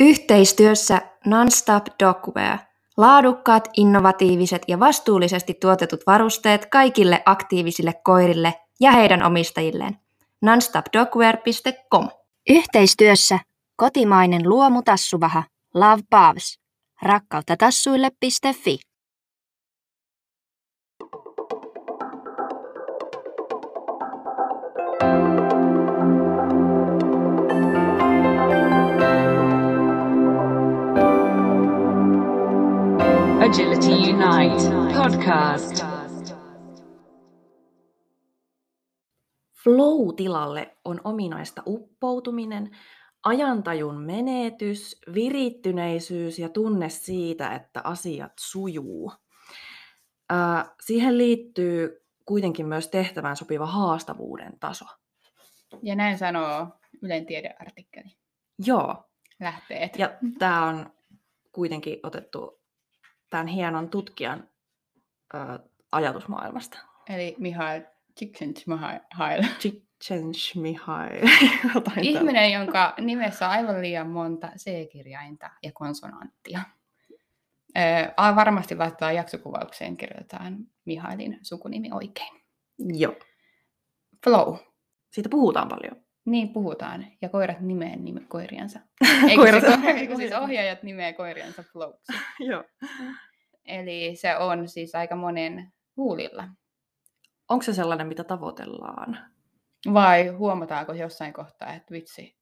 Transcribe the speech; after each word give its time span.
Yhteistyössä 0.00 1.02
Nonstop 1.26 1.84
Dogwear. 2.04 2.58
Laadukkaat, 2.96 3.68
innovatiiviset 3.76 4.62
ja 4.68 4.80
vastuullisesti 4.80 5.54
tuotetut 5.54 6.00
varusteet 6.06 6.66
kaikille 6.66 7.22
aktiivisille 7.26 7.94
koirille 8.04 8.54
ja 8.80 8.92
heidän 8.92 9.22
omistajilleen. 9.22 9.96
nonstopdogwear.com 10.42 12.08
Yhteistyössä 12.50 13.38
kotimainen 13.76 14.48
luomutassuvaha 14.48 15.42
Love 15.74 16.02
Pavs. 16.10 16.58
Rakkautta 17.02 17.56
tassuille.fi 17.56 18.78
Agility 33.52 33.92
Unite 33.92 34.62
podcast. 34.98 35.84
Flow-tilalle 39.64 40.76
on 40.84 41.00
ominaista 41.04 41.62
uppoutuminen, 41.66 42.76
ajantajun 43.24 44.00
menetys, 44.02 45.00
virittyneisyys 45.14 46.38
ja 46.38 46.48
tunne 46.48 46.88
siitä, 46.88 47.54
että 47.54 47.80
asiat 47.84 48.32
sujuu. 48.40 49.12
Äh, 50.32 50.70
siihen 50.80 51.18
liittyy 51.18 52.06
kuitenkin 52.24 52.66
myös 52.66 52.88
tehtävään 52.88 53.36
sopiva 53.36 53.66
haastavuuden 53.66 54.58
taso. 54.60 54.84
Ja 55.82 55.94
näin 55.94 56.18
sanoo 56.18 56.66
Ylen 57.02 57.26
tiedeartikkeli. 57.26 58.16
Joo, 58.66 59.04
Lähteet. 59.40 59.98
ja 59.98 60.10
tämä 60.38 60.66
on 60.66 60.92
kuitenkin 61.52 62.00
otettu 62.02 62.61
tämän 63.32 63.46
hienon 63.46 63.90
tutkijan 63.90 64.48
äh, 65.34 65.58
ajatusmaailmasta. 65.92 66.78
Eli 67.08 67.36
Mihail 67.38 67.82
Csikszentmihalyi. 68.18 69.48
Csikszentmihalyi. 69.58 71.20
Ihminen, 72.02 72.52
jonka 72.52 72.94
nimessä 73.00 73.46
on 73.46 73.52
aivan 73.52 73.80
liian 73.80 74.08
monta 74.08 74.48
C-kirjainta 74.56 75.50
ja 75.62 75.72
konsonanttia. 75.74 76.60
Öö, 77.76 78.34
varmasti 78.36 78.76
laittaa 78.76 79.12
jaksokuvaukseen, 79.12 79.96
kirjoitetaan 79.96 80.56
Mihailin 80.84 81.38
sukunimi 81.42 81.88
oikein. 81.92 82.42
Joo, 82.78 83.14
Flow. 84.24 84.56
siitä 85.10 85.28
puhutaan 85.28 85.68
paljon. 85.68 86.04
Niin 86.24 86.48
puhutaan. 86.48 87.06
Ja 87.22 87.28
koirat 87.28 87.60
nimee 87.60 87.96
nime 87.96 88.20
koiriansa. 88.28 88.80
Koirat- 89.36 89.54
Eikö, 89.54 89.80
se, 89.82 89.90
eikö 90.00 90.16
siis 90.16 90.32
ohjaajat 90.32 90.82
nimee 90.82 91.12
koiriansa 91.12 91.62
Flowksi. 91.62 92.12
Joo. 92.50 92.64
Eli 93.64 94.16
se 94.16 94.36
on 94.36 94.68
siis 94.68 94.94
aika 94.94 95.16
monen 95.16 95.72
huulilla. 95.96 96.48
Onko 97.48 97.62
se 97.62 97.74
sellainen, 97.74 98.06
mitä 98.06 98.24
tavoitellaan? 98.24 99.18
Vai 99.94 100.28
huomataanko 100.28 100.92
jossain 100.92 101.32
kohtaa, 101.32 101.72
että 101.74 101.92
vitsi, 101.92 102.36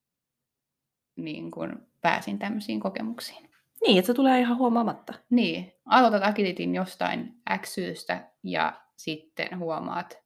niin 1.16 1.50
kun 1.50 1.86
pääsin 2.00 2.38
tämmöisiin 2.38 2.80
kokemuksiin? 2.80 3.50
Niin, 3.86 3.98
että 3.98 4.06
se 4.06 4.14
tulee 4.14 4.40
ihan 4.40 4.58
huomaamatta. 4.58 5.14
Niin, 5.30 5.72
aloitat 5.84 6.22
agilitin 6.24 6.74
jostain 6.74 7.34
X 7.60 7.68
syystä 7.74 8.30
ja 8.42 8.80
sitten 8.96 9.58
huomaat 9.58 10.18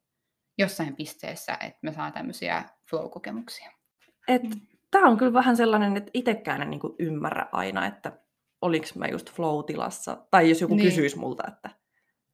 jossain 0.59 0.97
pisteessä, 0.97 1.53
että 1.61 1.79
me 1.83 1.93
saa 1.93 2.11
tämmöisiä 2.11 2.65
flow-kokemuksia. 2.91 3.71
Et, 4.29 4.43
Mm. 4.43 4.51
Tämä 4.91 5.09
on 5.09 5.17
kyllä 5.17 5.33
vähän 5.33 5.57
sellainen, 5.57 5.97
että 5.97 6.11
itsekään 6.15 6.63
en 6.63 6.71
niinku 6.71 6.97
ymmärrä 6.99 7.47
aina, 7.53 7.87
että 7.87 8.13
oliko 8.63 8.87
mä 8.95 9.07
just 9.09 9.31
flow-tilassa. 9.33 10.27
Tai 10.31 10.49
jos 10.49 10.61
joku 10.61 10.75
Niin. 10.75 10.85
kysyisi 10.89 11.19
multa, 11.19 11.43
että 11.49 11.71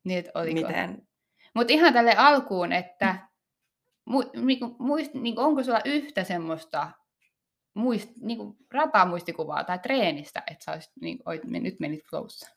Niin, 0.05 0.19
että 0.19 0.31
oliko? 0.35 0.55
miten. 0.55 1.09
Mutta 1.55 1.73
ihan 1.73 1.93
tälle 1.93 2.15
alkuun, 2.17 2.73
että 2.73 3.17
mu, 4.05 4.23
niinku, 4.37 4.77
muist, 4.79 5.15
niinku, 5.15 5.41
onko 5.41 5.63
sulla 5.63 5.81
yhtä 5.85 6.25
semmoista 6.25 6.91
muist, 7.75 8.11
niinku, 8.21 8.57
ratamuistikuvaa 8.71 9.65
tai 9.65 9.79
treenistä, 9.79 10.43
että 10.51 10.65
sä 10.65 10.73
olisit, 10.73 10.93
niinku, 11.01 11.23
oit, 11.27 11.45
nyt 11.45 11.81
menit 11.81 12.05
flowssa? 12.11 12.51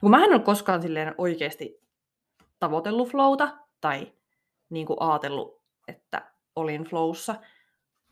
Kun 0.00 0.10
mä 0.10 0.24
en 0.24 0.32
ole 0.32 0.40
koskaan 0.42 0.82
silleen 0.82 1.14
oikeasti 1.18 1.80
tavoitellut 2.58 3.10
flowta 3.10 3.58
tai 3.80 4.12
niinku 4.70 4.96
ajatellut, 5.00 5.62
että 5.88 6.30
olin 6.60 6.84
flowssa. 6.84 7.34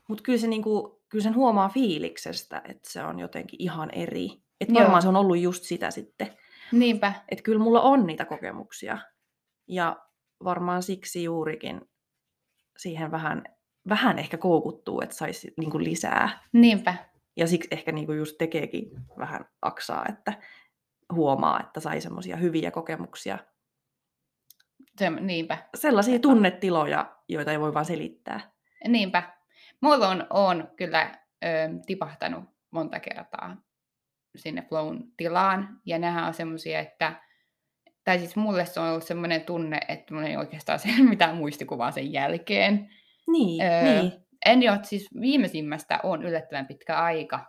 Mutta 0.07 0.23
kyllä, 0.23 0.39
se 0.39 0.47
niinku, 0.47 1.01
kyllä 1.09 1.23
sen 1.23 1.35
huomaa 1.35 1.69
fiiliksestä, 1.69 2.61
että 2.65 2.89
se 2.91 3.03
on 3.03 3.19
jotenkin 3.19 3.61
ihan 3.61 3.89
eri. 3.93 4.29
Että 4.61 4.73
Joo. 4.73 4.81
varmaan 4.81 5.01
se 5.01 5.07
on 5.07 5.15
ollut 5.15 5.37
just 5.37 5.63
sitä 5.63 5.91
sitten. 5.91 6.37
Niinpä. 6.71 7.13
Että 7.29 7.43
kyllä 7.43 7.59
mulla 7.59 7.81
on 7.81 8.07
niitä 8.07 8.25
kokemuksia. 8.25 8.97
Ja 9.67 9.97
varmaan 10.43 10.83
siksi 10.83 11.23
juurikin 11.23 11.81
siihen 12.77 13.11
vähän, 13.11 13.43
vähän 13.89 14.19
ehkä 14.19 14.37
koukuttuu, 14.37 15.01
että 15.01 15.15
saisi 15.15 15.53
niinku 15.57 15.79
lisää. 15.79 16.47
Niinpä. 16.53 16.95
Ja 17.35 17.47
siksi 17.47 17.67
ehkä 17.71 17.91
niinku 17.91 18.13
just 18.13 18.35
tekeekin 18.37 18.91
vähän 19.17 19.45
aksaa, 19.61 20.05
että 20.09 20.33
huomaa, 21.13 21.59
että 21.59 21.79
sai 21.79 22.01
semmoisia 22.01 22.37
hyviä 22.37 22.71
kokemuksia. 22.71 23.37
Se, 24.99 25.09
niinpä. 25.09 25.57
Sellaisia 25.75 26.19
tunnetiloja, 26.19 27.15
joita 27.29 27.51
ei 27.51 27.59
voi 27.59 27.73
vaan 27.73 27.85
selittää. 27.85 28.51
Niinpä. 28.87 29.23
Mulla 29.81 30.07
on, 30.07 30.27
on 30.29 30.67
kyllä 30.75 31.19
ö, 31.45 31.47
tipahtanut 31.85 32.43
monta 32.71 32.99
kertaa 32.99 33.57
sinne 34.35 34.61
flown 34.61 35.03
tilaan. 35.17 35.81
Ja 35.85 35.99
nämä 35.99 36.27
on 36.27 36.33
semmoisia, 36.33 36.79
että 36.79 37.21
tai 38.03 38.19
siis 38.19 38.35
mulle 38.35 38.65
se 38.65 38.79
on 38.79 38.87
ollut 38.87 39.03
semmoinen 39.03 39.41
tunne, 39.41 39.79
että 39.87 40.13
mulla 40.13 40.27
ei 40.27 40.37
oikeastaan 40.37 40.79
se 40.83 40.89
mitään 41.09 41.35
muistikuvaa 41.35 41.91
sen 41.91 42.13
jälkeen. 42.13 42.89
Niin, 43.27 43.61
Öö, 43.65 44.01
niin. 44.01 44.11
En 44.45 44.63
jo, 44.63 44.73
siis 44.83 45.07
viimeisimmästä 45.21 45.99
on 46.03 46.23
yllättävän 46.23 46.67
pitkä 46.67 46.97
aika, 46.97 47.45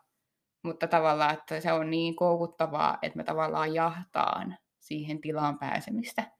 mutta 0.65 0.87
tavallaan, 0.87 1.35
että 1.35 1.61
se 1.61 1.73
on 1.73 1.91
niin 1.91 2.17
koukuttavaa, 2.17 2.99
että 3.03 3.19
mä 3.19 3.25
tavallaan 3.25 3.75
jahtaan 3.75 4.59
siihen 4.79 5.21
tilaan 5.21 5.59
pääsemistä 5.59 6.38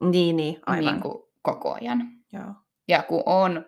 Niin, 0.00 0.36
niin, 0.36 0.60
aivan. 0.66 0.92
niin 0.92 1.02
kuin 1.02 1.22
koko 1.42 1.74
ajan. 1.74 2.00
Joo. 2.32 2.54
Ja 2.88 3.02
kun 3.02 3.22
on 3.26 3.64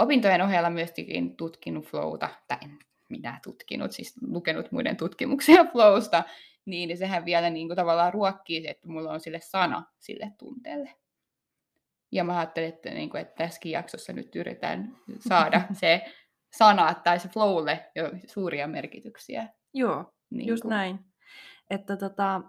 opintojen 0.00 0.42
ohella 0.42 0.70
myöskin 0.70 1.36
tutkinut 1.36 1.84
flowta, 1.86 2.28
tai 2.48 2.58
en 2.62 2.78
minä 3.08 3.40
tutkinut, 3.44 3.92
siis 3.92 4.14
lukenut 4.28 4.72
muiden 4.72 4.96
tutkimuksia 4.96 5.64
flowsta, 5.72 6.24
niin 6.64 6.98
sehän 6.98 7.24
vielä 7.24 7.50
niin 7.50 7.68
kuin 7.68 7.76
tavallaan 7.76 8.12
ruokkii 8.12 8.62
se, 8.62 8.68
että 8.68 8.88
mulla 8.88 9.12
on 9.12 9.20
sille 9.20 9.40
sana 9.40 9.82
sille 9.98 10.32
tunteelle. 10.38 10.90
Ja 12.12 12.24
mä 12.24 12.38
ajattelin, 12.38 12.68
että, 12.68 12.90
niin 12.90 13.10
kuin, 13.10 13.20
että 13.20 13.44
tässäkin 13.44 13.72
jaksossa 13.72 14.12
nyt 14.12 14.36
yritetään 14.36 14.96
saada 15.28 15.62
se 15.72 16.04
sana 16.56 16.94
tai 16.94 17.18
se 17.20 17.28
flowlle 17.28 17.90
jo 17.96 18.10
suuria 18.26 18.68
merkityksiä. 18.68 19.48
Joo, 19.74 20.14
Niin 20.30 20.48
just 20.48 20.62
kuin- 20.62 20.70
näin. 20.70 20.98
Että 21.70 21.96
tota, 21.96 22.40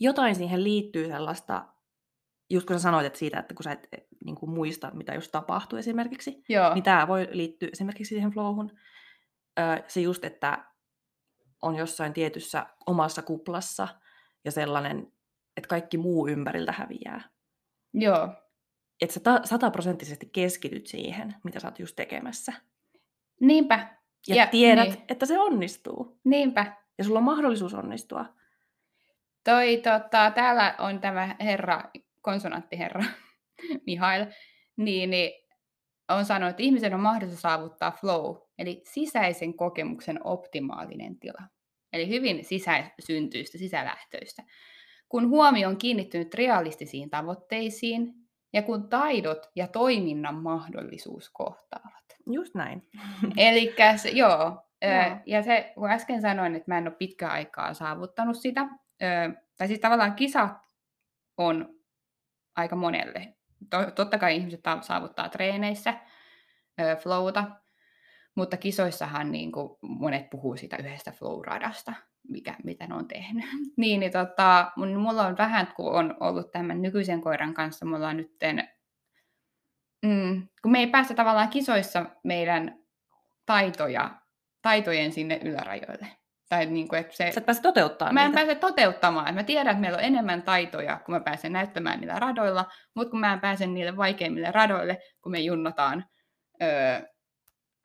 jotain 0.00 0.34
siihen 0.34 0.64
liittyy 0.64 1.06
sellaista, 1.08 1.64
just 2.50 2.66
kun 2.66 2.76
sä 2.76 2.82
sanoit 2.82 3.06
että 3.06 3.18
siitä, 3.18 3.38
että 3.38 3.54
kun 3.54 3.64
sä 3.64 3.72
et 3.72 3.88
niin 4.24 4.36
kuin 4.36 4.50
muista, 4.50 4.90
mitä 4.94 5.14
just 5.14 5.32
tapahtui 5.32 5.78
esimerkiksi, 5.78 6.42
Joo, 6.48 6.74
niin 6.74 6.82
tämä 6.84 7.08
voi 7.08 7.28
liittyä 7.32 7.68
esimerkiksi 7.72 8.08
siihen 8.14 8.30
flowhun. 8.30 8.70
Öö, 9.60 9.76
se 9.88 10.00
just, 10.00 10.24
että 10.24 10.64
on 11.62 11.76
jossain 11.76 12.12
tietyssä 12.12 12.66
omassa 12.86 13.22
kuplassa 13.22 13.88
ja 14.44 14.50
sellainen, 14.50 15.12
että 15.56 15.68
kaikki 15.68 15.98
muu 15.98 16.28
ympäriltä 16.28 16.72
häviää. 16.72 17.28
joo, 17.94 18.28
Että 19.00 19.14
sä 19.14 19.20
ta- 19.20 19.40
sataprosenttisesti 19.44 20.26
keskityt 20.32 20.86
siihen, 20.86 21.34
mitä 21.44 21.60
sä 21.60 21.68
oot 21.68 21.78
just 21.78 21.96
tekemässä. 21.96 22.52
niinpä, 23.40 23.98
Ja, 24.28 24.34
Ja- 24.34 24.46
tiedät, 24.46 24.88
niin. 24.88 25.02
että 25.08 25.26
se 25.26 25.38
onnistuu. 25.38 26.20
niinpä. 26.24 26.76
Ja 26.98 27.04
sulla 27.04 27.18
on 27.18 27.24
mahdollisuus 27.24 27.74
onnistua. 27.74 28.26
Toi, 29.44 29.76
tota, 29.76 30.30
täällä 30.30 30.74
on 30.78 31.00
tämä 31.00 31.36
herra, 31.40 31.84
konsonanttiherra 32.22 33.04
Mihail, 33.86 34.26
niin, 34.76 35.10
niin 35.10 35.32
on 36.08 36.24
sanonut, 36.24 36.50
että 36.50 36.62
ihmisen 36.62 36.94
on 36.94 37.00
mahdollista 37.00 37.40
saavuttaa 37.40 37.92
flow, 38.00 38.36
eli 38.58 38.82
sisäisen 38.84 39.54
kokemuksen 39.54 40.26
optimaalinen 40.26 41.18
tila. 41.18 41.42
Eli 41.92 42.08
hyvin 42.08 42.44
sisäsyntyistä, 42.44 43.58
sisälähtöistä. 43.58 44.42
Kun 45.08 45.28
huomio 45.28 45.68
on 45.68 45.76
kiinnittynyt 45.76 46.34
realistisiin 46.34 47.10
tavoitteisiin 47.10 48.14
ja 48.52 48.62
kun 48.62 48.88
taidot 48.88 49.50
ja 49.56 49.66
toiminnan 49.66 50.34
mahdollisuus 50.34 51.30
kohtaavat. 51.30 52.04
Just 52.26 52.54
näin. 52.54 52.88
Eli 53.36 53.74
joo, 54.12 54.62
Joo. 54.82 55.16
ja 55.26 55.42
se, 55.42 55.72
kun 55.74 55.90
äsken 55.90 56.20
sanoin, 56.20 56.54
että 56.54 56.70
mä 56.70 56.78
en 56.78 56.88
ole 56.88 56.96
pitkään 56.98 57.32
aikaa 57.32 57.74
saavuttanut 57.74 58.36
sitä, 58.36 58.68
ö, 59.02 59.06
tai 59.56 59.68
siis 59.68 59.80
tavallaan 59.80 60.14
kisat 60.14 60.52
on 61.36 61.78
aika 62.56 62.76
monelle. 62.76 63.34
To, 63.70 63.90
totta 63.90 64.18
kai 64.18 64.36
ihmiset 64.36 64.62
ta- 64.62 64.82
saavuttaa 64.82 65.28
treeneissä 65.28 65.94
ö, 66.80 66.96
flowta, 66.96 67.44
Mutta 68.34 68.56
kisoissahan 68.56 69.32
niin 69.32 69.52
kuin 69.52 69.78
monet 69.82 70.30
puhuu 70.30 70.56
siitä 70.56 70.76
yhdestä 70.76 71.10
flow-radasta, 71.12 71.92
mikä, 72.28 72.56
mitä 72.64 72.86
ne 72.86 72.94
on 72.94 73.08
tehnyt. 73.08 73.44
niin, 73.76 74.00
niin 74.00 74.12
tota, 74.12 74.72
mulla 74.76 75.26
on 75.26 75.36
vähän, 75.38 75.72
kun 75.76 75.92
on 75.92 76.16
ollut 76.20 76.50
tämän 76.50 76.82
nykyisen 76.82 77.20
koiran 77.20 77.54
kanssa, 77.54 77.86
mulla 77.86 78.08
on 78.08 78.16
nytten, 78.16 78.68
mm, 80.02 80.48
kun 80.62 80.72
me 80.72 80.78
ei 80.78 80.86
päästä 80.86 81.14
tavallaan 81.14 81.48
kisoissa 81.48 82.06
meidän 82.24 82.78
taitoja, 83.46 84.20
taitojen 84.62 85.12
sinne 85.12 85.40
ylärajoille. 85.44 86.17
Tai 86.48 86.66
niin 86.66 86.88
kuin, 86.88 87.00
että 87.00 87.16
se, 87.16 87.32
Sä 87.32 87.40
et 87.40 87.46
pääse 87.46 87.62
toteuttaa 87.62 88.12
Mä 88.12 88.20
en 88.22 88.26
niitä. 88.30 88.40
pääse 88.40 88.54
toteuttamaan. 88.54 89.34
Mä 89.34 89.44
tiedän, 89.44 89.70
että 89.70 89.80
meillä 89.80 89.98
on 89.98 90.04
enemmän 90.04 90.42
taitoja, 90.42 91.00
kun 91.04 91.14
mä 91.14 91.20
pääsen 91.20 91.52
näyttämään 91.52 92.00
niillä 92.00 92.18
radoilla, 92.18 92.64
mutta 92.94 93.10
kun 93.10 93.20
mä 93.20 93.32
en 93.32 93.40
pääse 93.40 93.66
niille 93.66 93.96
vaikeimmille 93.96 94.50
radoille, 94.50 94.98
kun 95.22 95.32
me 95.32 95.38
junnotaan 95.40 96.04
öö, 96.62 97.00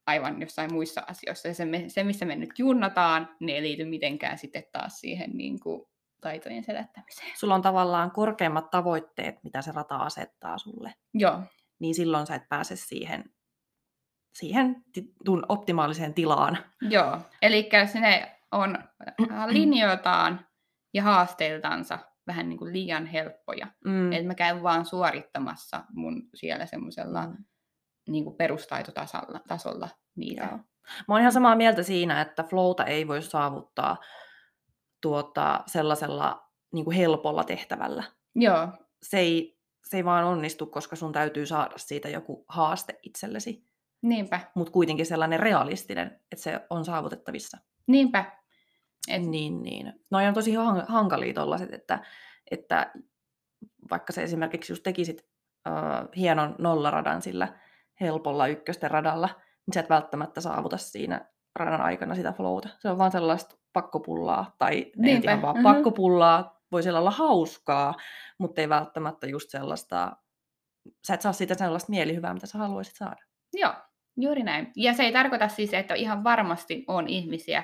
aivan 0.08 0.42
jossain 0.42 0.74
muissa 0.74 1.04
asioissa. 1.08 1.48
Ja 1.48 1.54
se, 1.54 1.66
se, 1.88 2.04
missä 2.04 2.26
me 2.26 2.36
nyt 2.36 2.60
junnataan, 2.60 3.30
niin 3.40 3.56
ei 3.56 3.62
liity 3.62 3.86
mitenkään 3.86 4.38
sitten 4.38 4.64
taas 4.72 5.00
siihen 5.00 5.30
niin 5.34 5.60
kuin, 5.60 5.86
taitojen 6.22 6.64
selättämiseen. 6.64 7.32
Sulla 7.38 7.56
on 7.56 7.62
tavallaan 7.62 8.12
korkeimmat 8.12 8.70
tavoitteet, 8.70 9.44
mitä 9.44 9.62
se 9.62 9.72
rata 9.72 9.96
asettaa 9.96 10.58
sulle. 10.58 10.94
Joo, 11.14 11.40
Niin 11.80 11.96
silloin 11.96 12.28
sä 12.28 12.36
et 12.36 12.50
pääse 12.50 12.76
siihen, 12.76 13.24
siihen 14.34 14.84
optimaaliseen 15.50 16.14
tilaan. 16.14 16.58
joo. 16.82 17.20
Eli 17.42 17.70
ne 18.00 18.36
on 18.54 18.76
äh, 19.32 19.48
linjoiltaan 19.48 20.46
ja 20.94 21.04
haasteiltansa 21.04 22.00
vähän 22.28 22.50
niin 22.50 22.58
kuin 22.60 22.74
liian 22.74 23.06
helppoja. 23.06 23.68
Mm. 23.86 24.12
Että 24.12 24.28
mä 24.28 24.36
käyn 24.36 24.64
vaan 24.64 24.86
suorittamassa 24.86 25.84
mun 25.94 26.30
siellä 26.36 26.66
semmoisella 26.66 27.26
Mm. 27.28 27.36
niin 28.10 28.24
kuin 28.24 28.36
perustaitotasolla 28.36 29.40
tasolla 29.48 29.90
niitä. 30.16 30.44
Joo. 30.44 30.58
Mä 31.08 31.14
oon 31.14 31.20
ihan 31.20 31.32
samaa 31.32 31.56
mieltä 31.56 31.84
siinä, 31.84 32.22
että 32.22 32.44
flowta 32.44 32.86
ei 32.86 33.08
voi 33.08 33.22
saavuttaa 33.22 33.98
tuota, 35.02 35.64
sellaisella 35.68 36.50
niin 36.74 36.86
kuin 36.86 36.98
helpolla 36.98 37.44
tehtävällä. 37.44 38.04
Joo, 38.36 38.68
Se 39.04 39.18
ei, 39.20 39.60
se 39.84 39.98
ei 39.98 40.06
vaan 40.06 40.24
onnistu, 40.26 40.66
koska 40.66 40.96
sun 40.96 41.12
täytyy 41.12 41.46
saada 41.46 41.74
siitä 41.78 42.10
joku 42.10 42.46
haaste 42.50 43.00
itsellesi. 43.04 43.68
niinpä, 44.02 44.40
Mutta 44.56 44.72
kuitenkin 44.74 45.06
sellainen 45.06 45.40
realistinen, 45.40 46.20
että 46.32 46.44
se 46.44 46.60
on 46.70 46.86
saavutettavissa. 46.86 47.58
niinpä. 47.88 48.43
Et, 49.08 49.22
Niin, 49.22 49.64
niin. 49.64 49.94
Noi 50.12 50.28
on 50.28 50.34
tosi 50.34 50.54
han- 50.54 50.86
hankalia 50.88 51.34
tollaset, 51.34 51.74
että, 51.74 52.00
että 52.52 52.92
vaikka 53.92 54.14
se 54.14 54.24
esimerkiksi 54.24 54.72
just 54.72 54.84
tekisit 54.84 55.26
äh, 55.68 55.74
hienon 56.16 56.56
nollaradan 56.58 57.22
sillä 57.22 57.60
helpolla 58.02 58.48
ykkösten 58.48 58.92
radalla, 58.92 59.30
niin 59.66 59.74
sä 59.74 59.80
et 59.80 59.90
välttämättä 59.90 60.42
saavuta 60.42 60.78
siinä 60.78 61.26
radan 61.56 61.82
aikana 61.82 62.16
sitä 62.16 62.32
flowta. 62.32 62.70
Se 62.80 62.90
on 62.90 62.98
vaan 62.98 63.12
sellaista 63.12 63.58
pakkopullaa, 63.74 64.56
tai 64.60 64.76
ei 64.76 64.92
Niinpä, 64.98 65.42
vaan 65.42 65.56
mhm. 65.56 65.64
pakkopullaa, 65.64 66.62
voi 66.72 66.84
siellä 66.84 67.00
olla 67.00 67.12
hauskaa, 67.12 67.94
mutta 68.38 68.62
ei 68.62 68.70
välttämättä 68.70 69.28
just 69.28 69.50
sellaista, 69.50 70.18
sä 71.08 71.14
et 71.14 71.22
saa 71.22 71.34
siitä 71.34 71.56
sellaista 71.56 71.90
mielihyvää, 71.90 72.34
mitä 72.34 72.48
sä 72.48 72.58
haluaisit 72.58 72.96
saada. 72.96 73.22
Joo, 73.54 73.74
juuri 74.18 74.44
näin. 74.44 74.72
Ja 74.76 74.94
se 74.94 75.04
ei 75.04 75.12
tarkoita 75.12 75.48
siis, 75.48 75.74
että 75.74 75.94
ihan 75.94 76.24
varmasti 76.24 76.86
on 76.88 77.08
ihmisiä, 77.08 77.64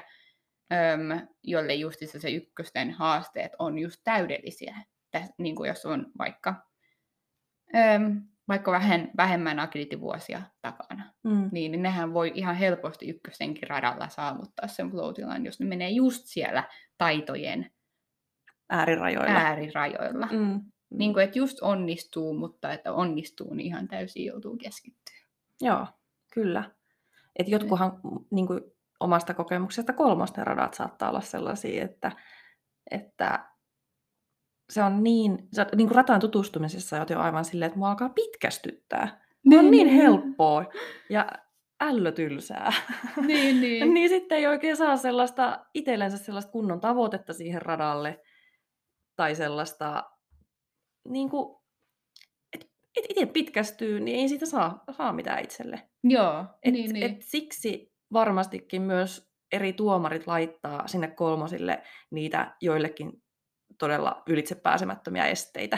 öm, 0.74 1.27
joille 1.44 1.74
justissa 1.74 2.19
se 2.19 2.31
ykkösten 2.31 2.92
haasteet 2.92 3.51
on 3.60 3.80
just 3.80 4.01
täydellisiä. 4.04 4.77
Täs, 5.12 5.30
niin 5.38 5.56
kuin 5.56 5.68
jos 5.68 5.86
on 5.86 6.12
vaikka, 6.18 6.56
öm, 7.75 8.21
vaikka 8.48 8.71
vähän 8.71 9.12
vähemmän 9.18 9.60
agility-vuosia 9.60 10.42
takana, 10.62 11.13
Mm. 11.24 11.50
niin, 11.51 11.81
nehän 11.81 12.13
voi 12.13 12.31
ihan 12.36 12.56
helposti 12.56 13.10
ykköstenkin 13.10 13.69
radalla 13.69 14.10
saavuttaa 14.10 14.68
sen 14.68 14.92
flow 14.92 15.13
jos 15.44 15.60
ne 15.60 15.66
menee 15.66 15.89
just 15.89 16.25
siellä 16.25 16.63
taitojen 16.98 17.71
Äärirajoilla. 18.69 19.31
äärirajoilla. 19.39 20.27
Mm. 20.31 20.62
Niin 20.89 21.13
kuin, 21.13 21.24
että 21.25 21.39
just 21.39 21.57
onnistuu, 21.62 22.33
mutta 22.33 22.74
että 22.74 22.94
onnistuu, 22.94 23.54
niin 23.54 23.66
ihan 23.66 23.88
täysin 23.88 24.25
joutuu 24.25 24.57
keskittymään. 24.57 25.25
Joo, 25.62 25.88
kyllä. 26.33 26.71
Et 27.36 27.48
jotkuhan 27.48 28.00
niin 28.31 28.48
kuin 28.48 28.62
omasta 29.00 29.34
kokemuksesta 29.34 29.94
kolmosten 29.94 30.48
radat 30.48 30.74
saattaa 30.74 31.10
olla 31.10 31.22
sellaisia, 31.22 31.84
että, 31.84 32.12
että 32.92 33.50
se 34.69 34.84
on 34.84 35.04
niin, 35.04 35.48
se 35.54 35.66
niin 35.75 35.88
kuin 35.88 35.96
rataan 35.96 36.19
tutustumisessa 36.19 37.06
jo 37.10 37.19
aivan 37.19 37.46
silleen, 37.46 37.68
että 37.68 37.80
mua 37.80 37.90
alkaa 37.90 38.10
pitkästyttää. 38.10 39.22
Niin, 39.46 39.60
on 39.60 39.72
niin 39.72 39.88
helppoa 39.88 40.66
ja 41.10 41.28
ällötylsää. 41.81 42.74
Niin, 43.28 43.62
niin. 43.62 43.94
niin 43.94 44.10
sitten 44.10 44.38
ei 44.38 44.48
oikein 44.48 44.78
saa 44.78 44.98
sellaista 44.98 45.66
itsellensä 45.74 46.18
sellaista 46.18 46.52
kunnon 46.52 46.80
tavoitetta 46.80 47.34
siihen 47.34 47.62
radalle 47.62 48.22
tai 49.16 49.36
sellaista, 49.36 50.12
niin 51.07 51.30
kuin, 51.30 51.60
että 52.54 52.68
et 52.98 53.06
itse 53.10 53.25
pitkästyy, 53.25 54.00
niin 54.00 54.19
ei 54.19 54.30
siitä 54.30 54.45
saa, 54.45 54.84
saa 54.92 55.13
mitään 55.13 55.44
itselle. 55.44 55.90
Joo, 56.04 56.45
Et, 56.63 56.74
niin, 56.74 56.94
niin. 56.94 57.06
et 57.06 57.22
siksi 57.22 57.89
varmastikin 58.14 58.82
myös 58.82 59.30
eri 59.52 59.74
tuomarit 59.74 60.28
laittaa 60.28 60.88
sinne 60.88 61.08
kolmosille 61.08 61.84
niitä 62.12 62.56
joillekin 62.62 63.24
todella 63.78 64.24
ylitsepääsemättömiä 64.28 65.26
esteitä. 65.26 65.78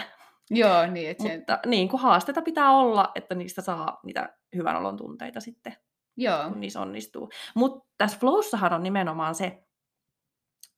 Joo, 0.49 0.85
niin, 0.87 1.09
että 1.09 1.23
se, 1.23 1.37
Mutta 1.37 1.59
niin 1.65 1.89
kuin 1.89 2.01
haasteita 2.01 2.41
pitää 2.41 2.71
olla, 2.71 3.11
että 3.15 3.35
niistä 3.35 3.61
saa 3.61 3.99
niitä 4.03 4.37
hyvän 4.55 4.75
olon 4.75 4.97
tunteita 4.97 5.39
sitten, 5.39 5.77
joo, 6.17 6.49
kun 6.49 6.59
niissä 6.59 6.81
onnistuu. 6.81 7.29
Mutta 7.55 7.89
tässä 7.97 8.19
flowssahan 8.19 8.73
on 8.73 8.83
nimenomaan 8.83 9.35
se, 9.35 9.63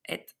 että 0.08 0.32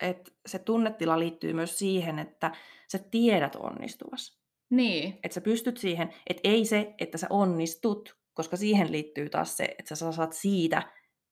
et 0.00 0.34
se 0.46 0.58
tunnetila 0.58 1.18
liittyy 1.18 1.52
myös 1.52 1.78
siihen, 1.78 2.18
että 2.18 2.52
sä 2.92 2.98
tiedät 2.98 3.56
onnistuvas. 3.56 4.40
niin, 4.70 5.18
Että 5.24 5.34
sä 5.34 5.40
pystyt 5.40 5.76
siihen, 5.76 6.14
että 6.26 6.40
ei 6.44 6.64
se, 6.64 6.94
että 6.98 7.18
sä 7.18 7.26
onnistut, 7.30 8.19
koska 8.34 8.56
siihen 8.56 8.92
liittyy 8.92 9.28
taas 9.30 9.56
se, 9.56 9.74
että 9.78 9.94
sä 9.94 10.12
saat 10.12 10.32
siitä 10.32 10.82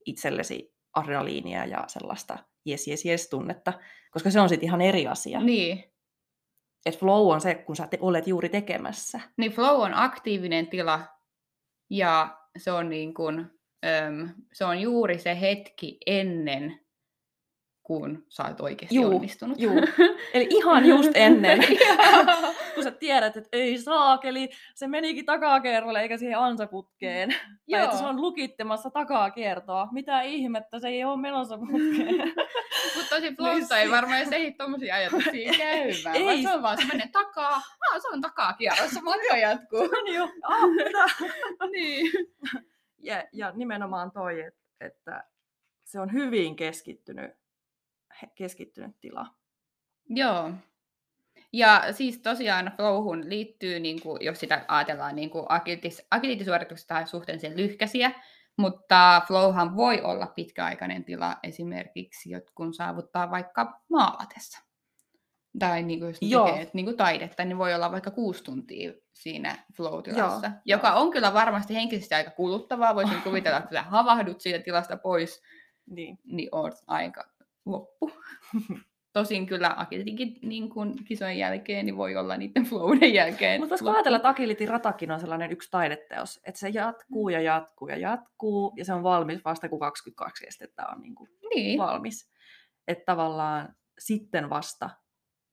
itsellesi 0.06 0.74
adrenaliinia 0.94 1.64
ja 1.64 1.84
sellaista 1.86 2.38
jes, 2.66 2.88
jes, 2.88 3.04
jes 3.04 3.28
tunnetta, 3.28 3.72
koska 4.10 4.30
se 4.30 4.40
on 4.40 4.48
sitten 4.48 4.66
ihan 4.66 4.80
eri 4.80 5.06
asia. 5.06 5.40
niin. 5.40 5.84
Et 6.86 6.98
flow 6.98 7.32
on 7.32 7.40
se, 7.40 7.54
kun 7.54 7.76
sä 7.76 7.86
te- 7.86 7.98
olet 8.00 8.26
juuri 8.26 8.48
tekemässä. 8.48 9.20
Niin 9.36 9.52
flow 9.52 9.80
on 9.80 9.94
aktiivinen 9.94 10.66
tila 10.66 11.06
ja 11.90 12.38
se 12.58 12.72
on, 12.72 12.88
niin 12.88 13.14
kuin, 13.14 13.38
äm, 13.86 14.28
se 14.52 14.64
on 14.64 14.80
juuri 14.80 15.18
se 15.18 15.40
hetki 15.40 15.98
ennen, 16.06 16.80
kun 17.88 18.24
sä 18.28 18.44
oot 18.44 18.60
oikeasti 18.60 18.94
Juu, 18.94 19.14
onnistunut. 19.14 19.60
juu. 19.60 19.74
Eli 20.34 20.46
ihan 20.50 20.86
just 20.86 21.10
ennen, 21.14 21.58
Joo. 21.86 22.52
kun 22.74 22.84
sä 22.84 22.90
tiedät, 22.90 23.36
että 23.36 23.48
ei 23.52 23.78
saakeli, 23.78 24.50
se 24.74 24.86
menikin 24.86 25.26
takakerrolle 25.26 26.00
eikä 26.00 26.16
siihen 26.16 26.38
ansaputkeen. 26.38 27.34
Tai 27.70 27.84
että 27.84 27.96
se 27.96 28.02
Joo. 28.02 28.10
on 28.10 28.20
lukittemassa 28.20 28.90
takakiertoa. 28.90 29.88
Mitä 29.92 30.20
ihmettä, 30.22 30.78
se 30.78 30.88
ei 30.88 31.04
ole 31.04 31.20
menossa 31.20 31.58
putkeen. 31.58 32.32
Mutta 32.96 33.08
tosi 33.10 33.20
Niin 33.22 33.36
flowsta 33.36 33.78
ei 33.78 33.90
varmaan 33.90 34.18
edes 34.18 34.32
ehdi 34.32 34.52
tommosia 34.52 34.94
ajatuksia 34.94 35.52
käymään. 35.58 35.88
Ei. 35.88 36.04
Vaan 36.04 36.16
Ei. 36.16 36.42
se 36.42 36.52
on 36.54 36.62
vaan 36.62 36.76
se 36.78 36.84
menee 36.84 37.08
takaa. 37.12 37.54
Ah, 37.56 38.02
se 38.02 38.08
on 38.08 38.20
takaa 38.20 38.52
kierrossa, 38.52 39.00
matka 39.00 39.36
jatkuu. 39.36 39.88
Meni 39.88 40.14
jo. 40.14 40.28
Ah, 40.42 41.70
niin. 41.70 42.12
ja, 42.98 43.24
ja 43.32 43.52
nimenomaan 43.54 44.10
toi, 44.10 44.40
että, 44.40 44.60
että 44.80 45.24
se 45.84 46.00
on 46.00 46.12
hyvin 46.12 46.56
keskittynyt, 46.56 47.30
keskittynyt 48.34 49.00
tila. 49.00 49.26
Joo. 50.08 50.50
Ja 51.52 51.84
siis 51.92 52.18
tosiaan 52.18 52.72
flowhun 52.76 53.28
liittyy, 53.28 53.80
niin 53.80 54.02
kuin, 54.02 54.24
jos 54.24 54.40
sitä 54.40 54.64
ajatellaan 54.68 55.16
niin 55.16 55.30
agilitisuorituksesta 56.10 57.06
suhteellisen 57.06 57.56
lyhkäisiä, 57.56 58.10
mutta 58.56 59.22
flowhan 59.26 59.76
voi 59.76 60.00
olla 60.00 60.26
pitkäaikainen 60.26 61.04
tila 61.04 61.36
esimerkiksi, 61.42 62.30
kun 62.54 62.74
saavuttaa 62.74 63.30
vaikka 63.30 63.80
maalatessa. 63.90 64.68
Tai 65.58 65.82
niin 65.82 65.98
kuin, 65.98 66.08
jos 66.08 66.18
Joo. 66.20 66.46
tekee 66.46 66.70
niin 66.72 66.86
kuin 66.86 66.96
taidetta, 66.96 67.44
niin 67.44 67.58
voi 67.58 67.74
olla 67.74 67.92
vaikka 67.92 68.10
kuusi 68.10 68.44
tuntia 68.44 68.92
siinä 69.12 69.58
flow-tilassa, 69.76 70.46
Joo, 70.46 70.60
joka 70.64 70.92
on 70.92 71.10
kyllä 71.10 71.34
varmasti 71.34 71.74
henkisesti 71.74 72.14
aika 72.14 72.30
kuluttavaa. 72.30 72.94
Voisin 72.94 73.22
kuvitella, 73.24 73.58
että 73.58 73.68
kun 73.82 73.90
havahdut 73.90 74.40
siitä 74.40 74.64
tilasta 74.64 74.96
pois, 74.96 75.42
Niin. 75.86 76.18
niin 76.24 76.48
oot 76.52 76.74
aika 76.86 77.24
loppu. 77.70 78.10
Tosin 79.12 79.46
kyllä 79.46 79.74
agilitinkin 79.76 80.38
niin 80.42 80.70
kuin 80.70 81.04
kisojen 81.04 81.38
jälkeen 81.38 81.86
niin 81.86 81.96
voi 81.96 82.16
olla 82.16 82.36
niiden 82.36 82.64
flowden 82.64 83.14
jälkeen. 83.14 83.60
Mutta 83.60 83.70
voisiko 83.70 83.90
ajatella, 83.90 84.16
että 84.16 84.28
Agilitin 84.28 84.68
ratakin 84.68 85.10
on 85.10 85.20
sellainen 85.20 85.52
yksi 85.52 85.70
taideteos, 85.70 86.40
että 86.44 86.58
se 86.60 86.68
jatkuu 86.68 87.28
ja 87.28 87.40
jatkuu 87.40 87.88
ja 87.88 87.96
jatkuu, 87.96 88.72
ja 88.76 88.84
se 88.84 88.92
on 88.92 89.02
valmis 89.02 89.44
vasta 89.44 89.68
kun 89.68 89.78
22 89.78 90.46
estettä 90.46 90.86
on 90.86 91.00
niin 91.00 91.14
kuin 91.14 91.30
Niin, 91.54 91.78
valmis. 91.78 92.30
Että 92.88 93.04
tavallaan 93.04 93.76
sitten 93.98 94.50
vasta 94.50 94.90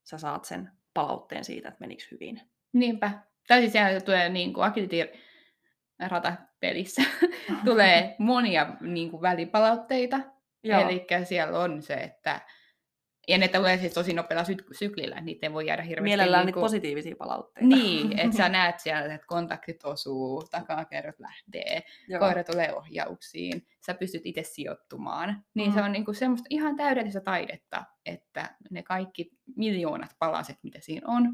sä 0.03 0.17
saat 0.17 0.45
sen 0.45 0.71
palautteen 0.93 1.45
siitä, 1.45 1.67
että 1.67 1.79
menikö 1.79 2.03
hyvin. 2.11 2.41
niinpä. 2.73 3.11
Tai 3.47 3.59
siis 3.59 3.71
siellä 3.71 4.01
tulee 4.01 4.29
niin 4.29 4.53
kuin 4.53 4.65
agility 4.65 5.19
rata 6.07 6.33
pelissä 6.59 7.01
tulee 7.65 8.15
monia 8.19 8.67
niin 8.81 9.11
kuin 9.11 9.21
välipalautteita. 9.21 10.19
Eli 10.65 11.05
siellä 11.23 11.59
on 11.59 11.81
se, 11.81 11.93
että 11.93 12.41
ja 13.27 13.37
ne 13.37 13.47
tulee 13.47 13.77
siis 13.77 13.93
tosi 13.93 14.13
nopealla 14.13 14.43
syk- 14.43 14.67
syklillä, 14.77 15.15
että 15.15 15.25
niitä 15.25 15.45
ei 15.47 15.53
voi 15.53 15.67
jäädä 15.67 15.81
hirveästi. 15.81 16.03
Mielellään 16.03 16.45
niitä 16.45 16.57
niinku- 16.57 16.65
positiivisia 16.65 17.15
palautteita. 17.19 17.67
Niin, 17.75 18.19
että 18.19 18.37
sä 18.37 18.49
näet 18.59 18.79
siellä, 18.79 19.13
että 19.13 19.27
kontaktit 19.27 19.83
osuu, 19.83 20.43
takakerrot 20.51 21.19
lähtee, 21.19 21.83
Joo. 22.07 22.19
koira 22.19 22.43
tulee 22.43 22.73
ohjauksiin, 22.75 23.67
sä 23.85 23.93
pystyt 23.93 24.21
itse 24.25 24.43
sijoittumaan. 24.43 25.43
Niin 25.53 25.73
se 25.73 25.79
Mm. 25.79 25.85
on 25.85 25.91
niinku 25.91 26.13
semmoista 26.13 26.47
ihan 26.49 26.75
täydellistä 26.75 27.21
taidetta, 27.21 27.83
että 28.05 28.55
ne 28.71 28.83
kaikki 28.83 29.29
miljoonat 29.55 30.11
palaset, 30.19 30.57
mitä 30.63 30.79
siinä 30.81 31.07
on, 31.07 31.33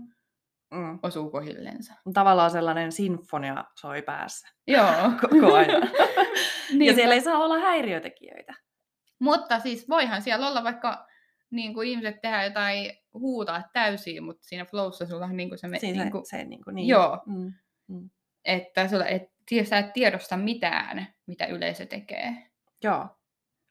Mm. 0.74 1.00
osuu 1.04 1.32
kohillensa. 1.32 1.94
Tavallaan 2.14 2.52
sellainen 2.52 2.92
sinfonia 2.92 3.66
soi 3.80 4.02
päässä 4.02 4.48
Joo. 4.68 4.88
koko 5.30 5.54
ajan. 5.54 5.82
ja 5.92 6.78
Niinpä. 6.78 6.96
siellä 6.96 7.16
ei 7.16 7.22
saa 7.22 7.38
olla 7.44 7.60
häiriötekijöitä. 7.60 8.54
Mutta 9.22 9.60
siis 9.60 9.90
voihan 9.90 10.22
siellä 10.22 10.48
olla 10.48 10.64
vaikka 10.64 11.08
niin 11.50 11.74
kuin 11.74 11.88
ihmiset 11.88 12.22
tehdä 12.22 12.44
jotain 12.44 12.92
huutaa 13.14 13.64
täysin, 13.74 14.24
mutta 14.24 14.44
siinä 14.44 14.66
flowssa 14.66 15.06
sulla 15.06 15.26
on 15.26 15.38
niin 15.38 15.50
kuin 15.50 15.60
se, 15.60 15.68
me, 15.68 15.80
Siinä 15.80 16.04
niin 16.04 16.12
kuin, 16.12 16.26
se, 16.26 16.44
niin 16.44 16.64
kuin, 16.64 16.76
niin. 16.76 16.88
Joo. 16.88 17.24
Mm. 17.26 18.10
että 18.46 18.88
sulla, 18.88 19.06
et, 19.06 19.32
sä 19.64 19.78
et 19.78 19.94
tiedosta 19.94 20.38
mitään, 20.38 21.08
mitä 21.26 21.46
yleisö 21.46 21.86
tekee. 21.86 22.52
Joo. 22.84 23.08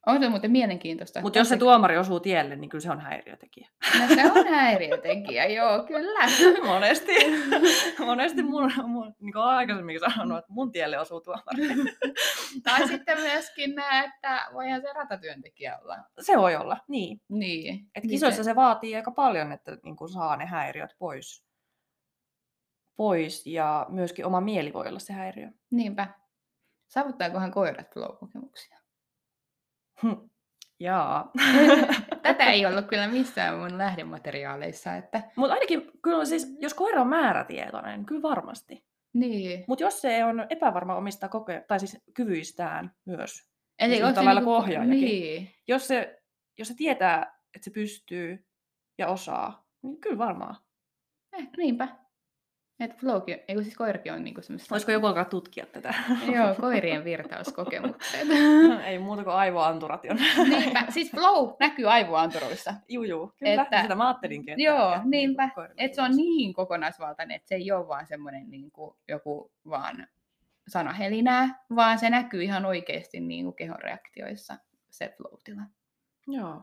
On 0.07 0.21
se 0.21 0.29
muuten 0.29 0.51
mielenkiintoista. 0.51 1.21
Mutta 1.21 1.39
jos 1.39 1.49
se 1.49 1.57
tuomari 1.57 1.99
osuu 1.99 2.21
tielle, 2.21 2.57
niin 2.57 2.71
kyllä 2.71 2.83
se 2.83 2.91
on 2.91 3.01
häiriötekijä. 3.01 3.69
No 4.01 4.15
se 4.15 4.33
on 4.33 4.47
häiriötekijä, 4.47 5.47
joo, 5.47 5.85
kyllä. 5.85 6.21
monesti, 6.73 7.13
monesti 7.99 8.43
mun, 8.43 8.73
mun 8.87 9.15
niin 9.21 9.33
kuin 9.33 9.43
aikaisemmin 9.43 10.01
sanonut, 10.01 10.39
että 10.39 10.53
mun 10.53 10.73
tielle 10.73 10.99
osuu 10.99 11.21
tuomari. 11.21 11.69
tai 12.65 12.89
sitten 12.89 13.21
myöskin 13.21 13.75
näe, 13.75 14.05
että 14.05 14.47
voihan 14.53 14.81
se 14.81 14.93
ratatyöntekijä 14.93 15.79
olla. 15.79 15.97
Se 16.21 16.37
voi 16.37 16.57
olla, 16.57 16.77
niin. 16.89 17.21
Niin. 17.29 17.91
Et 17.95 18.03
niin 18.05 18.11
kisoissa 18.11 18.45
se 18.45 18.57
vaatii 18.57 18.97
aika 18.97 19.11
paljon, 19.11 19.53
että 19.53 19.79
niin 19.85 19.97
kuin 19.97 20.09
saa 20.09 20.37
ne 20.37 20.47
häiriöt 20.47 20.97
pois. 20.99 21.45
pois 22.97 23.47
ja 23.47 23.87
myöskin 23.89 24.27
oma 24.27 24.41
mieli 24.41 24.73
voi 24.73 24.89
olla 24.89 24.99
se 24.99 25.13
häiriö. 25.13 25.49
Niinpä. 25.71 26.07
Saavuttaakohan 26.89 27.51
koirat 27.51 27.95
flow-kokemuksia? 27.95 28.80
Hm. 30.03 30.29
Jaa. 30.81 31.31
Tätä 32.23 32.45
ei 32.45 32.67
ollut 32.67 32.87
kyllä 32.87 33.09
missään 33.09 33.59
mun 33.59 33.79
lähdemateriaaleissa, 33.79 34.97
että 34.97 35.23
Mutta 35.37 35.55
ainakin, 35.55 35.91
kyllä 36.03 36.25
siis, 36.25 36.57
jos 36.61 36.75
koira 36.75 37.01
on 37.01 37.09
määrätietoinen, 37.09 37.97
niin 37.99 38.07
kyllä 38.07 38.23
varmasti. 38.23 38.85
niin. 39.13 39.65
Mutta 39.69 39.85
jos 39.85 40.01
se 40.01 40.25
on 40.25 40.47
epävarma 40.51 40.97
omista 40.97 41.27
koke- 41.29 41.65
tai 41.69 41.81
siis 41.81 41.99
kyvyistään 42.15 42.95
myös, 43.07 43.51
Eli 43.79 43.95
yhtä 43.95 44.07
onko 44.09 44.21
se 44.23 44.35
niinku- 44.35 44.53
ohjaajakin. 44.55 45.01
Niin. 45.01 45.51
jos 45.69 45.89
se, 45.89 46.23
jos 46.59 46.69
se 46.69 46.75
tietää, 46.75 47.41
että 47.55 47.65
se 47.65 47.71
pystyy 47.71 48.47
ja 48.99 49.09
osaa, 49.09 49.67
niin 49.83 50.01
kyllä 50.01 50.19
varmaan. 50.19 50.57
Eh, 51.33 51.49
niinpä. 51.57 51.89
Että 52.81 52.97
flowkin, 52.97 53.39
ei 53.49 53.63
siis 53.63 53.77
koirakin 53.77 54.13
on 54.13 54.25
niinku 54.25 54.43
semmoista... 54.43 54.71
Voisiko 54.71 54.93
joku 54.93 55.07
alkaa 55.07 55.25
tutkia 55.25 55.67
tätä? 55.67 55.95
Joo, 56.37 56.55
koirien 56.61 57.05
virtauskokemukset. 57.05 58.21
Ei 58.87 58.99
muuta 58.99 59.25
kuin 59.25 59.35
aivoanturat 59.35 60.05
jo. 60.05 60.15
niinpä. 60.49 60.85
Siis 60.89 61.11
flow 61.11 61.51
näkyy 61.61 61.91
aivoanturoissa. 61.91 62.75
Juu, 62.89 63.05
juu, 63.05 63.33
kyllä. 63.39 63.63
Että- 63.63 63.83
Sitä 63.83 63.95
mä 63.95 64.07
ajattelinkin. 64.09 64.53
Että 64.53 64.63
Joo, 64.63 64.99
niinpä. 65.05 65.43
niinku 65.43 65.55
koirilla 65.55 65.75
Että 65.85 65.95
se 65.95 66.03
on 66.03 66.17
niin 66.17 66.55
kokonaisvaltainen, 66.55 67.37
että 67.37 67.49
se 67.49 67.55
ei 67.55 67.73
ole 67.73 67.89
vaan 67.89 68.07
semmoinen 68.07 68.51
niin 68.51 68.71
kuin 68.71 68.97
joku 69.09 69.53
vaan 69.69 70.07
sanahelinää, 70.69 71.65
vaan 71.77 71.99
se 71.99 72.11
näkyy 72.11 72.43
ihan 72.43 72.67
oikeasti 72.67 73.21
niin 73.21 73.45
kuin 73.45 73.57
kehon 73.57 73.79
reaktioissa 73.83 74.57
se 74.91 75.15
flow-tila. 75.17 75.63
Joo. 76.27 76.63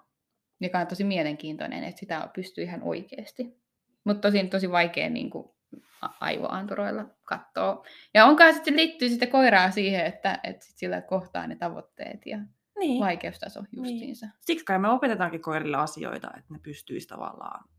Joka 0.59 0.79
on 0.79 0.87
tosi 0.87 1.03
mielenkiintoinen, 1.03 1.83
että 1.83 1.99
sitä 1.99 2.29
pystyy 2.35 2.63
ihan 2.63 2.83
oikeasti. 2.83 3.57
Mutta 4.03 4.21
tosi, 4.27 4.47
tosi 4.47 4.71
vaikea 4.71 5.09
niin 5.09 5.29
kuin 5.29 5.45
a- 5.47 5.56
aivoanturoilla 6.01 7.05
katsoa. 7.23 7.85
Ja 8.13 8.25
onkaan 8.25 8.53
sitten 8.53 8.75
liittyy 8.75 9.09
sitten 9.09 9.29
koiraa 9.31 9.71
siihen, 9.71 10.05
että, 10.05 10.39
että 10.43 10.65
sit 10.65 10.77
sillä 10.77 11.01
kohtaa 11.01 11.47
ne 11.47 11.55
tavoitteet 11.55 12.25
ja 12.25 12.37
Niin. 12.79 12.99
vaikeustaso 12.99 13.63
justiinsa. 13.71 14.27
Siksi 14.41 14.65
kai 14.65 14.79
me 14.79 14.89
opetetaankin 14.89 15.41
koirille 15.41 15.77
asioita, 15.77 16.27
että 16.37 16.53
ne 16.53 16.59
pystyisi 16.63 17.07
tavallaan. 17.07 17.69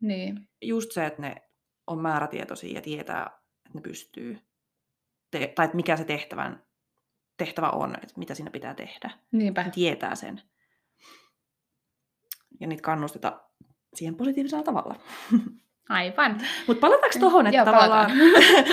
Niin, 0.00 0.48
Just 0.62 0.92
se, 0.92 1.06
että 1.06 1.22
ne 1.22 1.34
on 1.86 1.98
määrätietoisia 1.98 2.74
ja 2.74 2.82
tietää, 2.82 3.22
että 3.66 3.70
ne 3.78 3.80
pystyy. 3.80 4.38
Te- 5.30 5.52
tai 5.54 5.64
että 5.64 5.76
mikä 5.76 5.96
se 5.96 6.04
tehtävän, 6.04 6.62
tehtävä 7.36 7.70
on, 7.70 7.94
että 7.94 8.14
mitä 8.16 8.34
siinä 8.34 8.50
pitää 8.50 8.74
tehdä. 8.74 9.10
niinpä. 9.32 9.62
Ne 9.62 9.70
tietää 9.70 10.14
sen. 10.14 10.42
Ja 12.60 12.66
niitä 12.66 12.82
kannustetaan 12.82 13.40
siihen 13.94 14.14
positiivisella 14.16 14.64
tavalla. 14.64 14.94
Aivan. 15.88 16.40
Mutta 16.66 16.80
palataanko 16.80 17.18
tuohon, 17.20 17.46
että 17.46 17.56
Joo, 17.56 17.64
tavallaan 17.64 18.10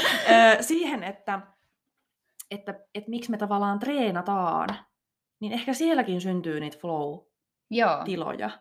siihen, 0.61 1.03
että, 1.03 1.39
että, 2.51 2.71
että 2.95 3.09
miksi 3.09 3.31
me 3.31 3.37
tavallaan 3.37 3.79
treenataan, 3.79 4.69
niin 5.41 5.53
ehkä 5.53 5.73
sielläkin 5.73 6.21
syntyy 6.21 6.59
niitä 6.59 6.77
flow-tiloja, 6.77 8.39
Joo. 8.49 8.59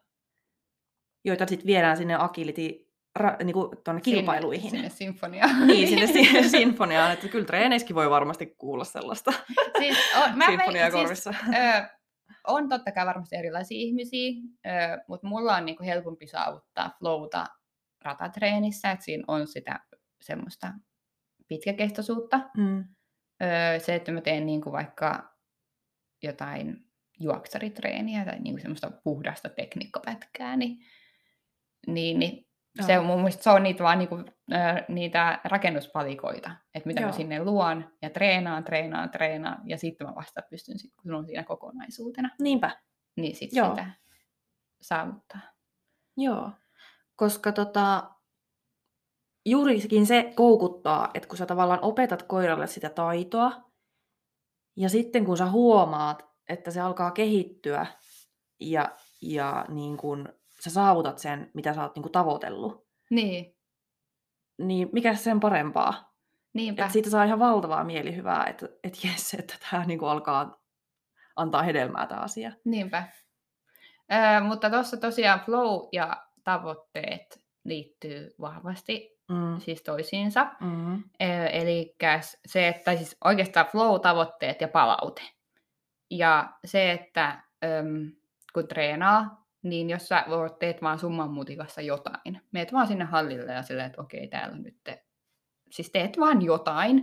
joita 1.24 1.46
sitten 1.46 1.66
viedään 1.66 1.96
sinne 1.96 2.14
agility 2.18 2.86
ra, 3.16 3.36
niinku 3.44 3.70
tuonne 3.84 4.00
kilpailuihin. 4.02 4.70
Sinne, 4.70 4.88
sinne 4.88 4.90
sinfoniaan. 5.12 5.50
Niin, 5.66 5.88
sinne 5.88 6.06
si- 6.06 6.48
sinfoniaan, 6.48 7.12
että 7.12 7.28
kyllä 7.28 7.44
treeneissäkin 7.46 7.96
voi 7.96 8.10
varmasti 8.10 8.46
kuulla 8.58 8.84
sellaista 8.84 9.32
siis 9.78 9.98
on, 10.24 10.38
mä 10.38 10.46
sinfoniaa 10.46 10.88
veik- 10.88 10.92
siis, 10.92 11.02
korvissa. 11.02 11.34
ö, 11.48 11.88
on 12.46 12.68
totta 12.68 12.92
kai 12.92 13.06
varmasti 13.06 13.36
erilaisia 13.36 13.78
ihmisiä, 13.78 14.30
ö, 14.66 14.70
mutta 15.08 15.26
mulla 15.26 15.56
on 15.56 15.64
niinku 15.66 15.82
helpompi 15.84 16.26
saavuttaa 16.26 16.90
flowta 16.98 17.44
ratatreenissä, 18.04 18.90
että 18.90 19.04
siinä 19.04 19.24
on 19.28 19.46
sitä 19.46 19.80
semmoista 20.20 20.72
pitkäkestoisuutta. 21.48 22.40
Mm. 22.56 22.84
Öö, 23.42 23.78
se, 23.78 23.94
että 23.94 24.12
mä 24.12 24.20
teen 24.20 24.46
niinku 24.46 24.72
vaikka 24.72 25.36
jotain 26.22 26.84
juoksaritreeniä 27.20 28.24
tai 28.24 28.38
niinku 28.38 28.60
semmoista 28.60 28.90
puhdasta 29.04 29.48
tekniikkapätkää, 29.48 30.56
niin, 30.56 30.78
niin, 31.86 32.18
niin 32.18 32.46
se 32.86 32.92
Joo. 32.92 33.00
on 33.00 33.06
mun 33.06 33.18
mielestä 33.18 33.42
se 33.42 33.50
on 33.50 33.62
niitä, 33.62 33.84
vaan 33.84 33.98
niinku, 33.98 34.16
ö, 34.52 34.56
niitä 34.88 35.40
rakennuspalikoita, 35.44 36.50
että 36.74 36.86
mitä 36.86 37.00
Joo. 37.00 37.10
mä 37.10 37.16
sinne 37.16 37.44
luon 37.44 37.90
ja 38.02 38.10
treenaan, 38.10 38.64
treenaan, 38.64 39.10
treenaan 39.10 39.62
ja 39.68 39.78
sitten 39.78 40.06
mä 40.06 40.14
vasta 40.14 40.42
pystyn, 40.50 40.78
sit, 40.78 40.92
kun 40.94 41.10
se 41.10 41.14
on 41.14 41.26
siinä 41.26 41.42
kokonaisuutena, 41.44 42.30
Niinpä, 42.42 42.76
niin 43.16 43.36
sit 43.36 43.52
Joo. 43.52 43.70
sitä 43.70 43.90
saavuttaa. 44.80 45.40
joo. 46.16 46.50
Koska 47.20 47.52
tota, 47.52 48.10
juurikin 49.46 50.06
se 50.06 50.32
koukuttaa, 50.34 51.10
että 51.14 51.28
kun 51.28 51.38
sä 51.38 51.46
tavallaan 51.46 51.82
opetat 51.82 52.22
koiralle 52.22 52.66
sitä 52.66 52.90
taitoa, 52.90 53.52
ja 54.76 54.88
sitten 54.88 55.24
kun 55.24 55.36
sä 55.36 55.50
huomaat, 55.50 56.30
että 56.48 56.70
se 56.70 56.80
alkaa 56.80 57.10
kehittyä, 57.10 57.86
ja, 58.60 58.96
ja 59.22 59.64
niin 59.68 59.96
kun 59.96 60.28
sä 60.64 60.70
saavutat 60.70 61.18
sen, 61.18 61.50
mitä 61.54 61.74
sä 61.74 61.82
oot 61.82 61.94
niin 61.94 62.02
kun 62.02 62.12
tavoitellut, 62.12 62.86
Niin, 63.10 63.56
niin 64.58 64.88
mikä 64.92 65.14
sen 65.14 65.40
parempaa? 65.40 66.14
niinpä. 66.54 66.84
Et 66.84 66.90
siitä 66.90 67.10
saa 67.10 67.24
ihan 67.24 67.38
valtavaa 67.38 67.84
mielihyvää, 67.84 68.46
että 68.46 68.68
et 68.84 69.04
jes, 69.04 69.34
että 69.34 69.54
tämä 69.70 69.84
niin 69.84 70.04
alkaa 70.04 70.60
antaa 71.36 71.62
hedelmää 71.62 72.06
tämä 72.06 72.20
asia. 72.20 72.52
Niinpä. 72.64 73.08
Ö, 74.12 74.40
mutta 74.44 74.70
tuossa 74.70 74.96
tosiaan 74.96 75.40
flow 75.40 75.88
ja 75.92 76.29
tavoitteet 76.44 77.40
liittyy 77.64 78.30
vahvasti 78.40 79.20
Mm. 79.30 79.60
siis 79.60 79.82
toisiinsa. 79.82 80.46
Mm. 80.60 81.02
Eli 81.52 81.96
se, 82.46 82.68
että 82.68 82.96
siis 82.96 83.16
oikeastaan 83.24 83.66
flow-tavoitteet 83.66 84.60
ja 84.60 84.68
palaute. 84.68 85.22
Ja 86.10 86.52
se, 86.64 86.92
että 86.92 87.42
äm, 87.64 88.12
kun 88.52 88.68
treenaa, 88.68 89.46
niin 89.62 89.90
jos 89.90 90.08
sä 90.08 90.24
teet 90.58 90.82
vaan 90.82 90.98
summan 90.98 91.30
mutikassa 91.30 91.80
jotain, 91.80 92.40
meet 92.52 92.72
vaan 92.72 92.86
sinne 92.86 93.04
hallille 93.04 93.52
ja 93.52 93.62
silleen, 93.62 93.86
että 93.86 94.00
okei, 94.00 94.28
täällä 94.28 94.56
nyt, 94.56 94.76
te... 94.84 95.04
siis 95.70 95.90
teet 95.90 96.18
vaan 96.18 96.42
jotain, 96.42 96.96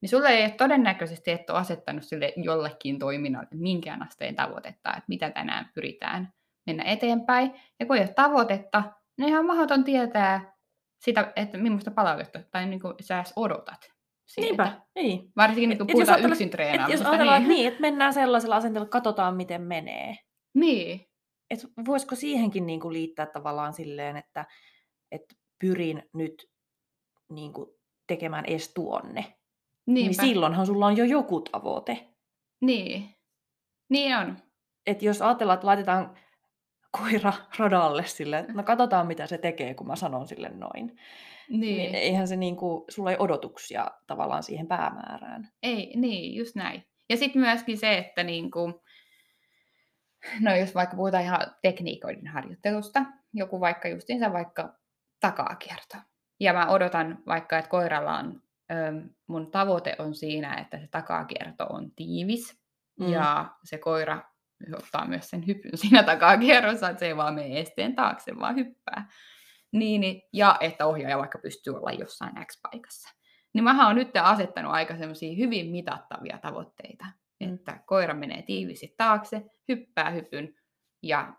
niin 0.00 0.10
sulle 0.10 0.28
ei 0.28 0.50
todennäköisesti 0.50 1.30
et 1.30 1.50
ole 1.50 1.58
asettanut 1.58 2.04
sille 2.04 2.32
jollekin 2.36 2.98
toiminnalle 2.98 3.48
minkään 3.54 4.02
asteen 4.02 4.34
tavoitetta, 4.34 4.90
että 4.90 5.04
mitä 5.08 5.30
tänään 5.30 5.70
pyritään 5.74 6.32
mennä 6.66 6.84
eteenpäin. 6.84 7.60
Ja 7.80 7.86
kun 7.86 7.96
ei 7.96 8.02
ole 8.02 8.12
tavoitetta, 8.14 8.82
niin 9.18 9.28
ihan 9.28 9.46
mahdoton 9.46 9.84
tietää 9.84 10.54
sitä, 10.98 11.32
että 11.36 11.58
millaista 11.58 11.90
palautetta 11.90 12.42
tai 12.50 12.66
niin 12.66 12.80
kuin 12.80 12.94
sä 13.00 13.24
odotat. 13.36 13.94
Sieltä. 14.26 14.64
Niinpä, 14.64 14.80
niin. 14.94 15.32
Varsinkin 15.36 15.68
niin 15.68 15.78
kun 15.78 15.90
Et 15.90 15.98
jos 15.98 16.08
puhutaan 16.08 16.30
yksin 16.30 16.46
Et 16.46 16.50
treenaamisesta. 16.50 17.04
jos 17.04 17.10
ajatellaan, 17.10 17.42
niin. 17.42 17.48
niin. 17.48 17.56
niin, 17.58 17.68
että 17.68 17.80
mennään 17.80 18.14
sellaisella 18.14 18.56
asenteella, 18.56 18.84
että 18.84 18.92
katsotaan 18.92 19.36
miten 19.36 19.62
menee. 19.62 20.16
niin. 20.54 21.06
Et 21.50 21.60
voisiko 21.86 22.14
siihenkin 22.14 22.66
niin 22.66 22.80
kuin 22.80 22.92
liittää 22.92 23.26
tavallaan 23.26 23.72
silleen, 23.72 24.16
että, 24.16 24.46
että 25.12 25.34
pyrin 25.58 26.02
nyt 26.14 26.50
niin 27.30 27.52
kuin 27.52 27.70
tekemään 28.06 28.44
edes 28.44 28.74
tuonne. 28.74 29.34
Niinpä. 29.86 30.22
niin 30.22 30.28
silloinhan 30.28 30.66
sulla 30.66 30.86
on 30.86 30.96
jo 30.96 31.04
joku 31.04 31.40
tavoite. 31.40 32.08
Niin. 32.60 33.14
Niin 33.90 34.16
on. 34.16 34.36
Et 34.86 35.02
jos 35.02 35.22
ajatellaan, 35.22 35.54
että 35.54 35.66
laitetaan 35.66 36.18
koira 36.98 37.32
radalle 37.58 38.04
sille, 38.04 38.38
että 38.38 38.52
no 38.52 38.62
katsotaan 38.62 39.06
mitä 39.06 39.26
se 39.26 39.38
tekee, 39.38 39.74
kun 39.74 39.86
mä 39.86 39.96
sanon 39.96 40.28
sille 40.28 40.48
noin. 40.48 40.96
Niin. 41.48 41.60
Niin 41.60 41.94
eihän 41.94 42.28
se 42.28 42.36
niinku, 42.36 42.84
sulla 42.88 43.10
ei 43.10 43.16
odotuksia 43.18 43.90
tavallaan 44.06 44.42
siihen 44.42 44.66
päämäärään. 44.66 45.48
Ei, 45.62 45.92
niin, 45.96 46.34
just 46.34 46.54
näin. 46.54 46.84
Ja 47.10 47.16
sitten 47.16 47.42
myöskin 47.42 47.78
se, 47.78 47.98
että 47.98 48.22
niinku, 48.22 48.82
no 50.40 50.56
jos 50.56 50.74
vaikka 50.74 50.96
puhutaan 50.96 51.22
ihan 51.22 51.40
tekniikoiden 51.62 52.26
harjoittelusta, 52.26 53.04
joku 53.32 53.60
vaikka 53.60 53.88
justiinsa 53.88 54.32
vaikka 54.32 54.74
takakierto. 55.20 55.96
Ja 56.40 56.52
mä 56.52 56.66
odotan 56.66 57.18
vaikka, 57.26 57.58
että 57.58 57.68
koiralla 57.70 58.18
on, 58.18 58.42
ö, 58.72 58.74
mun 59.26 59.50
tavoite 59.50 59.96
on 59.98 60.14
siinä, 60.14 60.54
että 60.54 60.78
se 60.78 60.88
takakierto 60.90 61.66
on 61.66 61.90
tiivis. 61.90 62.58
Mm. 63.00 63.12
Ja 63.12 63.50
se 63.64 63.78
koira 63.78 64.20
ottaa 64.76 65.06
myös 65.06 65.30
sen 65.30 65.46
hypyn 65.46 65.76
siinä 65.78 66.02
takakierrossa, 66.02 66.88
että 66.88 67.00
se 67.00 67.06
ei 67.06 67.16
vaan 67.16 67.34
mene 67.34 67.60
esteen 67.60 67.94
taakse, 67.94 68.38
vaan 68.38 68.56
hyppää. 68.56 69.08
Niin, 69.72 70.00
niin- 70.00 70.22
ja 70.32 70.56
että 70.60 70.86
ohjaaja 70.86 71.18
vaikka 71.18 71.38
pystyy 71.38 71.74
olla 71.76 71.92
jossain 71.92 72.32
X-paikassa. 72.46 73.08
Niin 73.54 73.64
mä 73.64 73.86
oon 73.86 73.96
nyt 73.96 74.10
asettanut 74.22 74.72
aika 74.72 74.96
semmoisia 74.96 75.36
hyvin 75.36 75.70
mitattavia 75.70 76.38
tavoitteita, 76.38 77.04
Mm. 77.40 77.54
että 77.54 77.78
koira 77.86 78.14
menee 78.14 78.42
tiivisti 78.42 78.94
taakse, 78.96 79.42
hyppää 79.68 80.10
hypyn 80.10 80.54
ja 81.02 81.32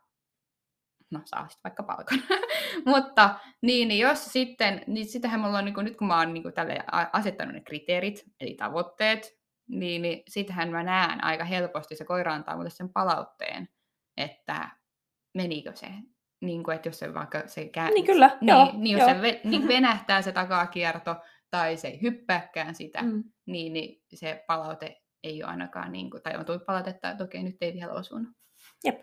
no 1.12 1.22
saa 1.26 1.48
sitten 1.48 1.64
vaikka 1.64 1.84
palkan. 1.84 2.20
Mutta 2.96 3.40
niin, 3.62 3.88
niin 3.88 4.00
jos 4.00 4.26
sitten, 4.26 4.82
niin 4.88 5.06
sitähän 5.06 5.40
mulla 5.40 5.58
on, 5.58 5.66
niin 5.66 5.76
kuin, 5.76 5.86
nyt 5.86 5.98
kun 5.98 6.08
mä 6.08 6.18
oon 6.18 6.34
niin 6.34 6.44
kuin, 6.44 6.54
tälle 6.54 6.80
asettanut 7.14 7.54
ne 7.54 7.62
kriteerit, 7.62 8.24
eli 8.40 8.54
tavoitteet, 8.54 9.40
niin, 9.68 10.02
niin 10.02 10.24
sitähän 10.28 10.70
mä 10.70 10.84
näen 10.84 11.24
aika 11.24 11.44
helposti, 11.44 11.96
se 11.96 12.06
koira 12.06 12.34
antaa 12.34 12.56
mulle 12.56 12.70
sen 12.70 12.90
palautteen, 12.90 13.70
että 14.18 14.70
menikö 15.34 15.76
se, 15.76 15.88
niin 16.42 16.64
kuin, 16.64 16.76
että 16.76 16.88
jos 16.90 17.00
se 17.00 17.14
vaikka 17.14 17.44
se 17.48 17.68
kää... 17.70 17.90
Niin 17.90 18.06
kyllä, 18.06 18.38
niin, 18.42 18.48
joo, 18.48 18.72
niin 18.74 18.98
jos 18.98 19.08
joo. 19.08 19.16
se 19.16 19.22
ve, 19.22 19.42
niin 19.44 19.68
venähtää 19.76 20.22
se 20.22 20.32
takakierto, 20.32 21.16
tai 21.52 21.78
se 21.78 21.88
ei 21.88 22.02
hyppääkään 22.02 22.76
sitä, 22.76 23.02
Mm. 23.02 23.24
niin, 23.46 23.74
niin 23.74 24.02
se 24.14 24.44
palaute 24.48 25.02
ei 25.24 25.44
ole 25.44 25.52
ainakaan, 25.52 25.92
niin 25.92 26.10
kuin, 26.10 26.24
tai 26.24 26.36
on 26.38 26.46
tullut 26.46 26.66
palautetta, 26.66 27.10
että 27.10 27.24
okei, 27.24 27.44
nyt 27.44 27.58
ei 27.62 27.74
vielä 27.74 27.94
osunut. 27.94 28.28
Jep, 28.84 29.02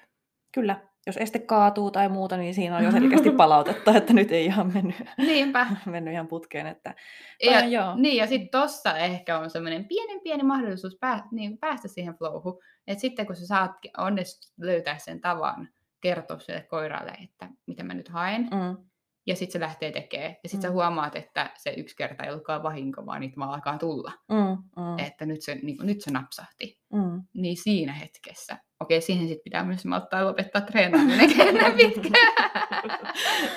kyllä. 0.55 0.92
Jos 1.07 1.17
este 1.17 1.39
kaatuu 1.39 1.91
tai 1.91 2.09
muuta, 2.09 2.37
niin 2.37 2.55
siinä 2.55 2.77
on 2.77 2.85
jo 2.85 2.91
selkeästi 2.91 3.31
palautetta, 3.43 3.97
että 3.97 4.13
nyt 4.13 4.33
ei 4.33 4.45
ihan 4.45 4.73
mennyt, 4.75 4.97
Niinpä. 5.19 5.67
mennyt 5.87 6.15
ihan 6.15 6.29
putkeen. 6.29 6.67
Että... 6.67 6.95
Ja, 7.43 7.59
on 7.59 7.73
joo. 7.73 7.95
niin, 7.97 8.17
ja 8.17 8.27
sitten 8.27 8.49
tossa 8.49 8.97
ehkä 8.97 9.39
on 9.39 9.51
semmoinen 9.51 9.85
pienen 9.85 10.21
pieni 10.21 10.43
mahdollisuus 10.43 10.97
pää, 11.01 11.29
niin 11.31 11.59
päästä 11.59 11.89
siihen 11.89 12.15
flowhun. 12.15 12.59
Että 12.87 13.01
sitten 13.01 13.27
kun 13.27 13.37
sä 13.37 13.47
saat 13.47 13.73
onnistut 13.99 14.53
löytää 14.61 14.99
sen 14.99 15.21
tavan 15.21 15.69
kertoa 16.01 16.39
sille 16.39 16.63
koiralle, 16.63 17.13
että 17.25 17.49
mitä 17.67 17.85
mä 17.85 17.95
nyt 17.95 18.09
haen, 18.09 18.43
Mm. 18.43 18.92
Ja 19.27 19.37
sitten 19.37 19.53
se 19.53 19.61
lähtee 19.61 19.93
tekemään. 19.93 20.37
Ja 20.43 20.49
sitten 20.49 20.71
Mm. 20.71 20.73
sä 20.73 20.75
huomaat, 20.75 21.17
että 21.17 21.51
se 21.57 21.75
yksi 21.77 21.97
kerta 21.97 22.25
ei 22.25 22.31
ollutkaan 22.31 22.63
vahinko, 22.63 23.07
vaan 23.07 23.21
niitä 23.21 23.37
vaan 23.37 23.51
alkaa 23.51 23.79
tulla. 23.79 24.13
Mm. 24.29 24.83
Mm. 24.83 24.99
Että 24.99 25.27
nyt 25.27 25.43
se, 25.43 25.55
niin, 25.55 25.77
nyt 25.83 26.01
se 26.01 26.11
napsahti. 26.11 26.79
Mm. 26.93 27.23
Niin 27.35 27.57
siinä 27.57 27.93
hetkessä. 27.93 28.59
Okei, 28.81 29.01
siihen 29.01 29.29
sitten 29.29 29.45
pitää 29.45 29.65
myös 29.65 29.85
malttaa 29.85 30.25
lopettaa 30.25 30.61
treenaaminen 30.61 31.31
pitkään. 31.77 32.33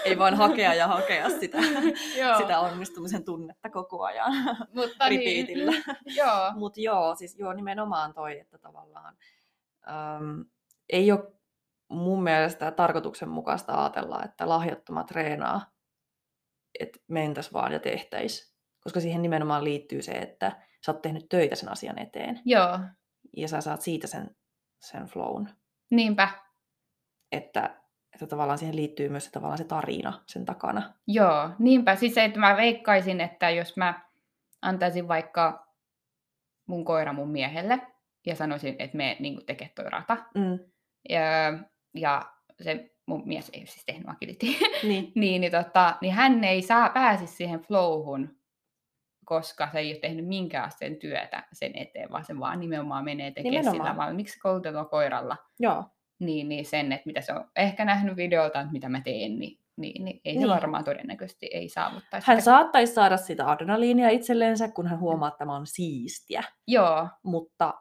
ei 0.05 0.17
vaan 0.19 0.34
hakea 0.34 0.74
ja 0.74 0.88
hakea 0.88 1.29
sitä, 1.29 1.57
sitä 2.38 2.60
onnistumisen 2.60 3.24
tunnetta 3.25 3.69
koko 3.69 4.03
ajan 4.03 4.34
Mutta. 4.75 5.10
Niin, 5.10 5.48
joo. 6.05 6.51
Mutta 6.55 6.81
joo, 6.81 7.15
siis 7.15 7.36
joo, 7.39 7.53
nimenomaan 7.53 8.13
toi, 8.13 8.39
että 8.39 8.57
tavallaan 8.57 9.15
äm, 9.88 10.45
ei 10.89 11.12
ole 11.12 11.34
mun 11.89 12.24
mielestä 12.24 12.72
tarkoituksenmukaista 12.72 13.82
ajatella, 13.82 14.24
että 14.24 14.50
lahjattomat 14.50 15.08
treenaa, 15.08 15.71
että 16.80 17.00
mentäs 17.08 17.54
vaan 17.54 17.71
ja 17.74 17.80
tehtäis. 17.80 18.56
Koska 18.84 19.00
siihen 19.00 19.21
nimenomaan 19.21 19.63
liittyy 19.63 20.02
se, 20.02 20.12
että 20.12 20.62
sä 20.86 20.91
oot 20.91 21.02
tehnyt 21.02 21.30
töitä 21.30 21.56
sen 21.56 21.71
asian 21.71 22.00
eteen 22.00 22.41
Joo, 22.45 22.80
ja 23.38 23.48
sä 23.48 23.62
saat 23.62 23.82
siitä 23.82 24.08
sen, 24.08 24.36
sen 24.82 25.06
flown. 25.06 25.48
niinpä. 25.91 26.30
Että, 27.32 27.82
että 28.13 28.28
tavallaan 28.28 28.58
siihen 28.58 28.76
liittyy 28.76 29.10
myös 29.10 29.26
se, 29.26 29.32
tavallaan 29.32 29.58
se 29.58 29.63
tarina 29.63 30.24
sen 30.28 30.45
takana. 30.45 30.93
Joo, 31.08 31.50
niinpä. 31.60 31.95
Siis 31.95 32.13
se, 32.13 32.24
että 32.24 32.39
mä 32.39 32.58
veikkaisin, 32.58 33.21
että 33.21 33.50
jos 33.50 33.78
mä 33.78 34.10
antaisin 34.62 35.08
vaikka 35.08 35.67
mun 36.67 36.86
koira 36.86 37.13
mun 37.13 37.30
miehelle 37.30 37.82
ja 38.26 38.36
sanoisin, 38.36 38.76
että 38.80 38.98
me 38.98 39.17
niin 39.19 39.45
tekee 39.45 39.69
toi 39.76 39.89
rata. 39.89 40.17
Mm. 40.36 40.60
Ja, 41.10 41.21
ja 41.95 42.25
se 42.63 42.89
mun 43.05 43.23
mies 43.25 43.49
ei 43.53 43.65
siis 43.65 43.86
tehnyt 43.86 44.10
agility. 44.10 44.45
Niin. 44.84 45.12
niin, 45.15 45.41
niin, 45.41 45.51
tota, 45.51 45.95
niin 46.01 46.13
hän 46.13 46.43
ei 46.43 46.62
saa 46.62 46.89
pääsisi 46.89 47.34
siihen 47.36 47.60
flowhun, 47.60 48.36
koska 49.25 49.69
se 49.71 49.79
ei 49.79 49.91
ole 49.91 49.99
tehnyt 49.99 50.27
minkään 50.27 50.71
sen 50.79 50.95
työtä 50.99 51.43
sen 51.53 51.71
eteen, 51.75 52.12
vaan 52.12 52.25
se 52.25 52.39
vaan 52.39 52.60
nimenomaan 52.60 53.03
menee 53.05 53.31
tekemään 53.31 53.62
Nimenomaan. 53.62 53.88
sitä, 53.89 53.97
vaan 53.97 54.15
miksi 54.15 54.39
koulutetaan 54.39 54.89
koiralla, 54.89 55.38
Joo. 55.60 55.84
niin, 56.19 56.49
niin 56.49 56.65
sen, 56.65 56.91
että 56.91 57.05
mitä 57.05 57.21
se 57.21 57.34
on 57.34 57.49
ehkä 57.55 57.86
nähnyt 57.86 58.15
videolta, 58.17 58.60
että 58.62 58.71
mitä 58.71 58.89
mä 58.89 59.01
teen, 59.01 59.39
niin, 59.39 59.58
niin, 59.77 60.05
niin 60.05 60.21
ei 60.25 60.34
se 60.34 60.39
Niin. 60.39 60.49
varmaan 60.49 60.84
todennäköisesti 60.84 61.49
ei 61.53 61.69
saavuttaisi 61.69 62.27
Hän 62.27 62.38
sitä. 62.41 62.45
saattaisi 62.45 62.93
saada 62.93 63.17
sitä 63.17 63.49
adrenaliinia 63.51 64.10
itselleensä, 64.10 64.67
kun 64.67 64.88
hän 64.88 64.99
huomaa, 64.99 65.27
että 65.27 65.38
tämä 65.38 65.55
on 65.55 65.67
siistiä. 65.67 66.43
Joo, 66.67 67.08
Mutta 67.23 67.73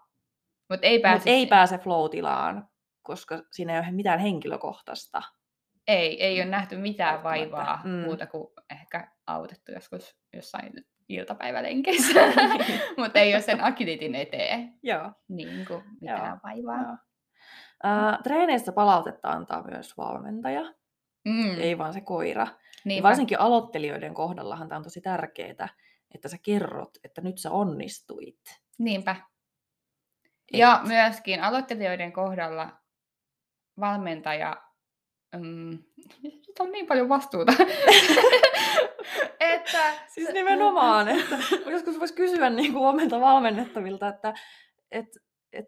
mutta 0.70 0.86
ei 0.86 0.98
pääse, 1.00 1.18
Mut 1.18 1.26
ei 1.26 1.46
pääse 1.46 1.78
flow-tilaan, 1.78 2.68
koska 3.04 3.42
siinä 3.52 3.72
ei 3.72 3.78
ole 3.78 3.90
mitään 3.92 4.18
henkilökohtaista. 4.18 5.22
ei, 5.88 6.22
ei 6.22 6.40
ole 6.40 6.50
nähty 6.50 6.76
mitään 6.76 7.22
vaivaa 7.22 7.80
Mm. 7.84 7.90
muuta 7.90 8.26
kuin 8.26 8.48
ehkä 8.70 9.10
autettu 9.26 9.72
joskus 9.72 10.16
jossain 10.32 10.72
iltapäivälenkeissä, 11.08 12.20
mutta 12.98 13.18
ei 13.18 13.34
ole 13.34 13.42
sen 13.42 13.64
agilityn 13.64 14.14
eteen 14.14 14.78
Joo. 14.82 15.12
niin 15.28 15.66
kuin 15.66 15.84
mitään 16.00 16.28
Joo, 16.28 16.38
vaivaa. 16.44 16.82
joo. 16.82 16.96
Ää, 17.82 18.18
treeneissä 18.22 18.72
palautetta 18.72 19.28
antaa 19.30 19.62
myös 19.70 19.96
valmentaja, 19.96 20.74
Mm. 21.28 21.60
ei 21.60 21.78
vaan 21.78 21.92
se 21.92 22.00
koira. 22.00 22.42
Ja 22.42 22.56
Niinpä. 22.84 23.08
varsinkin 23.08 23.40
aloittelijoiden 23.40 24.14
kohdallahan 24.14 24.68
tämä 24.68 24.76
on 24.76 24.82
tosi 24.84 25.00
tärkeää, 25.00 25.68
että 26.14 26.28
sä 26.28 26.36
kerrot, 26.42 26.90
että 27.04 27.20
nyt 27.20 27.38
sä 27.38 27.50
onnistuit. 27.50 28.40
Niinpä. 28.78 29.16
Et- 30.52 30.58
Ja 30.58 30.80
myöskin 30.88 31.42
aloittelijoiden 31.42 32.12
kohdalla 32.12 32.72
valmentaja, 33.80 34.62
mm, 35.36 35.78
sit 36.42 36.60
on 36.60 36.72
niin 36.72 36.86
paljon 36.86 37.08
vastuuta, 37.08 37.52
että 39.40 39.92
Siis 40.14 40.32
nimenomaan, 40.32 41.08
että 41.18 41.38
joskus 41.66 41.98
voisi 41.98 42.14
kysyä 42.14 42.50
niin 42.50 42.72
kuin 42.72 42.86
omilta 42.86 43.20
valmennettavilta, 43.20 44.08
että 44.08 44.34
et, 44.90 45.06
et, 45.52 45.66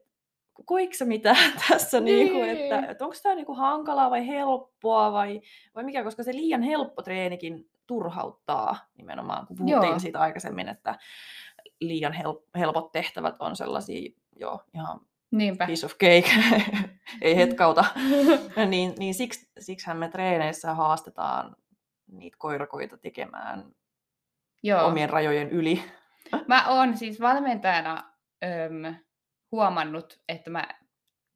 koiko 0.64 0.94
sä 0.94 1.04
mitään 1.04 1.52
tässä, 1.68 2.00
niin. 2.00 2.32
kuin, 2.32 2.48
että, 2.48 2.86
että 2.90 3.04
onko 3.04 3.16
tämä 3.22 3.34
niin 3.34 3.46
kuin 3.46 3.58
hankalaa 3.58 4.10
vai 4.10 4.26
helppoa 4.26 5.12
vai, 5.12 5.40
vai 5.74 5.84
mikä, 5.84 6.04
koska 6.04 6.22
se 6.22 6.32
liian 6.32 6.62
helppo 6.62 7.02
treenikin 7.02 7.70
turhauttaa 7.86 8.76
nimenomaan, 8.96 9.46
kun 9.46 9.56
puhuttiin 9.56 9.90
Joo. 9.90 9.98
siitä 9.98 10.20
aikaisemmin, 10.20 10.68
että 10.68 10.98
liian 11.80 12.12
hel- 12.12 12.58
helpot 12.58 12.92
tehtävät 12.92 13.36
on 13.38 13.56
sellaisia 13.56 14.10
jo 14.36 14.60
ihan 14.74 15.00
niinpä. 15.30 15.66
piece 15.66 15.86
of 15.86 15.92
cake, 15.92 16.30
ei 17.22 17.36
hetkauta, 17.36 17.84
niin, 18.70 18.94
niin 18.98 19.14
siksi, 19.14 19.50
siksihän 19.58 19.96
me 19.96 20.08
treeneissä 20.08 20.74
haastetaan 20.74 21.56
niitä 22.12 22.36
koirakoita 22.40 22.98
tekemään 22.98 23.64
Joo. 24.62 24.86
omien 24.86 25.10
rajojen 25.10 25.50
yli. 25.50 25.82
Mä 26.48 26.68
oon 26.68 26.96
siis 26.96 27.20
valmentajana 27.20 28.12
öm, 28.44 28.94
huomannut, 29.52 30.20
että 30.28 30.50
mä, 30.50 30.68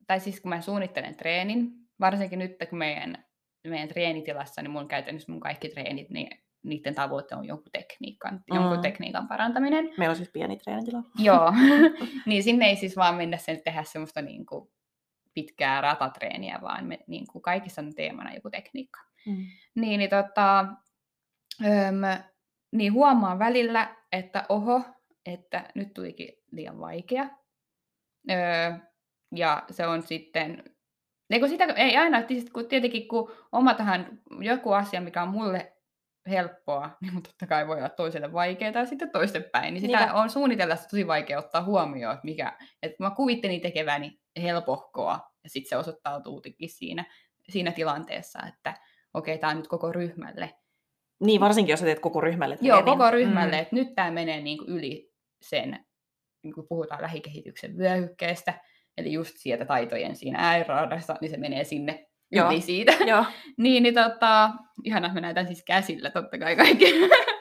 tai 0.07 0.21
siis 0.21 0.41
kun 0.41 0.49
mä 0.49 0.61
suunnittelen 0.61 1.17
treenin, 1.17 1.71
varsinkin 2.01 2.39
nyt 2.39 2.57
kun 2.69 2.79
meidän, 2.79 3.25
meidän 3.69 3.89
treenitilassa, 3.89 4.63
niin 4.63 4.71
mun 4.71 4.89
käytännössä 4.89 5.33
mun 5.33 5.41
kaikki 5.41 5.69
treenit, 5.69 6.11
niin 6.11 6.43
niiden 6.63 6.95
tavoite 6.95 7.35
on 7.35 7.45
jonkun 7.45 7.73
tekniikan, 7.73 8.35
mm. 8.35 8.57
jonkun 8.57 8.81
tekniikan 8.81 9.29
parantaminen. 9.29 9.85
Meillä 9.99 10.13
on 10.13 10.17
siis 10.17 10.31
pieni 10.33 10.57
treenitila. 10.57 11.03
Joo, 11.19 11.53
niin 12.27 12.43
sinne 12.43 12.67
ei 12.67 12.77
siis 12.77 12.97
vaan 12.97 13.15
mennä 13.15 13.37
sen 13.37 13.63
tehdä 13.65 13.83
semmoista 13.83 14.23
niin 14.23 14.47
kuin 14.47 14.71
pitkää 15.35 15.81
ratatreeniä, 15.81 16.59
vaan 16.63 16.87
me, 16.87 16.99
niin 17.07 17.27
kuin 17.27 17.43
kaikissa 17.43 17.83
on 17.83 17.95
teemana 17.95 18.35
joku 18.35 18.51
tekniikka. 18.51 19.01
Mm. 19.27 19.47
Niin, 19.75 19.99
niin, 19.99 20.11
tota, 20.11 20.61
öm, 21.65 22.25
niin 22.73 22.93
huomaa 22.93 23.39
välillä, 23.39 23.97
että 24.13 24.47
oho, 24.49 24.83
että 25.27 25.71
nyt 25.75 25.95
tulikin 25.95 26.29
liian 26.53 26.81
vaikea. 26.81 27.29
Öö, 28.31 28.73
ja 29.37 29.63
se 29.71 29.87
on 29.87 30.03
sitten, 30.03 30.65
ei, 31.31 31.41
kun 31.41 31.49
sitä, 31.49 31.65
ei 31.65 31.97
aina, 31.97 32.29
siis 32.29 32.51
kun 32.51 32.69
tietenkin 32.69 33.09
kun 33.09 33.33
oma 33.53 33.75
tähän 33.75 34.21
joku 34.41 34.73
asia, 34.73 35.01
mikä 35.01 35.23
on 35.23 35.29
mulle 35.29 35.73
helppoa, 36.31 36.91
niin 37.03 37.15
mutta 37.15 37.31
totta 37.31 37.47
kai 37.47 37.67
voi 37.69 37.77
olla 37.79 37.89
toiselle 37.89 38.33
vaikeaa 38.33 38.73
ja 38.75 38.87
sitten 38.87 39.11
toistepäin. 39.11 39.75
Niin 39.75 39.81
sitä 39.83 39.99
Niinpä. 39.99 40.15
on 40.15 40.31
suunnitella 40.31 40.77
tosi 40.77 41.07
vaikea 41.07 41.39
ottaa 41.39 41.63
huomioon, 41.65 42.15
että 42.15 42.25
mikä, 42.25 42.57
että 42.83 42.97
mä 42.99 43.11
kuvittelin 43.11 43.61
tekeväni 43.61 44.21
helpohkoa 44.43 45.31
ja 45.45 45.51
sitten 45.51 45.69
se 45.69 45.77
osoittautuukin 45.77 46.55
siinä, 46.67 47.05
siinä 47.49 47.73
tilanteessa, 47.73 48.39
että 48.49 48.75
okei, 49.15 49.39
tämä 49.39 49.51
on 49.51 49.57
nyt 49.57 49.69
koko 49.69 49.93
ryhmälle. 49.93 50.55
Niin, 51.21 51.41
varsinkin 51.41 51.73
jos 51.73 51.81
teet 51.81 52.01
koko 52.01 52.21
ryhmälle 52.21 52.59
Joo, 52.61 52.77
treenin. 52.83 52.99
koko 52.99 53.11
ryhmälle, 53.11 53.57
Mm. 53.57 53.63
että 53.63 53.77
nyt 53.77 53.95
tämä 53.95 54.11
menee 54.11 54.41
niin 54.41 54.59
kuin 54.59 54.69
yli 54.71 55.13
sen, 55.43 55.85
niin 56.43 56.55
kuin 56.55 56.67
puhutaan 56.69 57.03
lähikehityksen 57.03 57.79
vyöhykkeestä, 57.79 58.55
eli 58.99 59.13
just 59.13 59.35
sieltä 59.37 59.65
taitojen 59.65 60.17
siinä 60.17 60.39
ääriraadassa, 60.41 61.17
niin 61.21 61.31
se 61.31 61.37
menee 61.37 61.65
sinne 61.65 62.10
Joo. 62.33 62.51
yli 62.51 62.61
siitä. 62.61 62.93
Joo. 63.11 63.25
niin, 63.57 63.83
niin 63.83 63.95
tota, 63.95 64.51
ihana, 64.85 65.07
että 65.07 65.15
mä 65.15 65.21
näytän 65.21 65.47
siis 65.47 65.65
käsillä 65.65 66.11
totta 66.11 66.39
kai 66.39 66.57
kaikki 66.57 66.95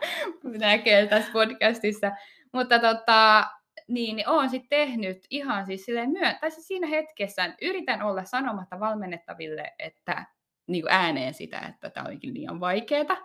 näkee 0.59 1.07
tässä 1.07 1.31
podcastissa. 1.31 2.11
Mutta 2.53 2.79
tota, 2.79 3.47
niin, 3.87 4.15
niin 4.15 4.29
oon 4.29 4.49
sitten 4.49 4.69
tehnyt 4.69 5.17
ihan 5.29 5.65
siis 5.65 5.85
silleen 5.85 6.09
myö- 6.09 6.37
tai 6.41 6.51
siis 6.51 6.67
siinä 6.67 6.87
hetkessä 6.87 7.53
yritän 7.61 8.01
olla 8.01 8.23
sanomatta 8.23 8.79
valmennettaville, 8.79 9.73
että 9.79 10.25
niin 10.67 10.83
kuin 10.83 10.93
ääneen 10.93 11.33
sitä, 11.33 11.59
että 11.69 11.89
tämä 11.89 12.09
onkin 12.09 12.33
liian 12.33 12.59
vaikeaa, 12.59 13.17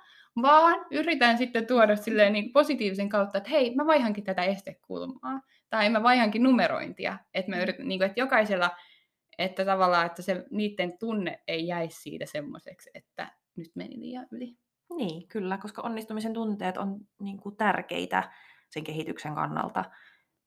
vaan 0.43 0.87
yritän 0.91 1.39
sitten 1.39 1.67
tuoda 1.67 1.97
silleen 1.97 2.33
niin 2.33 2.53
positiivisen 2.53 3.09
kautta, 3.09 3.39
että 3.39 3.51
hei, 3.51 3.75
mä 3.75 3.87
vaihankin 3.87 4.25
tätä 4.25 4.43
estekulmaa, 4.43 5.41
tai 5.71 5.91
mä 5.91 6.03
vaihankin 6.03 6.43
numerointia, 6.43 7.19
että 7.35 7.51
mä 7.51 7.63
yritän, 7.63 7.89
niin 7.89 7.99
kuin, 7.99 8.07
että 8.07 8.21
jokaisella, 8.21 8.71
että 9.39 9.65
tavallaan, 9.65 10.07
että 10.07 10.23
se 10.23 10.45
niiden 10.51 10.99
tunne 10.99 11.43
ei 11.49 11.67
jäisi 11.67 12.03
siitä 12.03 12.27
semmoiseksi, 12.27 12.91
että 12.95 13.33
nyt 13.57 13.71
meni 13.75 14.01
liian 14.01 14.27
yli. 14.31 14.57
Niin, 14.97 15.29
kyllä, 15.29 15.59
koska 15.59 15.83
onnistumisen 15.83 16.33
tunteet 16.33 16.77
on 16.77 17.01
niin 17.21 17.37
kuin 17.37 17.57
tärkeitä 17.57 18.33
sen 18.71 18.85
kehityksen 18.85 19.35
kannalta. 19.35 19.85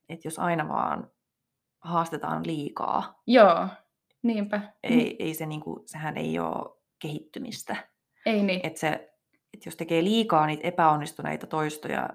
Että 0.09 0.27
jos 0.27 0.39
aina 0.39 0.67
vaan 0.67 1.11
haastetaan 1.79 2.45
liikaa, 2.45 3.21
Joo, 3.27 3.67
niinpä. 4.23 4.61
ei, 4.83 5.15
ei 5.19 5.33
se, 5.33 5.45
niin 5.45 5.61
kuin, 5.61 5.83
sehän 5.85 6.17
ei 6.17 6.39
ole 6.39 6.77
kehittymistä. 6.99 7.75
Ei 8.25 8.43
niin. 8.43 8.59
Että 8.63 8.79
se, 8.79 8.89
että 9.53 9.67
jos 9.67 9.75
tekee 9.75 10.03
liikaa 10.03 10.47
niitä 10.47 10.67
epäonnistuneita 10.67 11.47
toistoja 11.47 12.09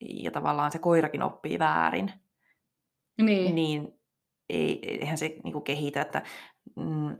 ja 0.00 0.30
tavallaan 0.30 0.72
se 0.72 0.78
koirakin 0.78 1.22
oppii 1.22 1.58
väärin, 1.58 2.12
niin. 3.22 3.54
niin 3.54 3.93
ei, 4.50 4.98
eihän 5.00 5.18
se 5.18 5.28
niin 5.44 5.52
kuin 5.52 5.64
kehitä. 5.64 6.00
Että, 6.00 6.22
mm, 6.76 7.16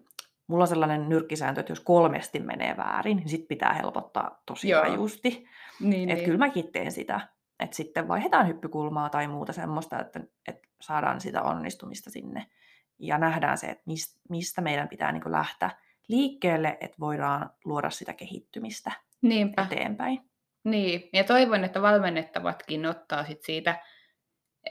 mulla 0.46 0.64
on 0.64 0.68
sellainen 0.68 1.08
nyrkkisääntö, 1.08 1.60
että 1.60 1.72
jos 1.72 1.80
kolmesti 1.80 2.40
menee 2.40 2.76
väärin, 2.76 3.16
niin 3.16 3.28
sit 3.28 3.48
pitää 3.48 3.72
helpottaa 3.72 4.42
tosi 4.46 4.68
Joo. 4.68 4.82
rajusti. 4.82 5.46
niin, 5.80 6.08
Että 6.08 6.14
niin. 6.14 6.24
kyllä 6.24 6.38
mäkin 6.38 6.72
teen 6.72 6.92
sitä. 6.92 7.28
Että 7.60 7.76
sitten 7.76 8.08
vaihdetaan 8.08 8.48
hyppykulmaa 8.48 9.10
tai 9.10 9.28
muuta 9.28 9.52
semmoista, 9.52 10.00
että, 10.00 10.20
että 10.48 10.68
saadaan 10.80 11.20
sitä 11.20 11.42
onnistumista 11.42 12.10
sinne. 12.10 12.46
Ja 12.98 13.18
nähdään 13.18 13.58
se, 13.58 13.66
että 13.66 13.82
mist, 13.87 14.18
mistä 14.28 14.60
meidän 14.60 14.88
pitää 14.88 15.12
niin 15.12 15.22
lähteä 15.32 15.70
liikkeelle, 16.08 16.78
että 16.80 16.96
voidaan 17.00 17.50
luoda 17.64 17.90
sitä 17.90 18.12
kehittymistä 18.12 18.92
Niinpä. 19.22 19.66
eteenpäin. 19.72 20.20
Niin, 20.64 21.08
ja 21.12 21.24
toivon, 21.24 21.64
että 21.64 21.82
valmennettavatkin 21.82 22.87
ottaa 22.87 23.24
sit 23.24 23.42
siitä, 23.42 23.78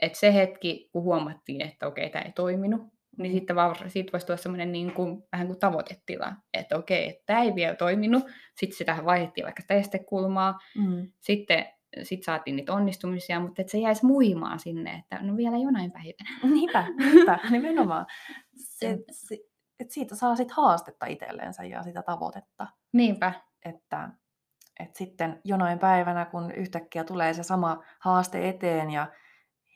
että 0.00 0.18
se 0.18 0.34
hetki, 0.34 0.88
kun 0.92 1.02
huomattiin, 1.02 1.60
että 1.60 1.86
okei, 1.86 2.10
tämä 2.10 2.22
ei 2.24 2.32
toiminut, 2.32 2.82
niin 3.18 3.32
sitten 3.32 3.56
vaan, 3.56 3.76
siitä 3.90 4.12
voisi 4.12 4.26
tulla 4.26 4.36
semmoinen 4.36 4.72
niin 4.72 4.94
kuin, 4.94 5.22
vähän 5.32 5.46
kuin 5.46 5.58
tavoitetila, 5.58 6.32
että 6.54 6.76
okei, 6.76 7.08
että 7.08 7.22
tämä 7.26 7.42
ei 7.42 7.54
vielä 7.54 7.74
toiminut, 7.74 8.24
sitten 8.56 8.76
sitä 8.76 8.96
vaihdettiin 9.04 9.44
vaikka 9.44 9.62
testekulmaa, 9.68 10.58
Mm. 10.76 11.12
sitten 11.20 11.66
sit 12.02 12.22
saatiin 12.22 12.56
niitä 12.56 12.72
onnistumisia, 12.72 13.40
mutta 13.40 13.62
että 13.62 13.70
se 13.70 13.78
jäisi 13.78 14.06
muhimaan 14.06 14.58
sinne, 14.58 14.92
että 14.94 15.24
no 15.24 15.36
vielä 15.36 15.56
jonain 15.58 15.92
päivänä. 15.92 16.38
Niinpä, 16.54 16.86
niinpä, 16.98 17.38
nimenomaan. 17.50 18.06
Se, 18.56 18.98
se, 19.10 19.38
että 19.80 19.94
siitä 19.94 20.14
saa 20.16 20.36
sit 20.36 20.50
haastetta 20.50 21.06
itselleensä 21.06 21.64
ja 21.64 21.82
sitä 21.82 22.02
tavoitetta. 22.02 22.66
Niinpä, 22.92 23.32
että, 23.64 24.08
että 24.80 24.98
sitten 24.98 25.40
jonain 25.44 25.78
päivänä, 25.78 26.24
kun 26.24 26.50
yhtäkkiä 26.52 27.04
tulee 27.04 27.34
se 27.34 27.42
sama 27.42 27.82
haaste 28.00 28.48
eteen 28.48 28.90
ja, 28.90 29.06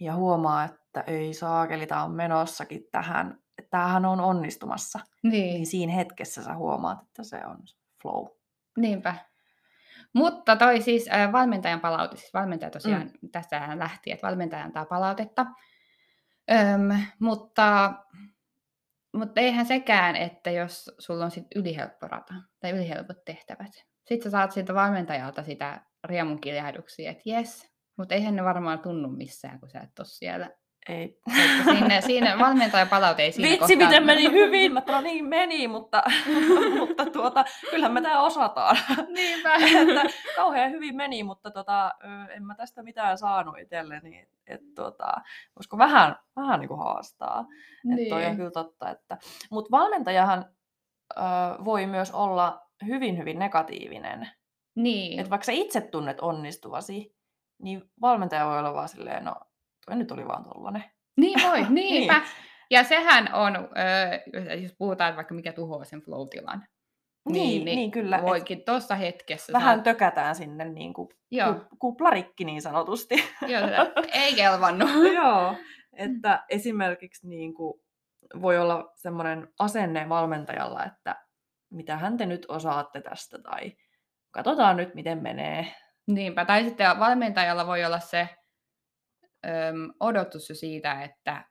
ja 0.01 0.15
huomaa, 0.15 0.65
että 0.65 1.01
ei 1.01 1.35
saakeli, 1.35 1.87
tämä 1.87 2.05
on 2.05 2.11
menossakin 2.11 2.85
tähän, 2.93 3.39
että 3.59 3.71
tämähän 3.71 4.05
on 4.05 4.21
onnistumassa, 4.21 5.01
niin. 5.23 5.33
niin 5.33 5.67
siinä 5.67 5.93
hetkessä 5.93 6.43
sä 6.43 6.55
huomaat, 6.55 7.03
että 7.03 7.23
se 7.23 7.47
on 7.47 7.59
flow. 8.03 8.27
Niinpä. 8.77 9.15
Mutta 10.13 10.57
toi 10.57 10.83
siis 10.83 11.09
äh, 11.13 11.33
valmentajan 11.33 11.81
palaute, 11.81 12.17
siis 12.17 12.35
valmentaja 12.35 12.71
tosiaan, 12.71 13.11
mm. 13.23 13.31
tästähän 13.33 13.79
lähti, 13.79 14.13
että 14.13 14.27
valmentaja 14.27 14.65
antaa 14.65 14.85
palautetta. 14.85 15.47
Öm, 16.51 17.03
mutta, 17.19 17.95
mutta 19.13 19.41
eihän 19.41 19.67
sekään, 19.67 20.17
että 20.17 20.51
jos 20.51 20.91
sulla 20.99 21.25
on 21.25 21.31
sit 21.31 21.47
ylihelppo 21.55 22.09
rata 22.09 22.35
tai 22.61 22.71
ylihelpot 22.71 23.25
tehtävät, 23.25 23.73
sit 24.05 24.23
sä 24.23 24.31
saat 24.31 24.53
siltä 24.53 24.75
valmentajalta 24.75 25.43
sitä 25.43 25.81
riemun 26.05 26.41
kiljahduksia, 26.41 27.11
että 27.11 27.23
jes, 27.27 27.78
mutta 27.99 28.15
eihän 28.15 28.37
ne 28.37 28.45
varmaan 28.45 28.79
tunnu 28.79 29.09
missään, 29.09 29.61
kun 29.61 29.71
sä 29.71 29.81
et 29.81 29.99
ole 29.99 30.07
siellä. 30.07 30.51
Ei. 30.89 31.05
Että 31.05 31.65
siinä, 31.65 32.01
siinä 32.01 32.39
valmentajan 32.45 32.89
palaute 32.89 33.23
ei 33.23 33.33
siinä 33.33 33.49
Vitsi, 33.51 33.77
miten 33.77 34.07
meni 34.07 34.33
hyvin! 34.33 34.73
Mä 34.73 34.83
no 34.87 35.01
niin 35.01 35.25
meni, 35.25 35.69
mutta, 35.69 36.03
mutta 36.79 37.07
tuota, 37.07 37.45
kyllähän 37.71 37.93
me 37.93 38.01
tää 38.01 38.21
osataan. 38.21 38.77
Niinpä. 39.15 39.55
että 39.55 40.03
kauhean 40.37 40.71
hyvin 40.71 40.97
meni, 40.97 41.23
mutta 41.23 41.51
tota, 41.51 41.93
en 42.31 42.47
mä 42.47 42.55
tästä 42.55 42.83
mitään 42.83 43.19
saanut 43.19 43.59
itselleni. 43.59 44.19
Et, 44.19 44.29
et, 44.47 44.61
tota, 44.75 45.13
voisiko 45.57 45.79
vähän, 45.79 46.17
vähän 46.37 46.61
niin 46.61 46.69
kuin 46.69 46.81
haastaa. 46.81 47.47
Niin. 47.85 47.99
Että 47.99 48.15
toi 48.15 48.27
on 48.27 48.37
kyllä 48.37 48.51
totta. 48.51 48.91
Että... 48.91 49.19
Mutta 49.51 49.71
valmentajahan 49.71 50.45
ö, 51.17 51.21
voi 51.65 51.87
myös 51.87 52.11
olla 52.11 52.61
hyvin, 52.87 53.19
hyvin 53.19 53.39
negatiivinen. 53.39 54.29
niin. 54.75 55.19
Että 55.21 55.31
vaikka 55.31 55.45
sä 55.45 55.53
itse 55.53 55.81
tunnet 55.81 56.21
onnistuvasi, 56.21 57.18
niin 57.63 57.83
valmentaja 58.01 58.47
voi 58.47 58.59
olla 58.59 58.75
vaan 58.75 58.89
silleen, 58.89 59.25
no 59.25 59.35
toi 59.87 59.97
nyt 59.97 60.11
oli 60.11 60.27
vaan 60.27 60.45
tollanen. 60.45 60.85
Niin 61.17 61.41
voi, 61.51 61.67
niinpä. 61.71 62.19
Niin. 62.19 62.29
Ja 62.71 62.85
sehän 62.85 63.35
on, 63.35 63.57
öö, 63.57 64.57
jos 64.57 64.75
puhutaan 64.79 65.17
vaikka 65.17 65.35
mikä 65.35 65.53
tuhoaa 65.53 65.85
sen 65.85 66.01
flow-tilan. 66.03 66.67
Niin, 67.29 67.65
niin, 67.65 67.91
kyllä. 67.91 68.17
Et 68.17 68.23
Voikin 68.25 68.65
tuossa 68.65 68.95
hetkessä. 68.95 69.53
vähän 69.53 69.77
saat- 69.77 69.85
tökätään 69.85 70.35
sinne 70.35 70.65
niin 70.65 70.95
kuin 70.95 71.09
Joo, 71.31 71.55
ku, 71.55 71.77
kuplarikki 71.79 72.45
niin 72.45 72.63
sanotusti. 72.63 73.15
joo 73.47 73.61
ei 74.13 74.35
kelvannut. 74.35 74.89
Joo, 75.15 75.55
että 75.93 76.45
esimerkiksi 76.49 77.29
niin 77.29 77.55
kuin 77.55 77.75
voi 78.43 78.59
olla 78.59 78.93
semmoinen 78.95 79.49
asenne 79.59 80.09
valmentajalla, 80.09 80.85
että 80.85 81.17
mitä 81.71 81.99
te 82.19 82.27
nyt 82.27 82.47
osaatte 82.49 83.01
tästä 83.01 83.39
tai 83.39 83.73
katsotaan 84.31 84.77
nyt 84.77 84.95
miten 84.95 85.23
menee. 85.23 85.67
Niinpä, 86.09 86.45
tai 86.45 86.65
sitten 86.65 86.99
valmentajalla 86.99 87.67
voi 87.67 87.85
olla 87.85 88.01
se 88.01 88.29
öm, 89.47 89.93
odotus 90.01 90.49
jo 90.49 90.55
siitä, 90.55 91.03
että, 91.03 91.45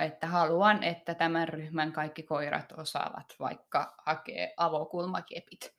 että 0.00 0.26
haluan, 0.26 0.82
että 0.82 1.14
tämän 1.14 1.48
ryhmän 1.48 1.92
kaikki 1.92 2.22
koirat 2.22 2.72
osaavat 2.72 3.26
vaikka 3.40 3.94
hakea 4.06 4.48
avokulmakepit 4.56 5.74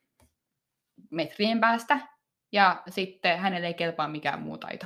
metrien 1.11 1.59
päästä, 1.59 1.99
ja 2.51 2.83
sitten 2.89 3.39
hänelle 3.39 3.67
ei 3.67 3.73
kelpaa 3.73 4.07
mikään 4.07 4.41
muu 4.41 4.57
taito. 4.57 4.85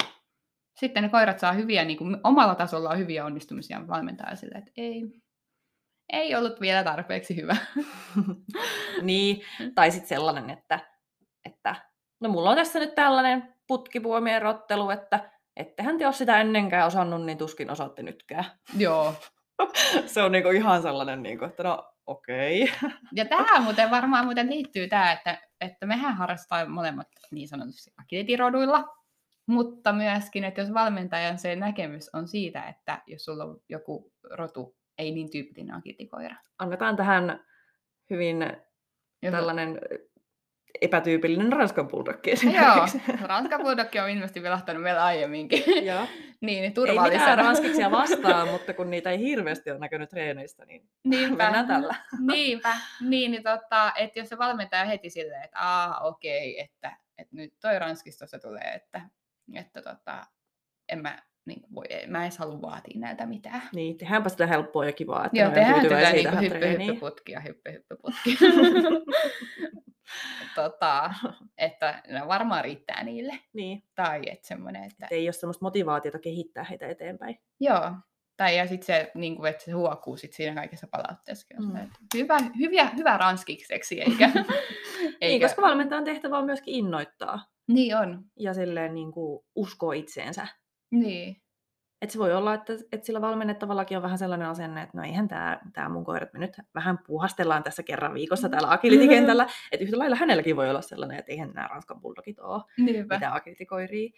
Sitten 0.79 1.03
ne 1.03 1.09
koirat 1.09 1.39
saa 1.39 1.53
hyviä, 1.53 1.85
niin 1.85 1.97
kuin 1.97 2.17
omalla 2.23 2.55
tasolla 2.55 2.89
on 2.89 2.97
hyviä 2.97 3.25
onnistumisia 3.25 3.87
valmentaa 3.87 4.35
sille, 4.35 4.57
että 4.57 4.71
ei, 4.77 5.03
ei 6.13 6.35
ollut 6.35 6.61
vielä 6.61 6.83
tarpeeksi 6.83 7.35
hyvä. 7.35 7.55
niin, 9.01 9.41
tai 9.75 9.91
sitten 9.91 10.09
sellainen, 10.09 10.49
että, 10.49 10.79
että 11.45 11.75
no 12.19 12.29
mulla 12.29 12.49
on 12.49 12.55
tässä 12.55 12.79
nyt 12.79 12.95
tällainen 12.95 13.53
putkipuomien 13.67 14.41
rottelu, 14.41 14.89
että 14.89 15.31
ettehän 15.55 15.97
te 15.97 16.05
ole 16.05 16.13
sitä 16.13 16.41
ennenkään 16.41 16.87
osannut, 16.87 17.25
niin 17.25 17.37
tuskin 17.37 17.71
osaatte 17.71 18.03
nytkään. 18.03 18.45
Joo. 18.77 19.13
Se 20.05 20.21
on 20.21 20.31
niinku 20.31 20.49
ihan 20.49 20.81
sellainen, 20.81 21.23
niinku, 21.23 21.45
että 21.45 21.63
no 21.63 21.93
okei. 22.07 22.63
Okay. 22.63 22.89
Ja 23.11 23.25
tähän 23.25 23.63
muuten 23.63 23.91
varmaan 23.91 24.25
muuten 24.25 24.49
liittyy 24.49 24.87
tämä, 24.87 25.11
että, 25.11 25.41
että 25.61 25.85
mehän 25.85 26.15
harrastetaan 26.15 26.71
molemmat 26.71 27.07
niin 27.31 27.47
sanotusti 27.47 27.91
agilitiroduilla, 27.97 28.85
mutta 29.47 29.93
myöskin, 29.93 30.43
että 30.43 30.61
jos 30.61 30.73
valmentajan 30.73 31.37
se 31.37 31.55
näkemys 31.55 32.09
on 32.13 32.27
siitä, 32.27 32.63
että 32.63 33.01
jos 33.07 33.25
sulla 33.25 33.43
on 33.43 33.59
joku 33.69 34.11
rotu, 34.23 34.75
ei 34.97 35.11
niin 35.11 35.31
tyypillinen 35.31 35.75
agilitikoira. 35.75 36.35
Annetaan 36.59 36.95
tähän 36.95 37.45
hyvin 38.09 38.37
Joku- 39.21 39.35
tällainen 39.37 39.79
epätyypillinen 40.81 41.53
Ranskan 41.53 41.87
bulldog 41.87 42.27
Joo, 42.27 42.33
esimerkiksi. 42.33 43.01
Ranskan 43.21 43.61
bulldog 43.61 43.87
on 44.03 44.09
ilmeisesti 44.09 44.43
vilahtanut 44.43 44.83
vielä 44.83 45.05
aiemminkin. 45.05 45.85
Joo. 45.85 46.07
niin, 46.41 46.63
Ei 46.63 46.71
turvallisena. 46.71 47.19
mitään 47.19 47.37
ranskiksia 47.37 47.91
vastaan, 47.91 48.47
mutta 48.53 48.73
kun 48.73 48.89
niitä 48.89 49.11
ei 49.11 49.19
hirveästi 49.19 49.71
ole 49.71 49.79
näkynyt 49.79 50.09
treeneistä, 50.09 50.65
niin 50.65 50.89
Niinpä. 51.03 51.43
mennään 51.43 51.67
tällä. 51.67 51.95
Niinpä, 52.19 52.77
niin, 53.01 53.31
niin 53.31 53.43
tota, 53.43 53.93
että 53.95 54.19
jos 54.19 54.29
se 54.29 54.37
valmentaja 54.37 54.85
heti 54.85 55.09
silleen, 55.09 55.43
että 55.43 55.57
aa 55.59 55.99
okei, 55.99 56.59
että 56.59 56.97
että 57.17 57.35
nyt 57.35 57.53
toi 57.61 57.79
ranskistossa 57.79 58.39
tulee, 58.39 58.73
että, 58.73 59.01
että 59.53 59.81
tota, 59.81 60.25
en 60.89 61.01
mä, 61.01 61.23
niin 61.45 61.61
kuin 61.61 61.75
voi, 61.75 61.85
mä 62.07 62.17
en 62.17 62.23
edes 62.23 62.37
halua 62.37 62.61
vaatia 62.61 62.99
näiltä 62.99 63.25
mitään. 63.25 63.61
Niin, 63.73 63.97
tehdäänpä 63.97 64.29
sitä 64.29 64.47
helppoa 64.47 64.85
ja 64.85 64.91
kivaa, 64.93 65.25
että 65.25 65.37
Joo, 65.37 65.51
tehdään 65.51 65.81
tätä 65.81 66.11
niin 66.11 66.41
hyppy, 66.41 66.67
hyppy, 66.67 66.99
putki 66.99 67.31
ja 67.31 67.39
hyppy, 67.39 67.71
hyppy, 67.71 67.95
putki. 68.01 68.37
tota, 70.55 71.13
että 71.57 72.03
no 72.07 72.27
varmaan 72.27 72.63
riittää 72.63 73.03
niille. 73.03 73.39
Niin, 73.53 73.83
Tai 73.95 74.21
että 74.25 74.47
semmoinen, 74.47 74.83
että 74.83 75.05
että 75.05 75.15
ei 75.15 75.27
ole 75.27 75.33
semmoista 75.33 75.65
motivaatiota 75.65 76.19
kehittää 76.19 76.63
heitä 76.63 76.87
eteenpäin. 76.87 77.39
joo. 77.59 77.91
Tai 78.37 78.57
ja 78.57 78.67
sitten 78.67 78.85
se, 78.85 79.11
niin 79.15 79.35
kuin, 79.35 79.49
että 79.49 79.63
se 79.63 79.71
huokuu 79.71 80.17
sit 80.17 80.33
siinä 80.33 80.55
kaikessa 80.55 80.87
palautteessa. 80.87 81.47
Mm. 81.59 81.89
Hyvä, 82.15 82.37
hyviä, 82.59 82.85
hyvä 82.97 83.17
ranskikseksi, 83.17 84.01
eikä... 84.01 84.31
Niin, 85.21 85.41
koska 85.41 85.61
valmentajan 85.61 86.03
tehtävä 86.03 86.37
on 86.37 86.45
myöskin 86.45 86.73
innoittaa 86.73 87.39
Niin 87.67 87.97
on. 87.97 88.25
ja 88.39 88.53
silleen 88.53 88.93
niin 88.93 89.11
kuin 89.11 89.45
uskoo 89.55 89.91
itseensä. 89.91 90.47
Niin. 90.91 91.41
Et 92.01 92.11
se 92.11 92.19
voi 92.19 92.33
olla, 92.33 92.53
että, 92.53 92.73
että 92.91 93.05
sillä 93.05 93.21
valmennettavallakin 93.21 93.97
on 93.97 94.03
vähän 94.03 94.17
sellainen 94.17 94.47
asenne, 94.47 94.81
että 94.81 94.97
no 94.97 95.03
eihän 95.03 95.27
tämä 95.27 95.59
tää 95.73 95.89
mun 95.89 96.05
koira, 96.05 96.23
että 96.23 96.37
me 96.39 96.45
nyt 96.45 96.57
vähän 96.75 96.99
puhastellaan 97.07 97.63
tässä 97.63 97.83
kerran 97.83 98.13
viikossa 98.13 98.49
täällä 98.49 98.71
agilitikentällä. 98.71 99.47
Että 99.71 99.83
yhtä 99.83 99.99
lailla 99.99 100.15
hänelläkin 100.15 100.55
voi 100.55 100.69
olla 100.69 100.81
sellainen, 100.81 101.19
että 101.19 101.31
eihän 101.31 101.51
nämä 101.53 101.67
Ranskan 101.67 102.01
bulldogit 102.01 102.39
ole 102.39 102.63
Niinpä. 102.77 103.15
mitään 103.15 103.33
agilitikoiria. 103.33 104.09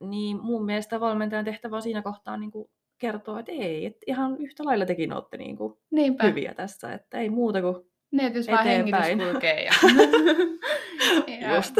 Niin 0.00 0.42
mun 0.42 0.64
mielestä 0.64 1.00
valmentajan 1.00 1.44
tehtävä 1.44 1.76
on 1.76 1.82
siinä 1.82 2.02
kohtaa 2.02 2.36
niin 2.36 2.50
kuin 2.50 2.70
kertoa, 2.98 3.40
että 3.40 3.52
ei, 3.52 3.86
että 3.86 4.00
ihan 4.06 4.36
yhtä 4.40 4.64
lailla 4.64 4.86
tekin 4.86 5.12
olette 5.12 5.36
niin 5.36 5.56
kuin 5.56 5.74
Niinpä. 5.90 6.24
hyviä 6.24 6.54
tässä, 6.54 6.92
että 6.92 7.18
ei 7.18 7.30
muuta 7.30 7.60
kuin 7.60 7.76
Niin, 8.10 8.34
jos 8.34 8.46
vaan 8.48 8.64
hengitys 8.64 9.00
kulkee 9.32 9.64
ja, 9.64 9.72
ja 11.40 11.56
Just. 11.56 11.74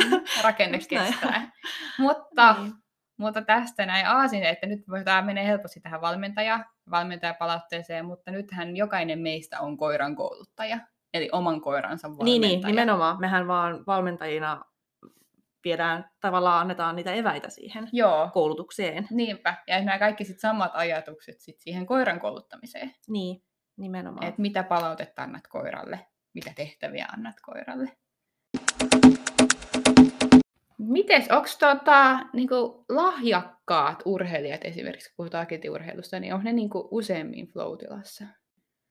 rakenne 0.45 0.79
kestää. 0.89 1.53
Mutta, 1.99 2.57
Niin. 2.59 2.73
Mutta 3.21 3.43
tästä 3.43 3.87
näin 3.87 4.07
aasin, 4.07 4.43
että 4.43 4.67
nyt 4.67 4.81
tämä 5.05 5.23
menee 5.23 5.47
helposti 5.47 5.81
tähän 5.81 6.01
valmentaja, 6.01 6.65
valmentajapalautteeseen, 6.91 8.05
mutta 8.05 8.31
nythän 8.31 8.77
jokainen 8.77 9.19
meistä 9.19 9.61
on 9.61 9.77
koiran 9.77 10.17
kouluttaja, 10.17 10.79
eli 11.15 11.29
oman 11.33 11.61
koiransa 11.61 12.09
valmentaja. 12.09 12.25
Niin, 12.25 12.41
niin, 12.41 12.67
nimenomaan. 12.67 13.21
Mehän 13.21 13.47
vaan 13.47 13.87
valmentajina 13.87 14.65
viedään, 15.65 16.11
tavallaan 16.21 16.61
annetaan 16.61 16.97
niitä 16.97 17.13
eväitä 17.13 17.51
siihen 17.51 17.89
Joo, 17.93 18.31
koulutukseen. 18.33 19.07
niinpä. 19.11 19.55
Ja 19.67 19.85
nämä 19.85 19.99
kaikki 19.99 20.25
sit 20.25 20.41
samat 20.41 20.71
ajatukset 20.75 21.41
sit 21.41 21.61
siihen 21.61 21.87
koiran 21.87 22.21
kouluttamiseen. 22.21 22.95
Niin, 23.09 23.43
nimenomaan. 23.77 24.27
Että 24.27 24.43
mitä 24.43 24.63
palautetta 24.63 25.23
annat 25.23 25.47
koiralle, 25.49 26.07
mitä 26.35 26.53
tehtäviä 26.57 27.07
annat 27.13 27.37
koiralle. 27.43 27.93
Mites, 30.91 31.31
onko 31.31 31.49
tota, 31.61 32.19
niinku, 32.33 32.85
lahjakkaat 32.89 34.03
urheilijat 34.05 34.65
esimerkiksi, 34.65 35.09
kun 35.09 35.17
puhutaan 35.17 35.47
agility-urheilusta, 35.47 36.21
niin 36.21 36.35
onko 36.35 36.45
ne 36.45 36.53
niinku, 36.53 36.89
useammin 36.91 37.47
flow-tilassa? 37.47 38.25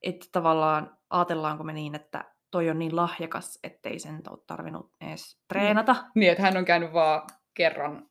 että 0.04 0.28
tavallaan 0.32 0.98
ajatellaanko 1.10 1.64
me 1.64 1.74
niin, 1.74 1.96
että 1.96 2.26
toi 2.52 2.70
on 2.70 2.80
niin 2.80 2.96
lahjakas, 2.96 3.60
ettei 3.64 4.00
sen 4.00 4.22
ole 4.30 4.40
tarvinnut 4.48 4.92
edes 5.02 5.40
treenata. 5.48 5.96
Niin, 6.16 6.32
että 6.32 6.44
hän 6.44 6.58
on 6.58 6.66
käynyt 6.66 6.94
vaan 6.94 7.30
kerran 7.54 8.10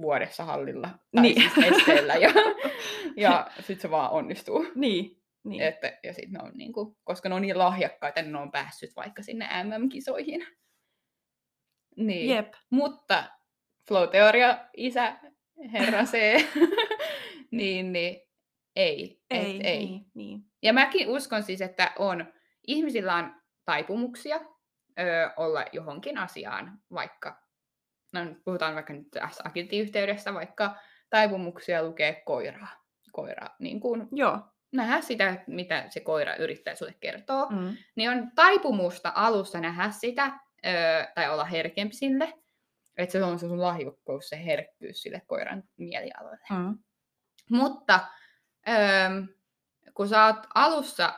vuodessa 0.00 0.44
hallilla 0.44 0.88
tai 0.88 1.22
Niin. 1.22 1.38
niin. 1.38 1.50
siis 1.54 1.66
esteellä 1.66 2.14
ja, 2.14 2.30
ja 3.16 3.50
sitten 3.56 3.80
se 3.80 3.90
vaan 3.90 4.10
onnistuu. 4.10 4.66
Niin. 4.74 5.22
niin. 5.44 5.62
Että, 5.62 5.98
ja 6.02 6.14
sit 6.14 6.30
ne 6.30 6.38
on 6.42 6.52
niinku, 6.54 6.96
koska 7.04 7.28
ne 7.28 7.34
on 7.34 7.42
niin 7.42 7.58
lahjakkaita, 7.58 8.22
niin 8.22 8.32
ne 8.32 8.38
on 8.38 8.50
päässyt 8.50 8.96
vaikka 8.96 9.22
sinne 9.22 9.48
MM-kisoihin. 9.64 10.46
Niin. 11.96 12.30
Jep. 12.30 12.52
Mutta 12.70 13.24
flow-teoria, 13.88 14.58
isä, 14.76 15.16
herra 15.72 16.04
C, 16.04 16.12
niin, 17.50 17.92
niin 17.92 18.20
ei. 18.76 19.20
et 19.30 19.44
Ei, 19.44 19.60
ei. 19.66 19.86
Niin, 19.86 20.06
niin. 20.14 20.40
Ja 20.62 20.72
mäkin 20.72 21.08
uskon 21.08 21.42
siis, 21.42 21.60
että 21.60 21.92
on, 21.98 22.32
ihmisillä 22.66 23.14
on 23.14 23.34
taipumuksia 23.64 24.36
ö, 24.98 25.30
olla 25.36 25.64
johonkin 25.72 26.18
asiaan, 26.18 26.78
vaikka, 26.92 27.42
no 28.12 28.20
puhutaan 28.44 28.74
vaikka 28.74 28.92
nyt 28.92 29.10
tässä 29.10 29.42
agility-yhteydessä, 29.46 30.34
vaikka 30.34 30.76
taipumuksia 31.10 31.82
lukee 31.82 32.22
koiraa. 32.24 32.86
Koira, 33.12 33.46
niin 33.58 33.80
kuin 33.80 34.08
Joo. 34.12 34.38
nähdä 34.72 35.00
sitä, 35.00 35.44
mitä 35.46 35.84
se 35.88 36.00
koira 36.00 36.36
yrittää 36.36 36.74
sulle 36.74 36.94
kertoa 37.00 37.46
Mm. 37.50 37.76
niin 37.94 38.10
on 38.10 38.30
taipumusta 38.34 39.12
alussa 39.14 39.60
nähdä 39.60 39.90
sitä, 39.90 40.38
öö, 40.66 41.06
tai 41.14 41.30
olla 41.30 41.44
herkempi 41.44 41.94
sille, 41.94 42.32
että 42.96 43.12
se 43.12 43.24
on 43.24 43.38
se 43.38 43.48
sun 43.48 43.62
lahjakkuus, 43.62 44.28
se 44.28 44.44
herkkyys 44.44 45.02
sille 45.02 45.22
koiran 45.26 45.64
mielialoille. 45.76 46.46
Mm. 46.50 46.78
Mutta 47.50 48.00
öö, 48.68 48.74
kun 49.94 50.08
sä 50.08 50.24
oot 50.24 50.36
alussa, 50.54 51.12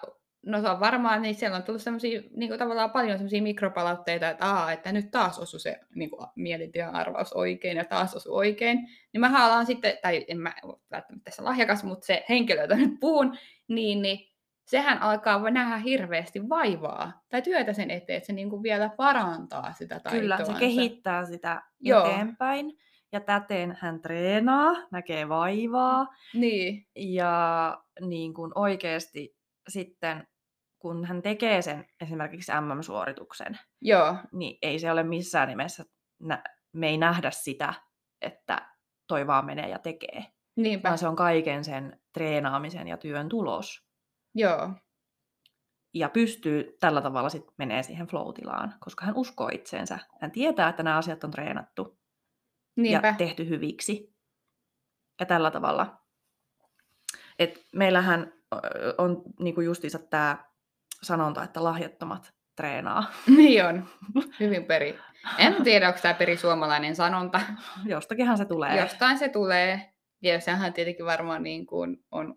no 0.47 0.61
se 0.61 0.69
on 0.69 0.81
varmaan, 0.81 1.23
niin 1.23 1.35
siellä 1.35 1.57
on 1.57 1.63
tullut 1.63 1.83
semmosia, 1.83 2.23
niin 2.37 2.49
kuin 2.49 2.59
tavallaan 2.59 2.91
paljon 2.91 3.19
semmoisia 3.19 3.43
mikropalautteita, 3.43 4.29
että, 4.29 4.47
aa, 4.47 4.73
että 4.73 4.93
nyt 4.93 5.11
taas 5.11 5.39
osui 5.39 5.61
se 5.61 5.81
niin 5.95 6.11
kuin 6.11 6.27
mielitilan-arvaus 6.35 7.33
oikein 7.33 7.77
ja 7.77 7.85
taas 7.85 8.15
osui 8.15 8.33
oikein. 8.33 8.79
Niin 9.13 9.21
mä 9.21 9.47
alan 9.47 9.67
sitten, 9.67 9.99
tai 10.03 10.25
en 10.29 10.39
mä 10.39 10.55
välttämättä 10.91 11.25
tässä 11.25 11.45
lahjakas, 11.45 11.85
mutta 11.85 12.07
se 12.07 12.25
henkilö, 12.29 12.61
jota 12.61 12.77
nyt 12.77 13.01
puhun, 13.01 13.39
niin, 13.69 14.03
niin 14.03 14.33
sehän 14.69 15.03
alkaa 15.03 15.51
nähdä 15.51 15.77
hirveästi 15.77 16.49
vaivaa 16.49 17.13
tai 17.29 17.43
työtä 17.43 17.73
sen 17.73 17.91
eteen, 17.91 18.17
että 18.17 18.27
se 18.27 18.33
niin 18.33 18.51
kuin 18.51 18.63
vielä 18.63 18.89
parantaa 18.97 19.73
sitä 19.73 20.01
taitoa. 20.01 20.21
Kyllä, 20.21 20.45
se 20.45 20.53
kehittää 20.59 21.25
sitä 21.25 21.63
Joo. 21.81 22.07
eteenpäin. 22.07 22.73
Ja 23.13 23.21
täten 23.21 23.79
hän 23.81 24.01
treenaa, 24.01 24.73
näkee 24.91 25.29
vaivaa. 25.29 26.07
Niin, 26.35 26.87
Ja 26.97 27.79
niin 28.01 28.35
kuin 28.35 28.53
oikeasti 28.55 29.37
sitten, 29.69 30.27
kun 30.79 31.05
hän 31.05 31.23
tekee 31.23 31.63
sen 31.63 31.87
esimerkiksi 32.01 32.53
MM-suorituksen, 32.53 33.59
joo, 33.81 34.17
niin 34.33 34.59
ei 34.63 34.79
se 34.79 34.93
ole 34.93 35.03
missään 35.03 35.49
nimessä, 35.49 35.85
me 36.73 36.89
ei 36.89 36.99
nähdä 36.99 37.31
sitä, 37.31 37.75
että 38.21 38.69
toi 39.07 39.27
vaan 39.27 39.47
menee 39.47 39.69
ja 39.69 39.79
tekee. 39.79 40.25
niinpä, 40.57 40.89
Vaan 40.89 40.99
se 40.99 41.09
on 41.09 41.17
kaiken 41.17 41.65
sen 41.65 42.01
treenaamisen 42.15 42.89
ja 42.89 42.97
työn 42.97 43.29
tulos. 43.29 43.88
Joo, 44.35 44.71
Ja 45.95 46.09
pystyy 46.09 46.77
tällä 46.81 47.03
tavalla 47.03 47.29
sitten 47.29 47.55
menee 47.59 47.83
siihen 47.83 48.07
flow-tilaan, 48.07 48.75
koska 48.81 49.05
hän 49.05 49.17
uskoo 49.17 49.49
itseensä. 49.53 49.99
Hän 50.21 50.31
tietää, 50.31 50.69
että 50.69 50.83
nämä 50.83 50.97
asiat 50.97 51.25
on 51.25 51.31
treenattu 51.31 51.99
niinpä, 52.77 53.09
ja 53.09 53.15
tehty 53.15 53.49
hyviksi. 53.49 54.15
Ja 55.21 55.27
tällä 55.27 55.51
tavalla. 55.51 56.01
Et 57.39 57.67
meillähän 57.75 58.33
on 58.99 59.23
niinku 59.41 59.61
justiinsa 59.61 59.99
tämä 59.99 60.45
sanonta, 61.03 61.45
että 61.45 61.65
lahjattomat 61.65 62.35
treenaa. 62.57 63.05
niin 63.37 63.65
on, 63.65 63.89
hyvin 64.41 64.65
peri. 64.65 64.99
En 65.39 65.63
tiedä, 65.65 65.89
onko 65.89 66.01
tämä 66.03 66.15
perisuomalainen 66.15 66.97
sanonta, 66.97 67.41
Jostakinhan 67.85 68.39
se 68.39 68.45
tulee. 68.45 68.81
jostain 68.81 69.19
se 69.19 69.29
tulee, 69.29 69.95
ja 70.23 70.41
sehän 70.41 70.73
tietenkin 70.73 71.07
varmaan 71.07 71.43
niin 71.43 71.67
kuin 71.67 72.05
on, 72.11 72.35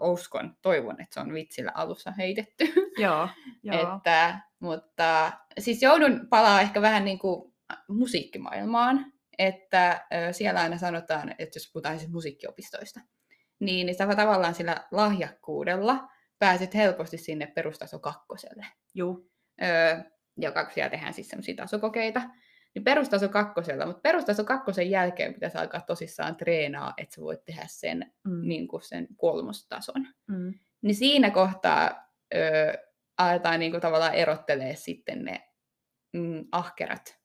uskon, 0.00 0.56
toivon, 0.62 1.00
että 1.00 1.14
se 1.14 1.20
on 1.20 1.34
vitsillä 1.34 1.72
alussa 1.74 2.10
heitetty. 2.10 2.64
Joo, 2.98 3.28
joo. 3.62 3.96
Että, 3.96 4.40
mutta 4.60 5.32
siis 5.58 5.82
joudun 5.82 6.26
palaa 6.30 6.60
ehkä 6.60 6.82
vähän 6.82 7.04
niin 7.04 7.18
kuin 7.18 7.54
musiikkimaailmaan, 7.88 9.12
että 9.38 10.06
siellä 10.32 10.60
aina 10.60 10.78
sanotaan, 10.78 11.34
että 11.38 11.56
jos 11.56 11.70
puhutaan 11.72 11.98
siis 11.98 12.10
musiikkiopistoista, 12.10 13.00
niin, 13.60 13.86
niin 13.86 13.94
sä 13.96 14.16
tavallaan 14.16 14.54
sillä 14.54 14.86
lahjakkuudella 14.90 16.08
pääset 16.38 16.74
helposti 16.74 17.18
sinne 17.18 17.46
perustaso 17.46 17.98
kakkoselle, 17.98 18.66
Juu. 18.94 19.30
öö, 19.62 19.98
joka 20.36 20.70
siellä 20.70 20.90
tehdään 20.90 21.14
siis 21.14 21.28
semmoisia 21.28 21.56
tasokokeita. 21.56 22.22
Niin 22.78 22.84
perustaso 22.84 23.28
kakkosella, 23.28 23.86
mutta 23.86 24.00
perustaso 24.00 24.44
kakkosen 24.44 24.90
jälkeen 24.90 25.34
pitäisi 25.34 25.58
alkaa 25.58 25.80
tosissaan 25.80 26.36
treenaa, 26.36 26.94
että 26.96 27.14
sä 27.14 27.20
voit 27.20 27.44
tehdä 27.44 27.64
sen, 27.66 28.12
Mm. 28.24 28.48
niin 28.48 28.68
kuin 28.68 28.82
sen 28.82 29.06
kolmostason 29.16 30.06
Mm. 30.26 30.54
niin 30.82 30.94
siinä 30.94 31.30
kohtaa 31.30 32.12
ö, 32.34 32.38
aletaan 33.18 33.60
niinku 33.60 33.80
tavallaan 33.80 34.14
erottelee 34.14 34.74
sitten 34.76 35.24
ne 35.24 35.48
mm, 36.12 36.44
ahkerat 36.52 37.18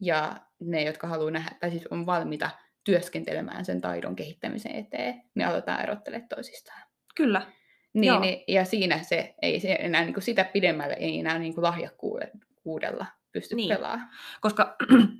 ja 0.00 0.36
ne, 0.60 0.82
jotka 0.82 1.06
haluaa 1.06 1.30
nähdä, 1.30 1.50
tai 1.60 1.70
siis 1.70 1.86
on 1.86 2.06
valmiita 2.06 2.50
työskentelemään 2.84 3.64
sen 3.64 3.80
taidon 3.80 4.16
kehittämisen 4.16 4.72
eteen, 4.74 5.22
niin 5.34 5.48
aletaan 5.48 5.82
erottelemaan 5.82 6.28
toisistaan. 6.28 6.82
Kyllä. 7.16 7.46
Niin, 7.94 8.04
Joo. 8.08 8.20
niin, 8.20 8.44
ja 8.48 8.64
siinä 8.64 9.02
se 9.02 9.34
ei 9.42 9.60
se 9.60 9.72
enää 9.80 10.04
niinku 10.04 10.20
sitä 10.20 10.44
pidemmälle 10.44 10.94
ei 10.94 11.20
enää 11.20 11.38
niinku 11.38 11.62
lahjakkuudella 11.62 13.06
pysty 13.40 13.54
Niin. 13.54 13.68
pelaamaan. 13.68 14.08
Koska 14.40 14.76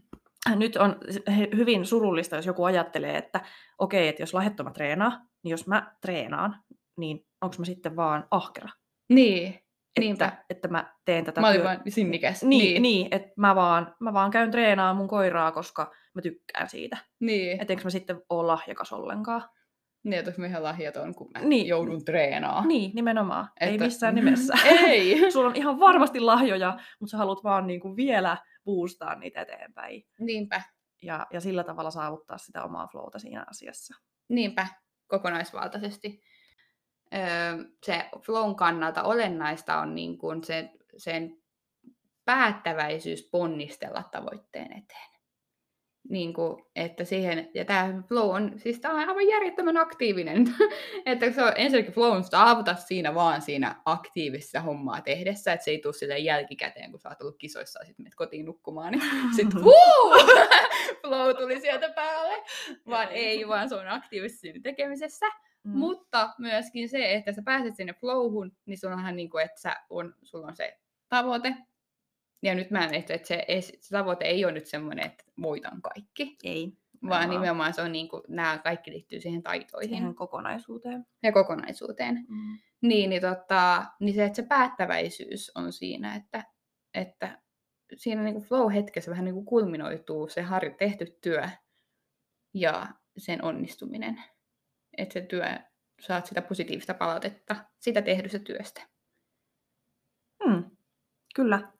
nyt 0.57 0.77
on 0.77 0.97
hy- 1.31 1.57
hyvin 1.57 1.87
surullista, 1.87 2.37
jos 2.37 2.47
joku 2.47 2.65
ajattelee, 2.65 3.17
että 3.17 3.41
okei, 3.79 4.09
että 4.09 4.23
jos 4.23 4.35
lahjattomat 4.35 4.73
treenaa, 4.73 5.21
niin 5.43 5.51
jos 5.51 5.67
mä 5.67 5.95
treenaan, 6.01 6.57
niin 6.99 7.27
onko 7.41 7.57
mä 7.59 7.65
sitten 7.65 7.97
vaan 7.97 8.27
ahkera? 8.31 8.69
Niin, 9.13 9.61
Niinpä. 9.99 10.25
että, 10.27 10.45
että 10.51 10.69
mä 10.69 10.95
teen 11.05 11.25
tätä 11.25 11.41
Mä 11.41 11.49
olin 11.49 11.65
vaan 11.65 11.81
sinnikäs. 11.89 12.43
Niin, 12.43 12.61
niin. 12.63 12.83
niin 12.83 13.09
että 13.11 13.29
mä 13.37 13.55
vaan, 13.55 13.95
mä 14.01 14.13
vaan 14.13 14.31
käyn 14.31 14.51
treenaamaan 14.51 14.97
mun 14.97 15.09
koiraa, 15.09 15.53
koska 15.53 15.93
mä 16.15 16.23
tykkään 16.23 16.69
siitä. 16.69 16.97
Niin. 17.21 17.63
Et 17.63 17.71
enkö 17.71 17.85
mä 17.85 17.91
sitten 17.91 18.23
ole 18.31 18.47
lahjakas 18.47 18.93
ollenkaan. 18.93 19.43
Niin, 20.07 20.19
että 20.19 20.33
mä 20.41 20.47
ihan 20.47 20.63
lahjaton, 20.63 21.15
kun 21.15 21.31
mä 21.35 21.41
Niin. 21.41 21.67
joudun 21.67 22.05
treenaamaan. 22.05 22.69
Niin, 22.69 22.91
nimenomaan. 22.95 23.49
Ei 23.61 23.71
Että- 23.75 23.85
missään 23.85 24.15
nimessä. 24.15 24.55
Ei! 24.87 25.17
Sulla 25.33 25.49
on 25.49 25.57
ihan 25.57 25.81
varmasti 25.81 26.21
lahjoja, 26.21 26.79
mutta 27.01 27.11
sä 27.11 27.17
haluat 27.17 27.45
vaan 27.45 27.67
niinku 27.67 27.97
vielä 27.97 28.37
boostaa 28.65 29.15
niitä 29.15 29.41
eteenpäin. 29.41 30.07
Niinpä, 30.19 30.63
Ja, 31.03 31.27
ja 31.33 31.41
sillä 31.41 31.65
tavalla 31.65 31.91
saavuttaa 31.91 32.39
sitä 32.39 32.65
omaa 32.65 32.87
flowta 32.87 33.19
siinä 33.19 33.45
asiassa. 33.51 33.95
niinpä, 34.29 34.67
kokonaisvaltaisesti. 35.07 36.21
Öö, 37.15 37.65
se 37.87 38.09
flown 38.23 38.57
kannalta 38.57 39.03
olennaista 39.03 39.79
on 39.79 39.95
niin 39.95 40.19
kuin 40.19 40.45
se, 40.45 40.71
sen 40.97 41.37
päättäväisyys 42.25 43.29
ponnistella 43.33 44.03
tavoitteen 44.13 44.73
eteen. 44.73 45.16
Niin 46.09 46.35
kuin, 46.35 46.65
että 46.77 47.05
siihen, 47.05 47.51
ja 47.55 47.65
tämä 47.65 48.03
flow 48.09 48.31
on, 48.31 48.53
siis 48.57 48.81
tämä 48.81 48.95
on 48.95 49.09
aivan 49.09 49.29
järjettömän 49.29 49.77
aktiivinen. 49.77 50.55
että 51.07 51.33
se 51.33 51.43
on 51.43 51.53
ensinnäkin 51.57 51.95
flown 51.95 52.25
saavuta 52.25 52.75
siinä 52.75 53.15
vaan 53.15 53.43
siinä 53.43 53.77
aktiivisessa 53.85 54.61
hommaa 54.61 55.01
tehdessä, 55.01 55.53
että 55.53 55.65
se 55.65 55.71
ei 55.71 55.79
tule 55.79 55.93
silleen 55.93 56.25
jälkikäteen, 56.25 56.91
kun 56.91 57.01
sä 57.01 57.09
oot 57.09 57.23
ollut 57.23 57.39
kisoissa 57.39 57.81
ja 57.81 57.87
sitten 57.87 58.03
menet 58.03 58.15
kotiin 58.15 58.47
nukkumaan, 58.47 58.93
niin 58.93 59.03
sitten 59.37 59.63
flow 61.01 61.37
tuli 61.37 61.61
sieltä 61.61 61.89
päälle. 61.89 62.45
Vaan 62.87 63.09
ei, 63.11 63.49
vaan 63.49 63.69
se 63.69 63.75
on 63.75 63.89
aktiivisesti 63.89 64.41
siinä 64.41 64.61
tekemisessä. 64.63 65.27
Mm. 65.65 65.79
Mutta 65.79 66.31
myöskin 66.39 66.89
se, 66.89 67.15
että 67.15 67.33
sä 67.33 67.43
pääset 67.45 67.77
sinne 67.77 67.93
flowhun, 67.93 68.53
niin 68.67 68.79
sulla 68.79 68.95
onhan 68.95 69.17
niin 69.17 69.31
kuin, 69.31 69.45
että 69.45 69.61
sä 69.61 69.77
on, 69.91 70.15
sulla 70.23 70.47
on 70.47 70.57
se 70.57 70.79
tavoite. 71.09 71.55
Ja 72.43 72.55
nyt 72.55 72.71
mä 72.71 72.79
näen, 72.79 72.95
että 72.95 73.19
se, 73.23 73.45
ei- 73.49 73.63
se 73.63 73.91
tavoite 73.91 74.25
ei 74.25 74.45
ole 74.45 74.53
nyt 74.53 74.67
semmoinen, 74.67 75.07
että 75.07 75.25
voitan 75.43 75.83
kaikki, 75.83 76.37
Ei. 76.45 76.65
vaan 76.67 77.03
Nimenomaan. 77.03 77.31
nimenomaan 77.31 77.75
se 77.75 77.83
on 77.83 77.93
niin 77.93 78.09
kuin, 78.09 78.23
nämä 78.29 78.59
kaikki 78.59 78.91
liittyy 78.91 79.21
siihen 79.21 79.43
taitoihin 79.43 79.89
Siihen 79.97 80.15
kokonaisuuteen. 80.15 81.07
ja 81.23 81.33
kokonaisuuteen. 81.33 82.27
Mm. 82.29 82.59
Niin, 82.81 83.11
niin, 83.11 83.23
tota, 83.23 83.85
niin 84.01 84.15
se, 84.15 84.25
että 84.25 84.37
se 84.37 84.43
päättäväisyys 84.43 85.53
on 85.55 85.73
siinä, 85.73 86.15
että, 86.15 86.45
että 86.95 87.39
siinä 87.97 88.23
niin 88.23 88.35
kuin 88.35 88.45
flow-hetkessä 88.45 89.11
vähän 89.11 89.25
niin 89.25 89.35
kuin 89.35 89.47
kulminoituu 89.47 90.29
se 90.29 90.43
harjo, 90.43 90.71
tehty 90.79 91.19
työ 91.23 91.49
ja 92.55 92.87
sen 93.19 93.45
onnistuminen. 93.45 94.23
Että 94.99 95.13
se 95.13 95.21
työ, 95.21 95.45
saat 96.01 96.27
sitä 96.27 96.43
positiivista 96.43 96.95
palautetta 96.95 97.57
sitä 97.79 98.03
tehdystä 98.03 98.39
työstä. 98.39 98.83
Mm. 100.47 100.65
Kyllä. 101.35 101.73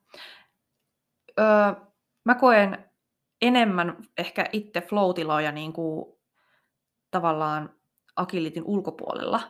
Öö, 1.41 1.47
mä 2.25 2.35
koen 2.35 2.91
enemmän 3.43 3.97
ehkä 4.19 4.49
itse 4.53 4.81
flow-tiloja 4.81 5.53
niin 5.53 5.73
kuin 5.73 6.17
tavallaan 7.11 7.75
akilitin 8.17 8.65
ulkopuolella. 8.65 9.41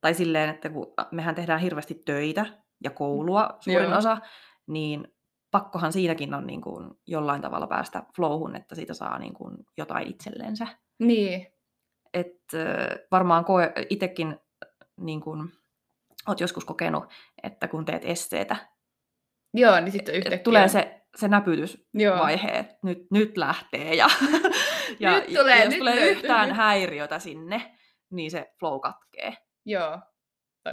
Tai 0.00 0.14
silleen, 0.14 0.50
että 0.50 0.70
kun 0.70 0.94
mehän 1.10 1.34
tehdään 1.34 1.60
hirveästi 1.60 1.94
töitä 1.94 2.46
ja 2.84 2.90
koulua 2.90 3.56
suurin 3.60 3.88
Joo. 3.88 3.98
osa, 3.98 4.18
niin 4.66 5.14
pakkohan 5.50 5.92
siinäkin 5.92 6.34
on 6.34 6.46
niin 6.46 6.60
kuin 6.60 6.90
jollain 7.06 7.42
tavalla 7.42 7.66
päästä 7.66 8.02
flowhun, 8.16 8.56
että 8.56 8.74
siitä 8.74 8.94
saa 8.94 9.18
niin 9.18 9.34
kuin 9.34 9.56
jotain 9.76 10.06
itsellensä. 10.06 10.66
Niin, 10.98 11.46
Et 12.14 12.42
varmaan 13.10 13.44
koe, 13.44 13.72
itsekin 13.90 14.38
niin 15.00 15.20
kuin, 15.20 15.52
oot 16.28 16.40
joskus 16.40 16.64
kokenut, 16.64 17.04
että 17.42 17.68
kun 17.68 17.84
teet 17.84 18.04
esseitä, 18.04 18.56
joo, 19.54 19.80
niin 19.80 19.92
sitten 19.92 20.14
yhtäkkiä... 20.14 20.38
tulee 20.38 20.68
se, 20.68 21.03
se 21.16 21.28
näpytysvaihe, 21.28 22.48
että 22.48 22.76
nyt, 22.82 22.98
nyt 23.10 23.36
lähtee 23.36 23.94
ja, 23.94 24.06
ja, 25.00 25.10
Nyt 25.20 25.34
tulee, 25.34 25.56
ja 25.58 25.64
jos 25.64 25.70
nyt 25.70 25.78
tulee 25.78 25.94
löytyy, 25.94 26.12
yhtään 26.12 26.48
nyt. 26.48 26.56
häiriötä 26.56 27.18
sinne, 27.18 27.74
niin 28.10 28.30
se 28.30 28.52
flow 28.58 28.80
katkee. 28.80 29.36
Joo. 29.64 30.00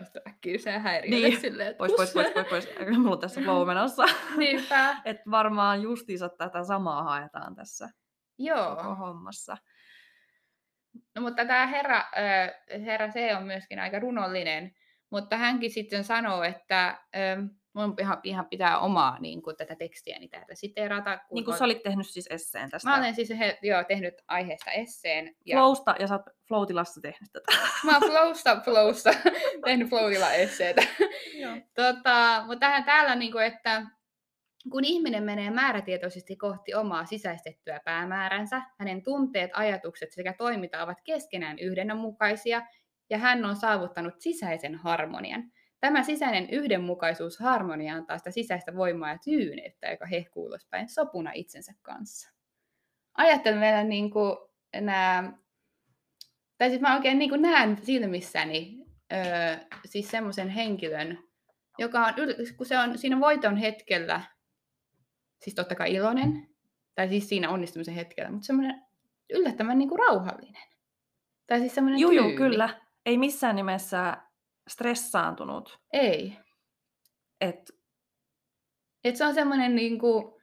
Sitten 0.03 0.21
äkkiä 0.27 0.57
se 0.57 0.71
häiriö. 0.79 1.09
Niin. 1.11 1.41
Silleen, 1.41 1.69
että 1.69 1.77
Pois, 1.77 1.91
pois, 1.95 2.13
pois, 2.13 2.27
pois, 2.33 2.47
pois. 2.49 2.97
Mulla 2.97 3.11
on 3.11 3.19
tässä 3.19 3.41
flow 3.45 3.67
menossa. 3.67 4.05
Niinpä. 4.37 4.95
Et 5.05 5.17
varmaan 5.31 5.81
justiinsa 5.81 6.29
tätä 6.29 6.63
samaa 6.63 7.03
haetaan 7.03 7.55
tässä 7.55 7.89
Joo. 8.39 8.75
koko 8.75 8.95
hommassa. 8.95 9.57
No, 11.15 11.21
mutta 11.21 11.45
tämä 11.45 11.67
herra, 11.67 11.97
äh, 11.97 12.81
herra 12.85 13.07
C 13.07 13.37
on 13.37 13.43
myöskin 13.43 13.79
aika 13.79 13.99
runollinen, 13.99 14.71
mutta 15.11 15.37
hänkin 15.37 15.71
sitten 15.71 16.03
sanoo, 16.03 16.43
että 16.43 16.87
äh, 16.87 17.37
mun 17.73 17.95
ihan, 17.99 18.19
ihan 18.23 18.45
pitää 18.49 18.79
omaa 18.79 19.17
niin 19.19 19.41
kuin, 19.41 19.55
tätä 19.57 19.75
tekstiäni 19.75 20.27
täältä 20.27 20.55
siteerata. 20.55 21.17
Kun 21.17 21.35
Niin 21.35 21.45
kuin 21.45 21.53
on- 21.53 21.57
sä 21.59 21.65
olit 21.65 21.83
tehnyt 21.83 22.07
siis 22.09 22.27
esseen 22.31 22.69
tästä 22.69 22.89
Mä 22.89 22.97
olen 22.97 23.15
siis 23.15 23.29
he, 23.29 23.59
joo, 23.61 23.83
tehnyt 23.83 24.13
aiheesta 24.27 24.71
esseen. 24.71 25.35
Ja 25.45 25.57
flowsta 25.57 25.95
ja 25.99 26.07
sä 26.07 26.13
oot 26.13 26.25
flow-tilassa 26.47 27.01
tehnyt 27.01 27.29
tätä. 27.33 27.57
mä 27.85 27.91
oon 27.97 28.11
flowsta, 28.11 28.61
flowsta 28.63 29.09
tehnyt 29.65 29.89
flowilla 29.89 30.31
esseitä. 30.31 30.81
Tota, 31.75 32.43
mutta 32.47 32.59
tähän 32.59 32.83
täällä, 32.83 33.15
niin 33.15 33.31
kuin, 33.31 33.45
että 33.45 33.85
kun 34.71 34.83
ihminen 34.83 35.23
menee 35.23 35.49
määrätietoisesti 35.51 36.35
kohti 36.35 36.73
omaa 36.73 37.05
sisäistettyä 37.05 37.79
päämääränsä, 37.85 38.61
hänen 38.79 39.03
tunteet, 39.03 39.51
ajatukset 39.53 40.11
sekä 40.11 40.33
toiminta 40.33 40.83
ovat 40.83 40.97
keskenään 41.03 41.59
yhdenmukaisia 41.59 42.61
ja 43.09 43.17
hän 43.17 43.45
on 43.45 43.55
saavuttanut 43.55 44.13
sisäisen 44.19 44.75
harmonian. 44.75 45.43
Tämä 45.81 46.03
sisäinen 46.03 46.49
yhdenmukaisuus 46.49 47.39
harmonia 47.39 47.95
antaa 47.95 48.17
sitä 48.17 48.31
sisäistä 48.31 48.75
voimaa 48.75 49.09
ja 49.09 49.17
tyyneyttä, 49.23 49.87
joka 49.87 50.05
hehkuu 50.05 50.45
ulospäin 50.45 50.89
sopuna 50.89 51.31
itsensä 51.33 51.73
kanssa. 51.81 52.29
Ajattelen 53.13 53.59
meillä 53.59 53.83
niin 53.83 54.11
kuin 54.11 54.37
nämä, 54.75 55.33
tai 56.57 56.69
siis 56.69 56.81
mä 56.81 56.95
oikein 56.95 57.19
niin 57.19 57.29
kuin 57.29 57.41
näen 57.41 57.77
silmissäni 57.83 58.85
öö, 59.13 59.57
siis 59.85 60.11
semmoisen 60.11 60.49
henkilön, 60.49 61.19
joka 61.77 62.05
on, 62.05 62.13
kun 62.57 62.65
se 62.65 62.77
on 62.77 62.97
siinä 62.97 63.19
voiton 63.19 63.57
hetkellä, 63.57 64.21
siis 65.39 65.55
totta 65.55 65.75
kai 65.75 65.93
iloinen, 65.93 66.47
tai 66.95 67.09
siis 67.09 67.29
siinä 67.29 67.49
onnistumisen 67.49 67.95
hetkellä, 67.95 68.31
mutta 68.31 68.45
semmoinen 68.45 68.81
yllättävän 69.29 69.77
niin 69.77 69.89
kuin 69.89 69.99
rauhallinen. 69.99 70.63
Tai 71.47 71.59
siis 71.59 71.75
semmoinen 71.75 71.99
Juu, 71.99 72.35
kyllä. 72.37 72.81
Ei 73.05 73.17
missään 73.17 73.55
nimessä 73.55 74.17
stressaantunut. 74.67 75.79
Ei. 75.93 76.37
Et, 77.41 77.71
Et 79.03 79.15
se 79.15 79.25
on 79.25 79.33
semmoinen, 79.33 79.75
niin 79.75 79.99
kuin, 79.99 80.41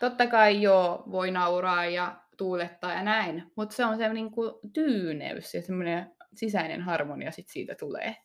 totta 0.00 0.26
kai 0.26 0.62
joo, 0.62 1.04
voi 1.10 1.30
nauraa 1.30 1.86
ja 1.86 2.22
tuulettaa 2.36 2.92
ja 2.92 3.02
näin, 3.02 3.52
mutta 3.56 3.74
se 3.74 3.84
on 3.84 3.96
se 3.96 4.12
niin 4.12 4.30
kuin, 4.30 4.54
tyyneys 4.72 5.54
ja 5.54 5.62
semmoinen 5.62 6.16
sisäinen 6.34 6.82
harmonia 6.82 7.30
sit 7.30 7.48
siitä 7.48 7.74
tulee 7.74 8.16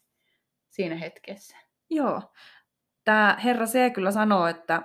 siinä 0.69 0.95
hetkessä. 0.95 1.58
joo. 1.89 2.21
Tämä 3.03 3.38
herra 3.43 3.65
C 3.65 3.93
kyllä 3.93 4.12
sanoo, 4.12 4.47
että, 4.47 4.82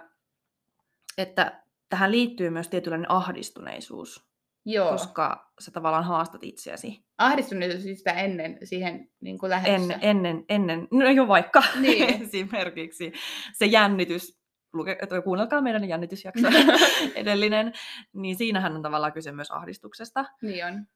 että 1.18 1.62
tähän 1.88 2.12
liittyy 2.12 2.50
myös 2.50 2.68
tietynlainen 2.68 3.10
ahdistuneisuus, 3.10 4.28
Joo, 4.64 4.90
koska 4.90 5.52
sä 5.60 5.70
tavallaan 5.70 6.04
haastat 6.04 6.44
itseäsi 6.44 7.08
ahdistuneisuus 7.18 7.82
siis 7.82 7.98
sitä 7.98 8.12
ennen 8.12 8.58
siihen 8.64 9.10
niin 9.20 9.38
kuin 9.38 9.50
lähdössä. 9.50 9.74
ennen, 9.74 9.98
ennen, 10.02 10.44
ennen, 10.48 10.88
no 10.90 11.10
jo 11.10 11.28
vaikka 11.28 11.62
Niin. 11.80 12.22
esimerkiksi 12.22 13.12
se 13.52 13.66
jännitys, 13.66 14.38
luke, 14.72 14.98
kuunnelkaa 15.24 15.60
meidän 15.60 15.88
jännitysjakso 15.88 16.48
edellinen, 17.14 17.72
niin 18.12 18.36
siinähän 18.36 18.76
on 18.76 18.82
tavallaan 18.82 19.12
kyse 19.12 19.32
myös 19.32 19.50
ahdistuksesta, 19.50 20.24
Niin 20.42 20.66
on. 20.66 20.86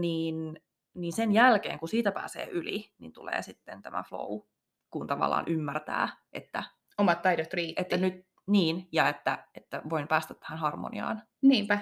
Niin, 0.00 0.60
niin 0.94 1.12
sen 1.12 1.32
jälkeen, 1.32 1.78
kun 1.78 1.88
siitä 1.88 2.12
pääsee 2.12 2.48
yli, 2.50 2.92
niin 2.98 3.12
tulee 3.12 3.42
sitten 3.42 3.82
tämä 3.82 4.02
flow, 4.02 4.40
kun 4.90 5.06
tavallaan 5.06 5.44
ymmärtää, 5.48 6.08
että, 6.32 6.64
Omat 6.98 7.22
taidot 7.22 7.52
riitti. 7.52 7.82
että 7.82 7.96
nyt 7.96 8.26
niin, 8.46 8.88
ja 8.92 9.08
että, 9.08 9.46
että 9.54 9.82
voin 9.90 10.08
päästä 10.08 10.34
tähän 10.34 10.58
harmoniaan. 10.58 11.22
Niinpä. 11.42 11.78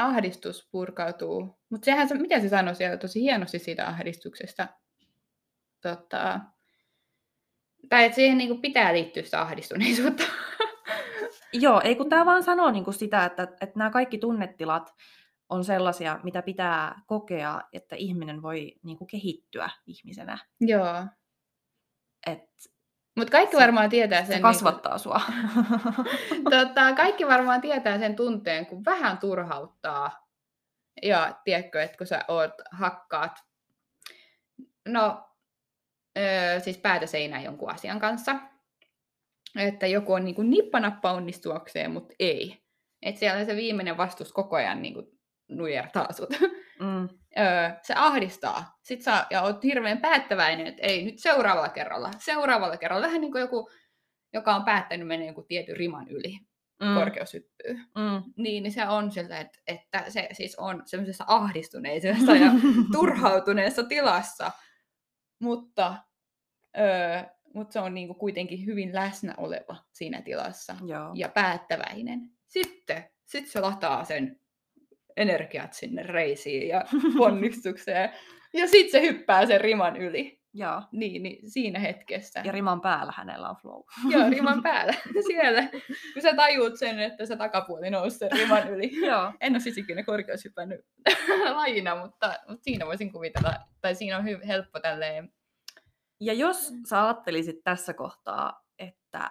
Ahdistus 0.00 0.68
purkautuu. 0.70 1.58
Mutta 1.70 1.84
sehän, 1.84 2.08
se, 2.08 2.14
mitä 2.14 2.40
se 2.40 2.48
sanoi 2.48 2.74
siellä 2.74 2.96
tosi 2.96 3.20
hienosti 3.20 3.58
siitä 3.58 3.88
ahdistuksesta. 3.88 4.68
Tota, 5.82 6.40
tai 7.88 8.04
että 8.04 8.16
siihen 8.16 8.38
niinku 8.38 8.58
pitää 8.58 8.92
liittyä 8.92 9.22
sitä 9.22 9.40
ahdistuneisuutta. 9.40 10.22
Joo, 11.52 11.80
ei 11.84 11.96
kun 11.96 12.08
tämä 12.08 12.26
vaan 12.26 12.42
sanoo 12.42 12.70
niin 12.70 12.84
kuin 12.84 12.94
sitä, 12.94 13.24
että, 13.24 13.42
että 13.42 13.78
nämä 13.78 13.90
kaikki 13.90 14.18
tunnetilat 14.18 14.94
on 15.48 15.64
sellaisia, 15.64 16.20
mitä 16.22 16.42
pitää 16.42 17.02
kokea, 17.06 17.60
että 17.72 17.96
ihminen 17.96 18.42
voi 18.42 18.74
niin 18.82 18.98
kuin 18.98 19.08
kehittyä 19.08 19.70
ihmisenä. 19.86 20.38
Joo. 20.60 21.04
Että 22.26 22.77
Mutta 23.18 23.32
kaikki 23.32 23.56
varmaan 23.56 23.90
tietää 23.90 24.24
se 24.24 24.32
sen. 24.32 24.42
kasvattaa 24.42 24.98
sua. 24.98 25.20
Niinku, 26.30 26.50
tota, 26.56 26.92
kaikki 26.96 27.26
varmaan 27.26 27.60
tietää 27.60 27.98
sen 27.98 28.16
tunteen, 28.16 28.66
kun 28.66 28.84
vähän 28.84 29.18
turhauttaa. 29.18 30.28
Ja 31.02 31.40
tiedätkö, 31.44 31.82
että 31.82 31.98
kun 31.98 32.06
sä 32.06 32.24
oot, 32.28 32.52
hakkaat. 32.70 33.38
No, 34.88 35.30
öö, 36.18 36.60
siis 36.60 36.78
päätä 36.78 37.06
seinään 37.06 37.44
jonkun 37.44 37.70
asian 37.70 38.00
kanssa. 38.00 38.36
Että 39.56 39.86
joku 39.86 40.12
on 40.12 40.24
niin 40.24 40.34
kuin 40.34 40.50
nippanappa 40.50 41.12
onnistuakseen, 41.12 41.90
mutta 41.90 42.14
ei. 42.18 42.62
Että 43.02 43.18
siellä 43.18 43.44
se 43.44 43.56
viimeinen 43.56 43.96
vastus 43.96 44.32
koko 44.32 44.56
ajan 44.56 44.82
niin 44.82 44.94
kuin 44.94 45.06
nujertaa 45.48 46.12
sut. 46.12 46.30
Mm. 46.80 47.08
Öö, 47.38 47.70
se 47.82 47.94
ahdistaa. 47.96 48.78
Sitten 48.82 49.04
sä 49.04 49.26
ja 49.30 49.42
oot 49.42 49.64
hirveän 49.64 49.98
päättäväinen, 49.98 50.66
että 50.66 50.82
ei 50.82 51.04
nyt 51.04 51.18
seuraavalla 51.18 51.68
kerralla, 51.68 52.10
seuraavalla 52.18 52.76
kerralla. 52.76 53.06
Vähän 53.06 53.20
niin 53.20 53.32
kuin 53.32 53.40
joku, 53.40 53.70
joka 54.32 54.54
on 54.54 54.64
päättänyt 54.64 55.06
mennä 55.06 55.26
joku 55.26 55.42
tietyn 55.42 55.76
riman 55.76 56.08
yli 56.08 56.38
Mm. 56.82 56.94
korkeushyppyyn. 56.94 57.76
Mm. 57.76 58.32
Niin, 58.36 58.62
niin 58.62 58.72
se 58.72 58.88
on 58.88 59.10
siltä, 59.10 59.40
että, 59.40 59.58
että 59.66 60.04
se 60.08 60.28
siis 60.32 60.56
on 60.58 60.82
semmoisessa 60.86 61.24
ahdistuneisessa 61.26 62.32
ja 62.36 62.50
turhautuneessa 62.92 63.82
tilassa. 63.82 64.50
Mutta, 65.40 65.94
öö, 66.78 67.22
mutta 67.54 67.72
se 67.72 67.80
on 67.80 67.94
niinku 67.94 68.14
kuitenkin 68.14 68.66
hyvin 68.66 68.94
läsnä 68.94 69.34
oleva 69.36 69.76
siinä 69.92 70.22
tilassa 70.22 70.76
Joo. 70.86 71.10
ja 71.14 71.28
päättäväinen. 71.28 72.30
Sitten 72.46 73.04
sit 73.26 73.46
se 73.46 73.60
lataa 73.60 74.04
sen 74.04 74.40
energiat 75.18 75.72
sinne 75.72 76.02
reisiin 76.02 76.68
ja 76.68 76.84
ponnistukseen. 77.18 78.10
Ja 78.54 78.68
sitten 78.68 78.90
se 78.90 79.06
hyppää 79.06 79.46
sen 79.46 79.60
riman 79.60 79.96
yli. 79.96 80.38
Joo. 80.54 80.82
Niin, 80.92 81.22
niin 81.22 81.50
siinä 81.50 81.78
hetkessä. 81.78 82.40
Ja 82.44 82.52
riman 82.52 82.80
päällä 82.80 83.12
hänellä 83.16 83.48
on 83.48 83.56
flow. 83.62 83.82
Joo, 84.10 84.30
riman 84.30 84.62
päällä. 84.68 84.94
Siellä. 85.26 85.68
Kun 86.12 86.22
sä 86.22 86.34
tajuut 86.36 86.78
sen, 86.78 86.98
että 86.98 87.26
se 87.26 87.36
takapuoli 87.36 87.90
nousi 87.90 88.18
sen 88.18 88.32
riman 88.32 88.68
yli. 88.68 89.06
Joo. 89.06 89.32
En 89.40 89.52
ole 89.52 89.60
siis 89.60 89.78
ikinä 89.78 90.02
korkeushypännyt 90.02 90.80
lajina, 91.54 91.96
mutta, 92.02 92.34
mutta 92.48 92.64
siinä 92.64 92.86
voisin 92.86 93.12
kuvitella, 93.12 93.54
tai 93.80 93.94
siinä 93.94 94.18
on 94.18 94.24
hy- 94.24 94.46
helppo 94.46 94.80
tälleen, 94.80 95.32
Ja 96.20 96.32
jos 96.32 96.72
sä 96.88 97.04
ajattelisit 97.04 97.64
tässä 97.64 97.94
kohtaa, 97.94 98.64
että 98.78 99.30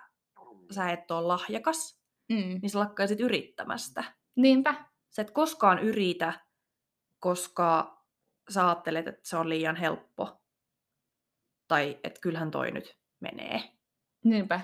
sä 0.72 0.90
et 0.90 1.12
ole 1.12 1.28
lahjakas, 1.28 2.00
mm. 2.30 2.60
niin 2.62 2.70
sä 2.70 2.80
lakkaisit 2.80 3.20
yrittämästä. 3.20 4.04
niinpä, 4.36 4.76
Sä 5.18 5.22
et 5.22 5.32
koskaan 5.32 5.80
yritä, 5.80 6.34
koska 7.20 7.98
sä 8.50 8.68
ajattelet, 8.68 9.08
että 9.08 9.22
se 9.24 9.38
on 9.38 9.50
liian 9.50 9.76
helppo. 9.76 10.42
Tai 11.68 12.00
että 12.04 12.22
kyllähän 12.22 12.52
toi 12.52 12.72
nyt 12.72 12.98
menee. 13.20 13.64
niinpä. 14.24 14.62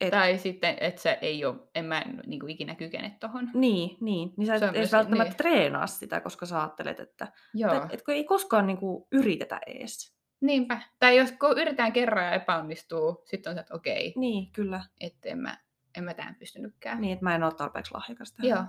Et, 0.00 0.10
Tai 0.10 0.38
sitten, 0.38 0.76
että 0.80 1.02
se 1.02 1.18
ei 1.22 1.44
ole, 1.44 1.56
en 1.74 1.84
mä 1.84 2.02
niin 2.26 2.40
kuin 2.40 2.50
ikinä 2.50 2.74
kykene 2.74 3.16
tohon. 3.20 3.50
Niin, 3.54 3.96
niin. 4.00 4.34
Niin 4.36 4.46
sä 4.46 4.54
et 4.54 4.62
edes 4.62 4.92
välttämättä 4.92 5.24
niin. 5.24 5.36
treenaa 5.36 5.86
sitä, 5.86 6.20
koska 6.20 6.46
sä 6.46 6.60
ajattelet, 6.60 7.00
että 7.00 7.32
Joo, 7.54 7.74
et, 7.74 7.82
et 7.94 8.02
kun 8.02 8.14
ei 8.14 8.24
koskaan 8.24 8.66
niinku 8.66 9.08
yritetä 9.12 9.60
ees. 9.66 10.16
niinpä. 10.40 10.82
Tai 10.98 11.16
jos 11.16 11.32
kun 11.32 11.50
yritetään 11.52 11.92
kerran 11.92 12.24
ja 12.24 12.32
epäonnistuu, 12.32 13.22
sitten 13.24 13.50
on 13.50 13.56
se, 13.56 13.60
että 13.60 13.74
okei, 13.74 14.12
Niin, 14.16 14.52
kyllä. 14.52 14.84
että 15.00 15.28
en 15.28 15.38
mä, 15.38 15.58
en 15.96 16.04
mä 16.04 16.14
tähän 16.14 16.34
pystynytkään. 16.34 17.00
Niin, 17.00 17.12
että 17.12 17.24
mä 17.24 17.34
en 17.34 17.42
ole 17.42 17.52
tarpeeksi 17.54 17.94
lahjakas 17.94 18.32
tähän. 18.32 18.48
Joo. 18.50 18.64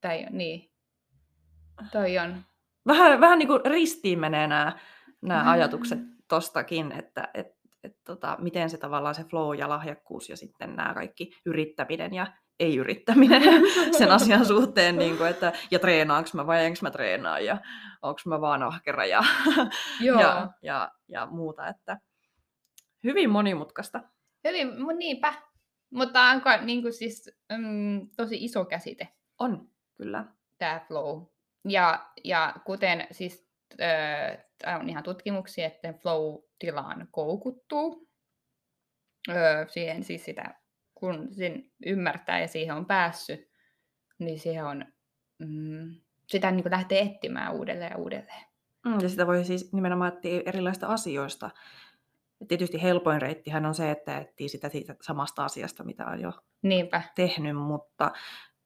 Tai 0.00 0.26
niin. 0.30 0.70
Toi 1.92 2.18
on. 2.18 2.44
Vähän, 2.86 3.20
vähän 3.20 3.38
niin 3.38 3.48
kuin 3.48 3.60
ristiin 3.66 4.18
menee 4.18 4.46
nämä, 4.46 4.78
nämä 5.22 5.40
Vähän. 5.40 5.52
ajatukset 5.52 5.98
tostakin, 6.28 6.92
että 6.92 7.28
et, 7.34 7.46
et, 7.84 7.96
tota, 8.04 8.36
miten 8.40 8.70
se 8.70 8.78
tavallaan 8.78 9.14
se 9.14 9.24
flow 9.24 9.58
ja 9.58 9.68
lahjakkuus 9.68 10.28
ja 10.28 10.36
sitten 10.36 10.76
nämä 10.76 10.94
kaikki 10.94 11.30
yrittäminen 11.46 12.14
ja 12.14 12.26
ei-yrittäminen 12.60 13.42
sen 13.98 14.10
asian 14.10 14.46
suhteen, 14.46 14.96
niin 14.96 15.16
kuin, 15.16 15.30
että 15.30 15.52
ja 15.70 15.78
treenaanko 15.78 16.30
mä 16.34 16.46
vai 16.46 16.64
enkö 16.64 16.78
mä 16.82 16.90
treenaa 16.90 17.40
ja 17.40 17.58
onko 18.02 18.20
mä 18.26 18.40
vaan 18.40 18.62
ahkera 18.62 19.04
ja, 19.04 19.22
Joo. 20.00 20.20
ja, 20.20 20.50
ja, 20.62 20.90
ja 21.08 21.26
muuta, 21.26 21.68
että 21.68 21.98
hyvin 23.04 23.30
monimutkaista. 23.30 24.00
Hyvin, 24.48 24.68
niinpä. 24.98 25.34
Mutta 25.90 26.22
onko 26.22 26.50
niin 26.62 26.82
kuin 26.82 26.92
siis, 26.92 27.30
mm, 27.58 28.08
tosi 28.16 28.44
iso 28.44 28.64
käsite. 28.64 29.08
On, 29.38 29.68
kyllä. 29.98 30.24
tämä 30.58 30.80
flow. 30.88 31.22
Ja, 31.68 32.10
ja 32.24 32.54
kuten 32.64 33.06
siis 33.10 33.48
äh, 33.82 34.80
on 34.80 34.88
ihan 34.88 35.02
tutkimuksia, 35.02 35.66
että 35.66 35.92
flow-tilaan 35.92 37.08
koukuttuu. 37.10 38.08
Öö, 39.28 39.68
siihen 39.68 40.04
siis 40.04 40.24
sitä, 40.24 40.54
kun 40.94 41.28
sen 41.34 41.70
ymmärtää 41.86 42.40
ja 42.40 42.48
siihen 42.48 42.76
on 42.76 42.86
päässyt, 42.86 43.50
niin 44.18 44.38
siihen 44.38 44.64
on, 44.64 44.84
mm, 45.38 45.94
sitä 46.26 46.50
niin 46.50 46.70
lähtee 46.70 47.00
etsimään 47.00 47.54
uudelleen 47.54 47.90
ja 47.90 47.96
uudelleen. 47.96 48.44
Mm, 48.84 48.98
Ja 49.02 49.08
sitä 49.08 49.26
voi 49.26 49.44
siis 49.44 49.72
nimenomaan 49.72 50.12
etsiä 50.12 50.42
erilaisista 50.46 50.86
asioista. 50.86 51.50
Et 52.40 52.48
tietysti 52.48 52.82
helpoin 52.82 53.22
reittihän 53.22 53.66
on 53.66 53.74
se, 53.74 53.90
että 53.90 54.18
etsii 54.18 54.48
sitä 54.48 54.68
siitä 54.68 54.96
samasta 55.02 55.44
asiasta, 55.44 55.84
mitä 55.84 56.06
on 56.06 56.20
jo 56.20 56.32
Niinpä. 56.62 57.02
tehnyt, 57.14 57.56
mutta 57.56 58.12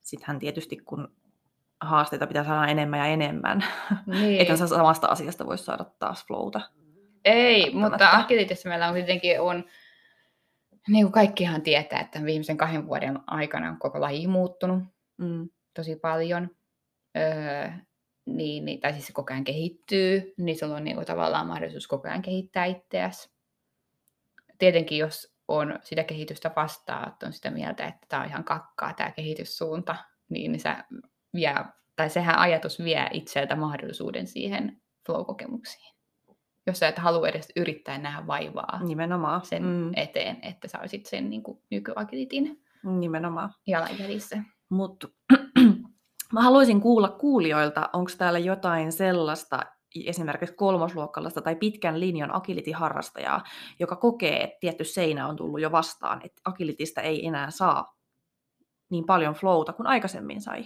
sittenhän 0.03 0.39
tietysti 0.39 0.77
kun 0.77 1.17
haasteita 1.83 2.27
pitää 2.27 2.45
saada 2.45 2.67
enemmän 2.71 2.99
ja 2.99 3.07
enemmän, 3.07 3.65
Niin. 4.07 4.41
eikä 4.41 4.57
sä 4.57 4.67
samasta 4.67 5.07
asiasta 5.07 5.47
voi 5.47 5.59
saada 5.59 5.85
taas 5.99 6.27
flowta. 6.27 6.61
Ei, 7.25 7.75
mutta 7.75 8.11
agilitissa 8.13 8.69
meillä 8.69 8.89
on 8.89 8.95
kuitenkin 8.95 9.41
on, 9.41 9.65
niin 10.89 11.05
kuin 11.05 11.13
kaikkihan 11.13 11.63
tietää, 11.63 12.01
että 12.01 12.25
viimeisen 12.25 12.57
kahden 12.57 12.87
vuoden 12.87 13.19
aikana 13.27 13.69
on 13.69 13.79
koko 13.79 14.01
laji 14.01 14.27
muuttunut 14.27 14.85
Mm. 15.19 15.49
tosi 15.75 15.97
paljon. 15.97 16.51
Öö, 17.17 17.69
niin, 18.27 18.65
niin, 18.65 18.81
tai 18.81 18.93
siis 18.93 19.07
se 19.07 19.13
koko 19.13 19.33
ajan 19.33 19.45
kehittyy, 19.45 20.35
niin 20.37 20.59
sulla 20.59 20.77
on 20.77 20.85
niin 20.85 20.97
kuin, 20.97 21.07
tavallaan 21.07 21.47
mahdollisuus 21.47 21.87
koko 21.87 22.09
ajan 22.09 22.23
kehittää 22.23 22.65
itseäsi. 22.65 23.31
Tietenkin 24.59 24.99
jos 24.99 25.35
on 25.49 25.79
sitä 25.83 26.05
kehitystä 26.05 26.51
vastaan, 26.57 27.09
että 27.09 27.27
on 27.27 27.33
sitä 27.33 27.51
mieltä, 27.51 27.87
että 27.87 28.07
tämä 28.09 28.23
on 28.23 28.29
ihan 28.29 28.45
kakkaa 28.45 28.95
tämä 28.95 29.11
kehityssuunta, 29.11 29.97
niin 30.29 30.61
sä 30.61 30.85
vie, 31.35 31.55
tai 31.97 32.11
sehän 32.11 32.39
ajatus 32.39 32.79
vie 32.85 33.09
itseltä 33.13 33.57
mahdollisuuden 33.57 34.27
siihen 34.27 34.83
flow-kokemuksiin. 35.07 35.93
Jos 36.67 36.79
sä 36.79 36.89
et 36.89 36.99
halua 36.99 37.29
edes 37.29 37.53
yrittää 37.57 37.99
nähdä 37.99 38.27
vaivaa 38.27 38.81
Nimenomaan. 38.83 39.45
sen 39.45 39.63
Mm. 39.63 39.91
eteen, 39.97 40.39
että 40.43 40.69
sä 40.69 40.79
olisit 40.81 41.07
sen 41.07 41.31
niin 41.31 41.43
kuin, 41.43 41.59
nykyagilitin 41.71 42.63
Nimenomaan. 42.99 43.51
jalanjäljissä. 43.67 44.43
Mutta 44.71 45.09
mä 46.33 46.43
haluaisin 46.43 46.81
kuulla 46.81 47.09
kuulijoilta, 47.09 47.91
onko 47.93 48.11
täällä 48.19 48.39
jotain 48.39 48.93
sellaista, 48.93 49.61
esimerkiksi 50.07 50.55
kolmosluokkalaista 50.55 51.43
tai 51.43 51.57
pitkän 51.57 52.01
linjan 52.01 52.35
agility-harrastajaa, 52.35 53.43
joka 53.81 53.97
kokee, 53.97 54.43
että 54.45 54.57
tietty 54.61 54.85
seinä 54.85 55.29
on 55.29 55.37
tullut 55.37 55.61
jo 55.61 55.73
vastaan, 55.73 56.21
että 56.25 56.41
agilitista 56.45 57.01
ei 57.01 57.27
enää 57.27 57.51
saa 57.51 57.97
niin 58.91 59.07
paljon 59.07 59.35
flowta 59.35 59.73
kuin 59.73 59.87
aikaisemmin 59.87 60.41
sai. 60.41 60.65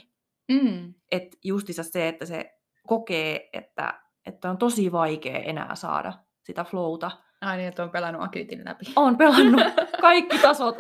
Mm. 0.49 0.95
Että 1.13 1.37
justissa 1.45 1.83
se, 1.83 2.09
että 2.09 2.27
se 2.27 2.53
kokee, 2.87 3.49
että, 3.53 4.01
että 4.27 4.51
on 4.51 4.59
tosi 4.59 4.93
vaikea 4.93 5.39
enää 5.39 5.75
saada 5.75 6.13
sitä 6.45 6.65
flowta. 6.65 7.11
Ai 7.41 7.57
niin, 7.57 7.69
että 7.69 7.83
on 7.83 7.91
pelannut 7.91 8.23
agilitin 8.23 8.65
läpi. 8.65 8.85
On 8.97 9.17
pelannut 9.17 9.63
kaikki 10.01 10.39
tasot, 10.39 10.77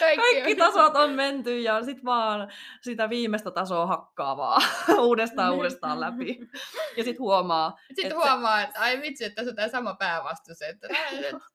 kaikki 0.00 0.52
on- 0.52 0.56
tasot 0.58 0.96
on 0.96 1.10
menty 1.10 1.60
ja 1.60 1.82
sit 1.84 2.04
vaan 2.04 2.52
sitä 2.82 3.08
viimeistä 3.08 3.50
tasoa 3.50 3.86
hakkaa 3.86 4.36
vaan 4.36 4.62
uudestaan 5.08 5.54
uudestaan 5.54 6.00
läpi. 6.00 6.38
Ja 6.96 7.04
sit 7.04 7.18
huomaa, 7.18 7.78
Sitten 7.86 8.04
Et 8.06 8.10
se- 8.22 8.28
huomaa, 8.28 8.62
että 8.62 8.80
ai 8.80 9.00
vitsi, 9.00 9.24
että 9.24 9.34
tässä 9.36 9.50
on 9.50 9.56
tämä 9.56 9.68
sama 9.68 9.94
päävastus, 9.94 10.62
että 10.62 10.88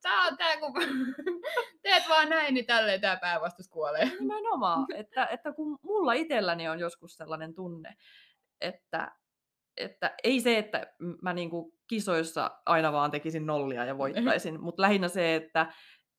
tää 0.01 0.21
on 0.31 0.37
tää, 0.37 0.57
kun 0.57 0.73
teet 1.83 2.03
vaan 2.09 2.29
näin, 2.29 2.53
niin 2.53 2.65
tälleen 2.65 3.01
tämä 3.01 3.17
päävastus 3.17 3.67
kuolee. 3.69 4.11
nimenomaan, 4.19 4.85
että, 4.95 5.25
että 5.25 5.53
kun 5.53 5.79
mulla 5.83 6.13
itselläni 6.13 6.67
on 6.69 6.79
joskus 6.79 7.15
sellainen 7.17 7.53
tunne, 7.55 7.95
että, 8.61 9.11
että 9.77 10.15
ei 10.23 10.39
se, 10.41 10.57
että 10.57 10.87
mä 11.21 11.33
niinku 11.33 11.73
kisoissa 11.87 12.51
aina 12.65 12.91
vaan 12.93 13.11
tekisin 13.11 13.45
nollia 13.45 13.85
ja 13.85 13.97
voittaisin, 13.97 14.61
mutta 14.61 14.81
lähinnä 14.81 15.07
se, 15.07 15.35
että, 15.35 15.65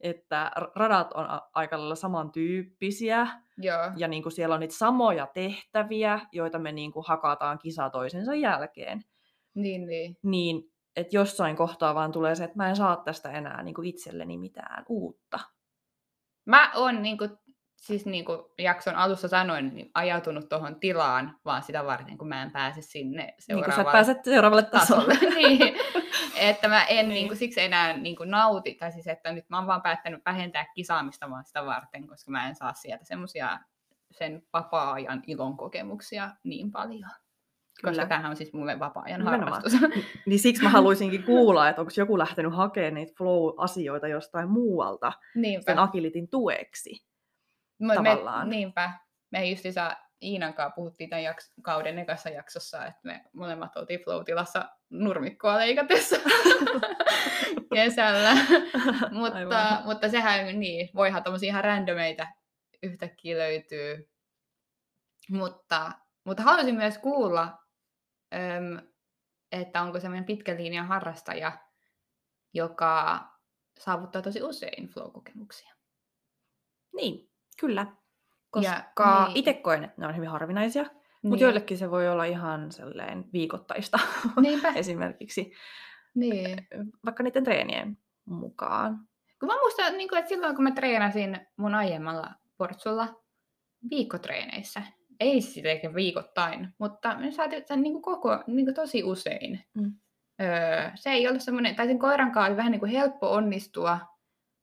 että 0.00 0.50
radat 0.74 1.12
on 1.12 1.26
aika 1.54 1.78
lailla 1.78 1.94
samantyyppisiä 1.94 3.26
Joo, 3.58 3.90
ja 3.96 4.08
niinku 4.08 4.30
siellä 4.30 4.54
on 4.54 4.60
niitä 4.60 4.74
samoja 4.74 5.26
tehtäviä, 5.34 6.20
joita 6.32 6.58
me 6.58 6.72
niinku 6.72 7.04
hakataan 7.06 7.58
kisa 7.58 7.90
toisensa 7.90 8.34
jälkeen. 8.34 9.04
niin 9.54 9.86
niin. 9.86 10.16
Niin, 10.22 10.62
että 10.96 11.16
jossain 11.16 11.56
kohtaa 11.56 11.94
vaan 11.94 12.12
tulee 12.12 12.34
se, 12.34 12.44
että 12.44 12.56
mä 12.56 12.68
en 12.68 12.76
saa 12.76 12.96
tästä 12.96 13.30
enää 13.30 13.62
niinku 13.62 13.82
itselleni 13.82 14.38
mitään 14.38 14.84
uutta. 14.88 15.38
Mä 16.44 16.72
oon 16.74 17.02
niinku, 17.02 17.24
siis 17.86 18.06
niinku 18.06 18.52
jakson 18.58 18.94
alussa 18.94 19.28
sanoin, 19.28 19.74
niin 19.74 19.90
ajautunut 19.94 20.48
tuohon 20.48 20.80
tilaan 20.80 21.36
vaan 21.44 21.62
sitä 21.62 21.84
varten, 21.84 22.18
kun 22.18 22.28
mä 22.28 22.42
en 22.42 22.50
pääse 22.50 22.82
sinne 22.82 23.22
Niin 23.22 23.34
kun 23.36 23.64
sä 23.64 23.70
seuraavalle 23.70 23.92
pääset 23.92 24.24
seuraavalle 24.24 24.62
tasolle. 24.62 25.14
tasolle. 25.14 25.34
niin. 25.40 25.74
Että 26.36 26.68
mä 26.68 26.84
en 26.84 26.96
Niin. 27.08 27.14
niinku, 27.14 27.34
siksi 27.34 27.60
enää 27.60 27.96
niinku 27.96 28.24
nauti, 28.24 28.74
tai 28.74 28.92
siis 28.92 29.06
että 29.06 29.32
nyt 29.32 29.44
mä 29.50 29.58
oon 29.58 29.66
vaan 29.66 29.82
päättänyt 29.82 30.22
vähentää 30.26 30.66
kisaamista 30.74 31.30
vaan 31.30 31.44
sitä 31.44 31.66
varten, 31.66 32.06
koska 32.06 32.30
mä 32.30 32.48
en 32.48 32.54
saa 32.56 32.72
sieltä 32.72 33.04
semmosia 33.04 33.58
sen 34.10 34.42
vapaa-ajan 34.52 35.22
ilon 35.26 35.56
kokemuksia 35.56 36.30
niin 36.44 36.72
paljon. 36.72 37.10
koska 37.82 37.90
Kyllä. 37.90 38.06
tämähän 38.06 38.30
on 38.30 38.36
siis 38.36 38.52
mulle 38.52 38.78
vapaa-ajan 38.78 39.20
Nimenomaan. 39.20 39.52
harrastus. 39.52 39.90
Niin 40.26 40.38
siksi 40.38 40.62
mä 40.62 40.68
haluaisinkin 40.68 41.22
kuulla, 41.22 41.68
että 41.68 41.80
onko 41.80 41.92
joku 41.96 42.18
lähtenyt 42.18 42.54
hakemaan 42.56 42.94
niitä 42.94 43.12
flow-asioita 43.18 44.08
jostain 44.08 44.48
muualta 44.50 45.12
Niinpä. 45.34 45.64
sen 45.72 45.78
agilitin 45.78 46.28
tueksi. 46.28 47.06
Me, 47.78 47.94
tavallaan. 47.94 48.48
Me, 48.48 48.54
niinpä. 48.54 48.90
Me 49.30 49.44
justiinsa 49.44 49.96
Iinan 50.22 50.54
kanssa 50.54 50.74
puhuttiin 50.74 51.10
tämän 51.10 51.24
jaks- 51.24 51.52
kauden 51.62 51.98
ekassa 51.98 52.30
jaksossa, 52.30 52.86
että 52.86 53.00
me 53.02 53.24
molemmat 53.32 53.76
oltiin 53.76 54.00
flow-tilassa 54.00 54.68
nurmikkoa 54.90 55.56
leikatessa 55.56 56.16
kesällä. 57.74 58.36
mutta, 59.10 59.38
Aivan. 59.38 59.82
mutta 59.84 60.08
sehän 60.08 60.60
niin, 60.60 60.88
voihan 60.94 61.22
tommosia 61.22 61.48
ihan 61.48 61.64
randomeita 61.64 62.26
yhtäkkiä 62.82 63.38
löytyy. 63.38 64.10
Mutta, 65.30 65.92
mutta 66.24 66.42
haluaisin 66.42 66.74
myös 66.74 66.98
kuulla, 66.98 67.58
että 69.52 69.82
onko 69.82 70.00
semmoinen 70.00 70.24
pitkän 70.24 70.56
linjan 70.56 70.86
harrastaja, 70.86 71.58
joka 72.54 73.26
saavuttaa 73.78 74.22
tosi 74.22 74.42
usein 74.42 74.88
flow-kokemuksia. 74.88 75.74
Niin, 76.94 77.25
kyllä. 77.60 77.80
Ja- 77.80 77.92
Koska 78.50 79.24
niin. 79.26 79.36
itse 79.36 79.54
koen, 79.54 79.84
että 79.84 80.00
ne 80.00 80.06
on 80.06 80.16
hyvin 80.16 80.28
harvinaisia, 80.28 80.82
niin. 80.82 80.92
Mutta 81.22 81.44
joillekin 81.44 81.78
se 81.78 81.90
voi 81.90 82.08
olla 82.08 82.24
ihan 82.24 82.72
sellainen 82.72 83.24
viikoittaista 83.32 83.98
Niinpä. 84.40 84.68
esimerkiksi, 84.68 85.52
Niin. 86.14 86.66
vaikka 87.04 87.22
niiden 87.22 87.44
treenien 87.44 87.98
mukaan. 88.24 88.98
Kun 89.40 89.46
mä 89.46 89.54
muistan, 89.60 89.96
niin 89.96 90.16
että 90.16 90.28
silloin 90.28 90.54
kun 90.54 90.64
mä 90.64 90.70
treenasin 90.70 91.40
mun 91.56 91.74
aiemmalla 91.74 92.30
portsulla 92.58 93.22
viikkotreeneissä, 93.90 94.82
ei 95.20 95.40
sitä 95.40 95.68
eikä 95.68 95.94
viikoittain, 95.94 96.68
mutta 96.78 97.16
me 97.18 97.30
saatiin 97.32 97.62
sen 97.66 97.82
niin 97.82 98.02
koko, 98.02 98.44
niin 98.46 98.66
kuin 98.66 98.74
tosi 98.74 99.04
usein. 99.04 99.64
Mm. 99.74 99.92
Öö, 100.42 100.90
se 100.94 101.10
ei 101.10 101.28
ollut 101.28 101.42
semmoinen, 101.42 101.76
tai 101.76 101.86
sen 101.86 101.98
koiran 101.98 102.32
kanssa 102.32 102.48
oli 102.48 102.56
vähän 102.56 102.72
niin 102.72 102.80
kuin 102.80 102.92
helppo 102.92 103.30
onnistua, 103.32 103.98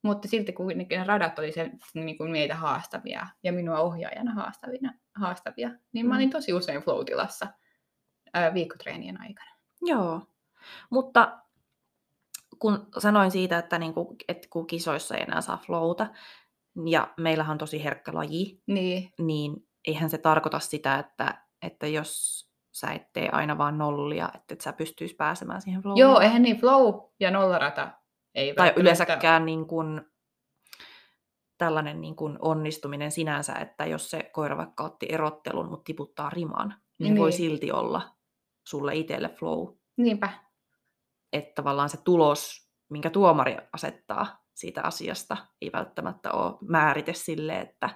mutta 0.03 0.27
silti 0.27 0.53
kuitenkin 0.53 0.99
ne 0.99 1.03
radat 1.03 1.39
oli 1.39 1.51
se, 1.51 1.71
niin 1.93 2.17
kuin 2.17 2.31
meitä 2.31 2.55
haastavia 2.55 3.27
ja 3.43 3.53
minua 3.53 3.79
ohjaajana 3.79 4.33
haastavia, 4.33 4.91
haastavia 5.15 5.69
niin 5.91 6.05
mä 6.05 6.13
Mm. 6.13 6.17
olin 6.17 6.29
tosi 6.29 6.53
usein 6.53 6.81
flow-tilassa 6.81 7.47
öö, 8.37 8.53
viikkotreenien 8.53 9.21
aikana. 9.21 9.51
Joo, 9.81 10.21
mutta 10.89 11.39
kun 12.59 12.87
sanoin 12.97 13.31
siitä, 13.31 13.57
että, 13.57 13.79
niinku, 13.79 14.15
että 14.27 14.47
kun 14.49 14.67
kisoissa 14.67 15.15
ei 15.15 15.23
enää 15.23 15.41
saa 15.41 15.57
flowta, 15.57 16.07
ja 16.85 17.13
meillähän 17.17 17.51
on 17.51 17.57
tosi 17.57 17.83
herkkä 17.83 18.13
laji, 18.13 18.61
Niin, 18.67 19.11
niin 19.19 19.67
eihän 19.87 20.09
se 20.09 20.17
tarkoita 20.17 20.59
sitä, 20.59 20.99
että, 20.99 21.41
että 21.61 21.87
jos 21.87 22.43
sä 22.71 22.91
et 22.91 23.13
tee 23.13 23.29
aina 23.31 23.57
vaan 23.57 23.77
nollia, 23.77 24.29
että 24.35 24.53
et 24.53 24.61
sä 24.61 24.73
pystyis 24.73 25.13
pääsemään 25.13 25.61
siihen 25.61 25.81
flowin. 25.81 25.99
Joo, 25.99 26.19
eihän 26.19 26.41
niin 26.41 26.57
flow 26.57 26.95
ja 27.19 27.31
nollarata 27.31 27.91
ei 28.35 28.53
Tai 28.53 28.73
yleensäkään 28.75 29.45
niin 29.45 29.67
kuin, 29.67 30.01
tällainen 31.57 32.01
niin 32.01 32.15
kuin 32.15 32.37
onnistuminen 32.41 33.11
sinänsä, 33.11 33.53
että 33.53 33.85
jos 33.85 34.09
se 34.11 34.23
koira 34.33 34.57
vaikka 34.57 34.83
otti 34.83 35.05
erottelun, 35.09 35.69
mutta 35.69 35.83
tiputtaa 35.83 36.29
riman, 36.29 36.75
niin, 36.99 37.13
se 37.13 37.19
voi 37.19 37.29
Niin. 37.29 37.37
silti 37.37 37.71
olla 37.71 38.15
sulle 38.67 38.95
itselle 38.95 39.29
flow. 39.29 39.67
Niinpä. 39.97 40.29
Että 41.33 41.51
tavallaan 41.55 41.89
se 41.89 41.97
tulos, 42.03 42.69
minkä 42.89 43.09
tuomari 43.09 43.57
asettaa 43.73 44.43
siitä 44.53 44.81
asiasta, 44.81 45.37
ei 45.61 45.69
välttämättä 45.73 46.31
ole 46.31 46.53
määrite 46.61 47.13
sille, 47.13 47.59
että 47.59 47.89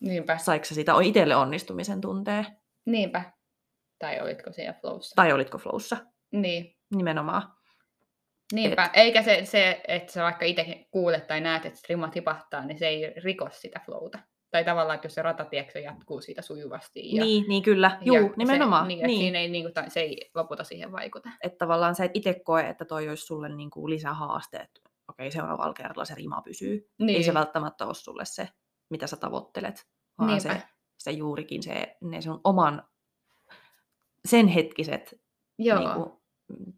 Niinpä. 0.00 0.38
saiko 0.38 0.64
sitä 0.64 0.92
itselle 1.02 1.36
onnistumisen 1.36 2.00
tuntee, 2.00 2.46
Niinpä. 2.86 3.32
Tai 3.98 4.20
olitko 4.20 4.52
siellä 4.52 4.72
flowssa? 4.80 5.16
tai 5.16 5.32
olitko 5.32 5.58
flowssa 5.58 5.96
Niin. 6.32 6.76
nimenomaan. 6.94 7.57
Niinpä. 8.52 8.84
Et... 8.84 8.90
Eikä 8.94 9.22
se, 9.22 9.44
se, 9.44 9.80
että 9.88 10.12
sä 10.12 10.22
vaikka 10.22 10.44
itse 10.44 10.86
kuulet 10.90 11.26
tai 11.26 11.40
näet, 11.40 11.66
että 11.66 11.80
rima 11.88 12.08
tipahtaa, 12.08 12.64
niin 12.64 12.78
se 12.78 12.88
ei 12.88 13.12
riko 13.16 13.48
sitä 13.52 13.80
flowta. 13.84 14.18
Tai 14.50 14.64
tavallaan, 14.64 14.94
että 14.94 15.06
jos 15.06 15.14
se 15.14 15.22
ratatiekso 15.22 15.78
jatkuu 15.78 16.20
siitä 16.20 16.42
sujuvasti. 16.42 17.16
Ja, 17.16 17.24
Niin, 17.24 17.44
niin 17.48 17.62
kyllä, 17.62 17.98
juu, 18.00 18.16
ja 18.16 18.30
nimenomaan. 18.36 18.84
Se, 18.84 18.88
niin, 18.88 18.98
niin. 18.98 19.06
niin. 19.06 19.20
Siinä 19.20 19.38
ei, 19.38 19.48
niin 19.48 19.64
kuin, 19.64 19.90
se 19.90 20.00
ei 20.00 20.30
lopulta 20.34 20.64
siihen 20.64 20.92
vaikuta. 20.92 21.30
että 21.42 21.58
tavallaan 21.58 21.94
sä 21.94 22.04
et 22.04 22.10
itse 22.14 22.40
koe, 22.44 22.68
että 22.68 22.84
toi 22.84 23.08
olisi 23.08 23.26
sulle 23.26 23.48
niin 23.48 23.70
kuin 23.70 23.90
lisähaaste, 23.90 24.56
että 24.56 24.80
okei, 25.08 25.30
seuraavalla 25.30 25.74
kerralla 25.74 26.04
se 26.04 26.14
rima 26.14 26.42
pysyy. 26.42 26.90
Niin. 26.98 27.16
Ei 27.16 27.22
se 27.22 27.34
välttämättä 27.34 27.86
ole 27.86 27.94
sulle 27.94 28.24
se, 28.24 28.48
mitä 28.90 29.06
sä 29.06 29.16
tavoittelet, 29.16 29.86
vaan 30.18 30.30
Niinpä. 30.30 30.54
se, 30.54 30.62
se 30.98 31.10
juurikin 31.10 31.62
se, 31.62 31.96
ne 32.00 32.20
sun 32.20 32.40
oman, 32.44 32.88
sen 34.24 34.48
hetkiset 34.48 35.20
Joo. 35.58 35.78
niin 35.78 35.90
kuin, 35.90 36.12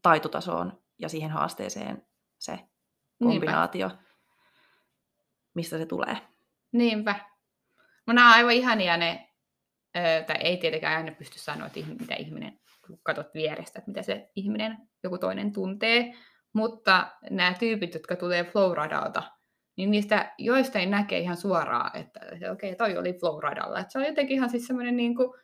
taitotasoon 0.03 0.80
ja 1.01 1.09
siihen 1.09 1.31
haasteeseen 1.31 2.07
se 2.39 2.53
Niinpä. 2.53 2.67
kombinaatio, 3.19 3.91
mistä 5.55 5.79
se 5.79 5.87
tulee. 5.87 6.17
Niinpä. 6.73 7.15
Mun 8.07 8.15
nämä 8.15 8.29
on 8.29 8.35
aivan 8.35 8.53
ihania 8.53 8.97
ne, 8.97 9.29
ö, 9.97 10.25
tai 10.27 10.37
ei 10.37 10.57
tietenkään 10.57 10.97
aina 10.97 11.13
pysty 11.13 11.39
sanoa, 11.39 11.67
että 11.67 11.81
mitä 12.01 12.15
ihminen, 12.15 12.61
kun 12.87 12.99
katsot 13.03 13.35
vierestä, 13.35 13.79
että 13.79 13.91
mitä 13.91 14.03
se 14.03 14.31
ihminen, 14.37 14.79
joku 15.03 15.19
toinen 15.19 15.53
tuntee, 15.53 16.15
mutta 16.53 17.11
nämä 17.31 17.55
tyypit, 17.59 17.95
jotka 17.95 18.17
tulee 18.17 18.45
flow-radalta, 18.45 19.23
niin 19.77 19.91
niistä 19.91 20.35
joistain 20.39 20.91
näkee 20.91 21.19
ihan 21.19 21.37
suoraan, 21.37 21.97
että 21.97 22.21
okei, 22.53 22.73
okay, 22.73 22.75
toi 22.75 22.97
oli 22.97 23.13
flow-radalla. 23.13 23.81
Että 23.81 23.93
se 23.93 23.99
on 23.99 24.05
jotenkin 24.05 24.35
ihan 24.35 24.51
siis 24.51 24.67
semmoinen 24.67 24.97
niin 24.97 25.17
kuin 25.17 25.41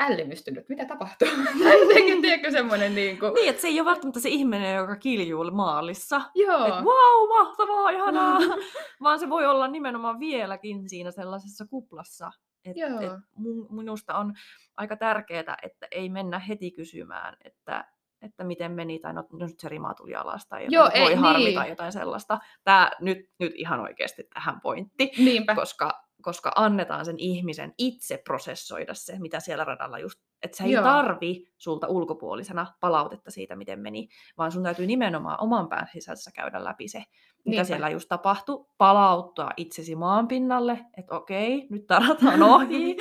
ällymystynyt, 0.00 0.68
mitä 0.68 0.84
tapahtuu. 0.84 1.28
Jotenkin, 1.80 2.22
tiedätkö, 2.22 2.50
semmoinen 2.50 2.94
niin 2.94 3.18
kuin, 3.18 3.34
Niin, 3.34 3.48
että 3.48 3.62
se 3.62 3.68
ei 3.68 3.80
ole 3.80 3.86
välttämättä 3.86 4.20
se 4.20 4.28
ihminen, 4.28 4.76
joka 4.76 4.96
kiljuu 4.96 5.50
maalissa. 5.50 6.20
joo, 6.34 6.66
Että 6.66 6.82
wow, 6.82 7.28
mahtavaa, 7.28 7.90
ihanaa. 7.90 8.38
Vaan 9.02 9.18
se 9.18 9.30
voi 9.30 9.46
olla 9.46 9.68
nimenomaan 9.68 10.20
vieläkin 10.20 10.88
siinä 10.88 11.10
sellaisessa 11.10 11.66
kuplassa. 11.66 12.32
Et, 12.64 12.76
Joo. 12.76 13.00
et 13.00 13.12
mun, 13.36 13.66
minusta 13.70 14.14
on 14.18 14.34
aika 14.76 14.96
tärkeää, 14.96 15.56
että 15.62 15.86
ei 15.90 16.08
mennä 16.08 16.38
heti 16.38 16.70
kysymään, 16.70 17.36
että, 17.44 17.84
että 18.22 18.44
miten 18.44 18.72
meni, 18.72 18.98
tai 18.98 19.12
no, 19.12 19.24
no 19.32 19.46
nyt 19.46 19.60
se 19.60 19.68
rima 19.68 19.94
tuli 19.94 20.14
alas, 20.14 20.46
tai 20.46 20.66
Joo, 20.70 20.84
jotain, 20.84 21.02
ei, 21.02 21.06
voi 21.06 21.14
harmi 21.14 21.44
niin. 21.44 21.54
tai 21.54 21.68
jotain 21.68 21.92
sellaista. 21.92 22.38
Tää 22.64 22.90
nyt, 23.00 23.18
nyt 23.38 23.52
ihan 23.54 23.80
oikeasti 23.80 24.22
tähän 24.34 24.60
pointti, 24.60 25.10
niinpä, 25.18 25.54
koska, 25.54 26.04
koska 26.22 26.52
annetaan 26.56 27.04
sen 27.04 27.18
ihmisen 27.18 27.74
itse 27.78 28.22
prosessoida 28.24 28.94
se, 28.94 29.18
mitä 29.18 29.40
siellä 29.40 29.64
radalla 29.64 29.98
just, 29.98 30.20
että 30.42 30.56
se 30.56 30.64
ei 30.64 30.72
Joo. 30.72 30.84
tarvi 30.84 31.44
sulta 31.58 31.86
ulkopuolisena 31.86 32.66
palautetta 32.80 33.30
siitä, 33.30 33.56
miten 33.56 33.80
meni, 33.80 34.08
vaan 34.38 34.52
sun 34.52 34.62
täytyy 34.62 34.86
nimenomaan 34.86 35.40
oman 35.40 35.68
pään 35.68 35.86
sisässä 35.92 36.30
käydä 36.34 36.64
läpi 36.64 36.88
se, 36.88 36.98
mitä 36.98 37.50
Niinpä. 37.50 37.64
siellä 37.64 37.88
just 37.88 38.08
tapahtui, 38.08 38.66
palauttaa 38.78 39.50
itsesi 39.56 39.94
maan 39.94 40.28
pinnalle, 40.28 40.78
että 40.96 41.14
okei, 41.14 41.66
nyt 41.70 41.86
tarataan 41.86 42.42
ohi, 42.52 42.96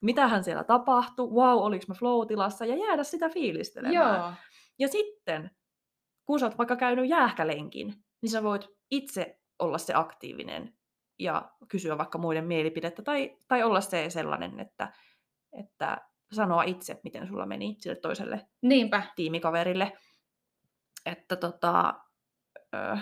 mitähän 0.00 0.44
siellä 0.44 0.64
tapahtui, 0.64 1.30
wow, 1.30 1.58
oliko 1.58 1.84
mä 1.88 1.94
flow-tilassa, 1.94 2.64
ja 2.64 2.76
jäädä 2.76 3.04
sitä 3.04 3.28
fiilistelemään. 3.28 3.94
joo, 3.94 4.32
Ja 4.78 4.88
sitten, 4.88 5.50
kun 6.26 6.40
sä 6.40 6.46
oot 6.46 6.58
vaikka 6.58 6.76
käynyt 6.76 7.08
jäähkälenkin, 7.08 7.94
niin 8.22 8.30
sä 8.30 8.42
voit 8.42 8.68
itse 8.90 9.40
olla 9.58 9.78
se 9.78 9.92
aktiivinen 9.94 10.74
ja 11.18 11.50
kysyä 11.68 11.98
vaikka 11.98 12.18
muiden 12.18 12.44
mielipidettä, 12.44 13.02
tai, 13.02 13.36
tai 13.48 13.62
olla 13.62 13.80
se 13.80 14.10
sellainen, 14.10 14.60
että, 14.60 14.92
että 15.58 15.98
sanoa 16.32 16.62
itse, 16.62 17.00
miten 17.04 17.28
sulla 17.28 17.46
meni 17.46 17.76
sille 17.78 17.96
toiselle 17.96 18.46
niinpä, 18.62 19.02
tiimikaverille. 19.16 19.92
Että 21.06 21.36
tota, 21.36 21.94
ö, 22.74 22.96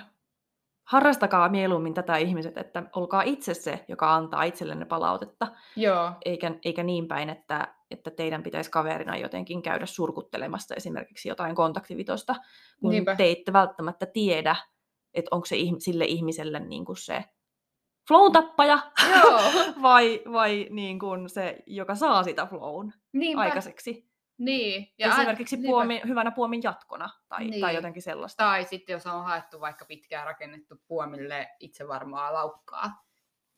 harrastakaa 0.84 1.48
mieluummin 1.48 1.94
tätä 1.94 2.16
ihmiset, 2.16 2.58
että 2.58 2.82
olkaa 2.96 3.22
itse 3.22 3.54
se, 3.54 3.84
joka 3.88 4.14
antaa 4.14 4.42
itsellenne 4.42 4.84
palautetta, 4.84 5.46
joo, 5.76 6.12
eikä, 6.24 6.54
eikä 6.64 6.82
niin 6.82 7.08
päin, 7.08 7.30
että, 7.30 7.74
että 7.90 8.10
teidän 8.10 8.42
pitäisi 8.42 8.70
kaverina 8.70 9.16
jotenkin 9.16 9.62
käydä 9.62 9.86
surkuttelemassa 9.86 10.74
esimerkiksi 10.74 11.28
jotain 11.28 11.54
kontaktivitosta, 11.54 12.34
kun 12.80 12.90
Niinpä. 12.90 13.16
te 13.16 13.30
ette 13.30 13.52
välttämättä 13.52 14.06
tiedä, 14.06 14.56
että 15.14 15.28
onko 15.30 15.46
se 15.46 15.56
ihm- 15.56 15.78
sille 15.78 16.04
ihmiselle 16.04 16.60
niin 16.60 16.84
kuin 16.84 16.96
se 16.96 17.24
flow-tappaja 18.08 18.78
joo, 19.10 19.40
vai, 19.82 20.22
vai 20.32 20.66
niin 20.70 20.98
kuin 20.98 21.28
se, 21.28 21.58
joka 21.66 21.94
saa 21.94 22.22
sitä 22.22 22.46
flown 22.46 22.92
niinpä. 23.12 23.40
aikaiseksi. 23.42 24.12
Niin. 24.38 24.88
Ja 24.98 25.08
Esimerkiksi 25.08 25.56
niinpä. 25.56 25.68
puomi, 25.68 26.00
hyvänä 26.08 26.30
puomin 26.30 26.60
jatkona 26.62 27.08
tai, 27.28 27.44
niin. 27.44 27.60
tai 27.60 27.70
Niin. 27.70 27.76
jotenkin 27.76 28.02
sellaista. 28.02 28.44
Tai 28.44 28.64
sitten 28.64 28.92
jos 28.94 29.06
on 29.06 29.24
haettu 29.24 29.60
vaikka 29.60 29.84
pitkään 29.84 30.26
rakennettu 30.26 30.74
puomille 30.86 31.48
itsevarmaa 31.60 32.32
laukkaa, 32.32 32.90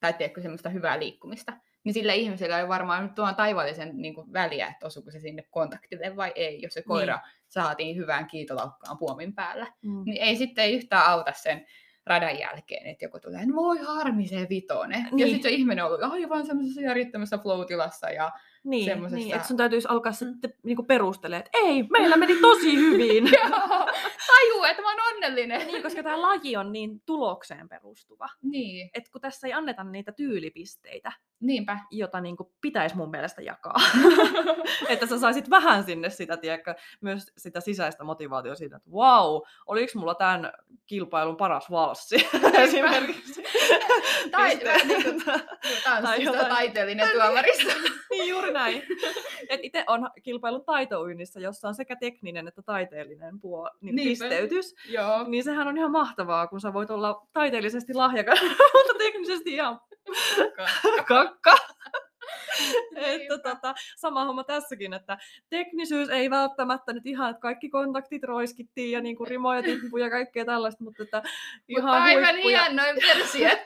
tai 0.00 0.12
tiedätkö 0.12 0.40
semmoista 0.40 0.68
hyvää 0.68 0.98
liikkumista, 0.98 1.52
niin 1.84 1.94
sillä 1.94 2.12
ihmisellä 2.12 2.58
ei 2.60 2.68
varmaan 2.68 3.02
nyt 3.02 3.14
tuon 3.14 3.34
taivaallisen 3.34 3.90
niin 3.94 4.14
kuin, 4.14 4.32
väliä, 4.32 4.66
että 4.66 4.86
osuuko 4.86 5.10
se 5.10 5.20
sinne 5.20 5.42
kontaktille 5.50 6.16
vai 6.16 6.32
ei, 6.34 6.62
jos 6.62 6.74
se 6.74 6.82
koira 6.82 7.18
saatiin 7.48 7.96
hyvään 7.96 8.26
kiitolaukkaan 8.26 8.98
puomin 8.98 9.34
päällä. 9.34 9.66
Mm. 9.82 10.02
Niin 10.04 10.22
ei 10.22 10.36
sitten 10.36 10.70
yhtään 10.72 11.06
auta 11.06 11.32
sen 11.32 11.66
radan 12.06 12.38
jälkeen, 12.38 12.86
että 12.86 13.04
joku 13.04 13.20
tulee, 13.20 13.46
no 13.46 13.54
voi 13.54 13.78
harmi 13.78 14.26
se 14.26 14.46
vitonen. 14.50 15.08
Niin. 15.10 15.18
Ja 15.18 15.26
sitten 15.26 15.42
se 15.42 15.56
ihminen 15.56 15.84
on 15.84 15.90
ollut 15.90 16.12
aivan 16.12 16.46
semmoisessa 16.46 16.80
järjettömässä 16.80 17.38
flow-tilassa 17.38 18.10
ja 18.10 18.32
Niin, 18.64 19.02
niin 19.10 19.34
että 19.34 19.48
sun 19.48 19.56
täytyisi 19.56 19.88
alkaa 19.90 20.12
sitten 20.12 20.54
niinku 20.62 20.82
perustelemaan, 20.82 21.46
että 21.46 21.58
ei, 21.58 21.82
meillä 21.82 22.16
meni 22.16 22.36
tosi 22.40 22.76
hyvin. 22.80 23.24
Joo, 23.24 23.68
tajuu, 24.26 24.64
että 24.64 24.82
mä 24.82 24.88
oon 24.90 25.14
onnellinen. 25.14 25.66
niin, 25.66 25.82
koska 25.82 26.02
tämä 26.02 26.22
laji 26.22 26.56
on 26.56 26.72
niin 26.72 27.00
tulokseen 27.06 27.68
perustuva. 27.68 28.28
Niin, 28.42 28.90
Että 28.94 29.10
kun 29.12 29.20
tässä 29.20 29.46
ei 29.46 29.52
anneta 29.52 29.84
niitä 29.84 30.12
tyylipisteitä, 30.12 31.12
niinpä. 31.40 31.78
jota 31.90 32.20
niin 32.20 32.36
kuin 32.36 32.48
pitäisi 32.60 32.96
mun 32.96 33.10
mielestä 33.10 33.42
jakaa. 33.42 33.74
että 34.88 35.06
sä 35.06 35.18
saisit 35.18 35.50
vähän 35.50 35.84
sinne 35.84 36.10
sitä, 36.10 36.36
tiedätkö, 36.36 36.74
myös 37.00 37.32
sitä 37.38 37.60
sisäistä 37.60 38.04
motivaatiota 38.04 38.56
siitä, 38.58 38.76
että 38.76 38.90
wow, 38.90 39.42
oliko 39.66 39.92
mulla 39.94 40.14
tämän 40.14 40.52
kilpailun 40.86 41.36
paras 41.36 41.70
valssi 41.70 42.28
esimerkiksi. 42.54 43.42
Tai 44.30 44.54
niin 44.84 45.02
kuin 45.04 45.22
Tai 45.24 45.82
tanssista 45.84 46.22
jotain. 46.22 46.46
taiteellinen 46.46 47.08
tuomarista. 47.12 47.72
niin 48.10 48.28
juuri 48.28 48.52
näin. 48.54 48.82
Et 49.50 49.60
itse 49.62 49.84
on 49.86 50.10
kilpaillut 50.22 50.66
taitouinnissa, 50.66 51.40
jossa 51.40 51.68
on 51.68 51.74
sekä 51.74 51.96
tekninen 51.96 52.48
että 52.48 52.62
taiteellinen 52.62 53.40
puol, 53.40 53.68
niin 53.80 53.96
Niinpä. 53.96 54.10
pisteytys. 54.10 54.74
Joo. 54.88 55.24
Niin 55.28 55.44
sehän 55.44 55.68
on 55.68 55.78
ihan 55.78 55.90
mahtavaa, 55.90 56.46
kun 56.46 56.60
sä 56.60 56.72
voit 56.72 56.90
olla 56.90 57.26
taiteellisesti 57.32 57.94
lahjakas, 57.94 58.40
mutta 58.74 58.94
teknisesti 58.98 59.52
ihan 59.54 59.80
kakka. 61.08 61.56
että 62.96 63.18
Niinpä. 63.18 63.38
tota, 63.38 63.74
sama 63.96 64.24
homma 64.24 64.44
tässäkin, 64.44 64.92
että 64.92 65.18
teknisyys 65.50 66.08
ei 66.08 66.30
välttämättä 66.30 66.92
nyt 66.92 67.06
ihan, 67.06 67.30
että 67.30 67.40
kaikki 67.40 67.68
kontaktit 67.68 68.24
roiskittiin 68.24 68.90
ja 68.90 69.00
niinku 69.00 69.24
rimoja 69.24 69.62
tippuja 69.62 70.04
ja 70.04 70.10
kaikkea 70.10 70.44
tällaista, 70.44 70.84
mutta 70.84 71.02
että 71.02 71.22
ihan 71.68 72.02
aivan 72.02 72.34
huippuja. 72.34 72.64
hienoin 72.64 72.96
versiot. 72.96 73.58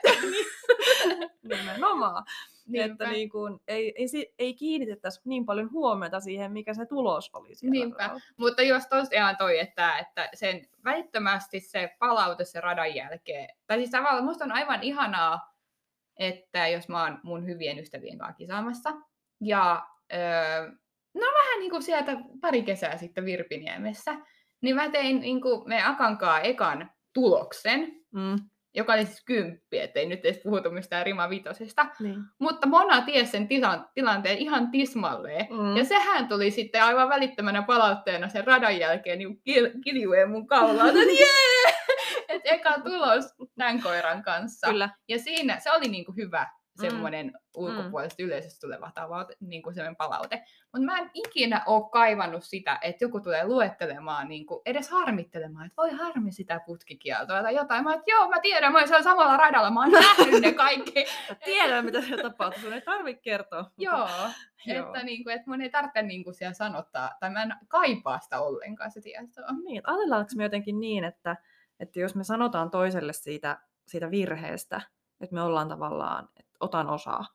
Nimenomaan. 1.43 2.23
Niinpä. 2.71 2.93
Että 2.93 3.09
niin 3.09 3.29
kuin, 3.29 3.59
ei, 3.67 3.93
ei, 3.97 4.33
ei 4.39 4.53
kiinnitettäisi 4.53 5.21
niin 5.25 5.45
paljon 5.45 5.71
huomiota 5.71 6.19
siihen, 6.19 6.51
mikä 6.51 6.73
se 6.73 6.85
tulos 6.85 7.29
oli 7.33 7.55
siellä. 7.55 7.71
Niinpä. 7.71 8.03
radalla. 8.03 8.21
Mutta 8.37 8.61
jos 8.61 8.87
tosiaan 8.87 9.37
toi, 9.37 9.59
että, 9.59 9.97
että 9.97 10.29
sen 10.33 10.67
välittömästi 10.83 11.59
se 11.59 11.95
palaute 11.99 12.45
se 12.45 12.61
radan 12.61 12.95
jälkeen, 12.95 13.49
tai 13.67 13.77
siis 13.77 13.91
tavallaan 13.91 14.25
musta 14.25 14.45
on 14.45 14.51
aivan 14.51 14.83
ihanaa, 14.83 15.53
että 16.17 16.67
jos 16.67 16.89
mä 16.89 17.03
oon 17.03 17.19
mun 17.23 17.45
hyvien 17.45 17.79
ystävien 17.79 18.17
kanssa 18.17 18.37
kisaamassa, 18.37 18.89
ja 19.41 19.87
öö, 20.13 20.71
no 21.13 21.21
vähän 21.21 21.59
niin 21.59 21.71
kuin 21.71 21.83
sieltä 21.83 22.17
pari 22.41 22.63
kesää 22.63 22.97
sitten 22.97 23.25
Virpiniemessä, 23.25 24.15
niin 24.61 24.75
mä 24.75 24.89
tein 24.89 25.19
niin 25.19 25.41
kuin 25.41 25.69
me 25.69 25.83
Akankaa 25.83 26.39
ekan 26.39 26.91
tuloksen, 27.13 27.99
Mm, 28.11 28.35
joka 28.79 28.93
oli 28.93 29.05
siis 29.05 29.25
kymppi, 29.25 29.79
ettei 29.79 30.05
nyt 30.05 30.25
edes 30.25 30.39
puhuta 30.43 30.69
mistään 30.69 31.05
Rima 31.05 31.29
Vitosesta, 31.29 31.85
niin. 31.99 32.17
mutta 32.39 32.67
Mona 32.67 33.01
tiesi 33.01 33.31
sen 33.31 33.47
tilan, 33.47 33.89
tilanteen 33.93 34.37
ihan 34.37 34.71
tismalleen, 34.71 35.47
Mm. 35.49 35.77
ja 35.77 35.85
sehän 35.85 36.27
tuli 36.27 36.51
sitten 36.51 36.83
aivan 36.83 37.09
välittömänä 37.09 37.61
palautteena 37.61 38.29
sen 38.29 38.47
radan 38.47 38.79
jälkeen 38.79 39.19
niin 39.19 39.41
kil- 39.49 39.79
kiljuen 39.83 40.29
mun 40.31 40.47
kaulaan, 40.47 40.87
että 40.89 40.99
jee! 41.19 41.73
Että 42.29 42.49
eka 42.49 42.73
tulos 42.83 43.25
tämän 43.57 43.81
koiran 43.81 44.23
kanssa. 44.23 44.67
Kyllä. 44.67 44.89
Ja 45.07 45.19
siinä 45.19 45.59
se 45.59 45.71
oli 45.71 45.87
niinku 45.87 46.13
hyvä 46.17 46.47
Mm. 46.77 46.81
semmoinen 46.89 47.31
ulkopuolista 47.57 48.23
yleisöstä 48.23 48.59
tuleva 48.67 48.91
tavoite, 48.95 49.35
niinku 49.39 49.71
semmoinen 49.73 49.95
palaute. 49.95 50.43
Mutta 50.73 50.85
mä 50.85 50.97
en 50.97 51.11
ikinä 51.13 51.63
ole 51.65 51.89
kaivannut 51.91 52.43
sitä, 52.43 52.79
että 52.81 53.03
joku 53.03 53.19
tulee 53.19 53.47
luettelemaan, 53.47 54.27
niinku, 54.27 54.61
edes 54.65 54.89
harmittelemaan, 54.89 55.65
että 55.65 55.81
voi 55.81 55.91
harmi 55.91 56.31
sitä 56.31 56.61
putkikieltoa 56.65 57.41
tai 57.41 57.55
jotain. 57.55 57.83
Mä 57.83 57.93
että 57.93 58.11
joo, 58.11 58.29
mä 58.29 58.39
tiedän, 58.39 58.71
mä 58.71 58.77
oon 58.77 58.87
siellä 58.87 59.03
samalla 59.03 59.37
radalla, 59.37 59.71
mä 59.71 59.79
oon 59.79 59.91
nähnyt 60.19 60.41
ne 60.41 60.53
kaikki. 60.53 61.05
Mä 61.29 61.35
tiedän, 61.45 61.85
mitä 61.85 62.01
siellä 62.01 62.23
tapahtuu. 62.23 62.61
Sun 62.61 62.73
ei 62.73 62.81
tarvitse 62.81 63.21
kertoa. 63.21 63.71
joo, 63.77 64.07
Joo. 64.65 64.85
että, 64.85 65.03
niinku, 65.03 65.29
että 65.29 65.49
mun 65.49 65.61
ei 65.61 65.69
tarvitse 65.69 66.01
niinku 66.01 66.33
siellä 66.33 66.53
sanottaa, 66.53 67.11
tai 67.19 67.29
mä 67.29 67.43
en 67.43 67.55
kaipaa 67.67 68.19
sitä 68.19 68.41
ollenkaan 68.41 68.91
se 68.91 69.01
tietoa. 69.01 69.51
Niin, 69.63 69.81
ajatellaanko 69.83 70.31
me 70.35 70.43
jotenkin 70.43 70.79
niin, 70.79 71.03
että, 71.03 71.37
että 71.79 71.99
jos 71.99 72.15
me 72.15 72.23
sanotaan 72.23 72.71
toiselle 72.71 73.13
siitä, 73.13 73.59
siitä 73.87 74.11
virheestä, 74.11 74.81
että 75.21 75.35
me 75.35 75.41
ollaan 75.41 75.69
tavallaan, 75.69 76.29
että 76.39 76.48
otan 76.59 76.89
osaa. 76.89 77.25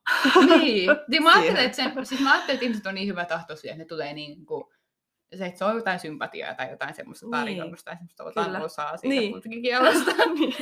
niin, 0.46 0.88
niin 1.08 1.22
mä 1.22 1.32
ajattelen, 1.32 1.56
Siihen. 1.74 1.90
että, 1.90 1.94
sen, 1.94 2.06
siis 2.06 2.20
mä 2.20 2.32
ajattelen, 2.32 2.54
että 2.54 2.64
ihmiset 2.64 2.86
on 2.86 2.94
niin 2.94 3.08
hyvä 3.08 3.24
tahtoisia, 3.24 3.70
että 3.72 3.78
ne 3.82 3.84
tulee 3.88 4.12
niin 4.14 4.46
kuin, 4.46 4.64
se, 5.34 5.46
että 5.46 5.58
se 5.58 5.64
on 5.64 5.76
jotain 5.76 6.00
sympatiaa 6.00 6.54
tai 6.54 6.70
jotain 6.70 6.94
semmoista 6.94 7.26
Niin. 7.26 7.30
tarjoamista 7.30 7.84
tai 7.84 7.96
semmoista 7.96 8.24
otan 8.24 8.44
Kyllä. 8.44 8.60
osaa 8.60 8.96
siitä 8.96 9.20
Niin. 9.20 9.42
niin. 9.44 9.62
kielosta. 9.62 10.10
niin. 10.38 10.54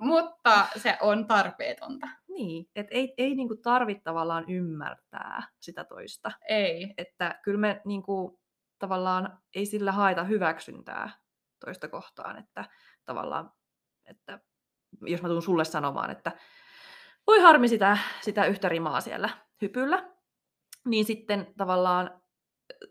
Mutta 0.00 0.66
se 0.76 0.98
on 1.00 1.26
tarpeetonta. 1.26 2.08
niin, 2.28 2.66
että 2.76 2.94
ei, 2.94 3.14
ei 3.18 3.34
niinku 3.34 3.56
tarvitse 3.56 4.02
tavallaan 4.02 4.44
ymmärtää 4.50 5.42
sitä 5.60 5.84
toista. 5.84 6.32
Ei. 6.48 6.94
Että 6.98 7.40
kyllä 7.44 7.58
me 7.58 7.80
niinku, 7.84 8.40
tavallaan 8.78 9.38
ei 9.54 9.66
sillä 9.66 9.92
haeta 9.92 10.24
hyväksyntää 10.24 11.10
toista 11.64 11.88
kohtaan, 11.88 12.38
että 12.38 12.64
tavallaan, 13.04 13.52
että 14.04 14.40
jos 15.00 15.22
mä 15.22 15.28
tuun 15.28 15.42
sulle 15.42 15.64
sanomaan, 15.64 16.10
että 16.10 16.32
voi 17.26 17.40
harmi 17.40 17.68
sitä, 17.68 17.98
sitä 18.20 18.44
yhtä 18.46 18.68
rimaa 18.68 19.00
siellä 19.00 19.28
hypyllä, 19.62 20.10
niin 20.86 21.04
sitten 21.04 21.54
tavallaan, 21.56 22.22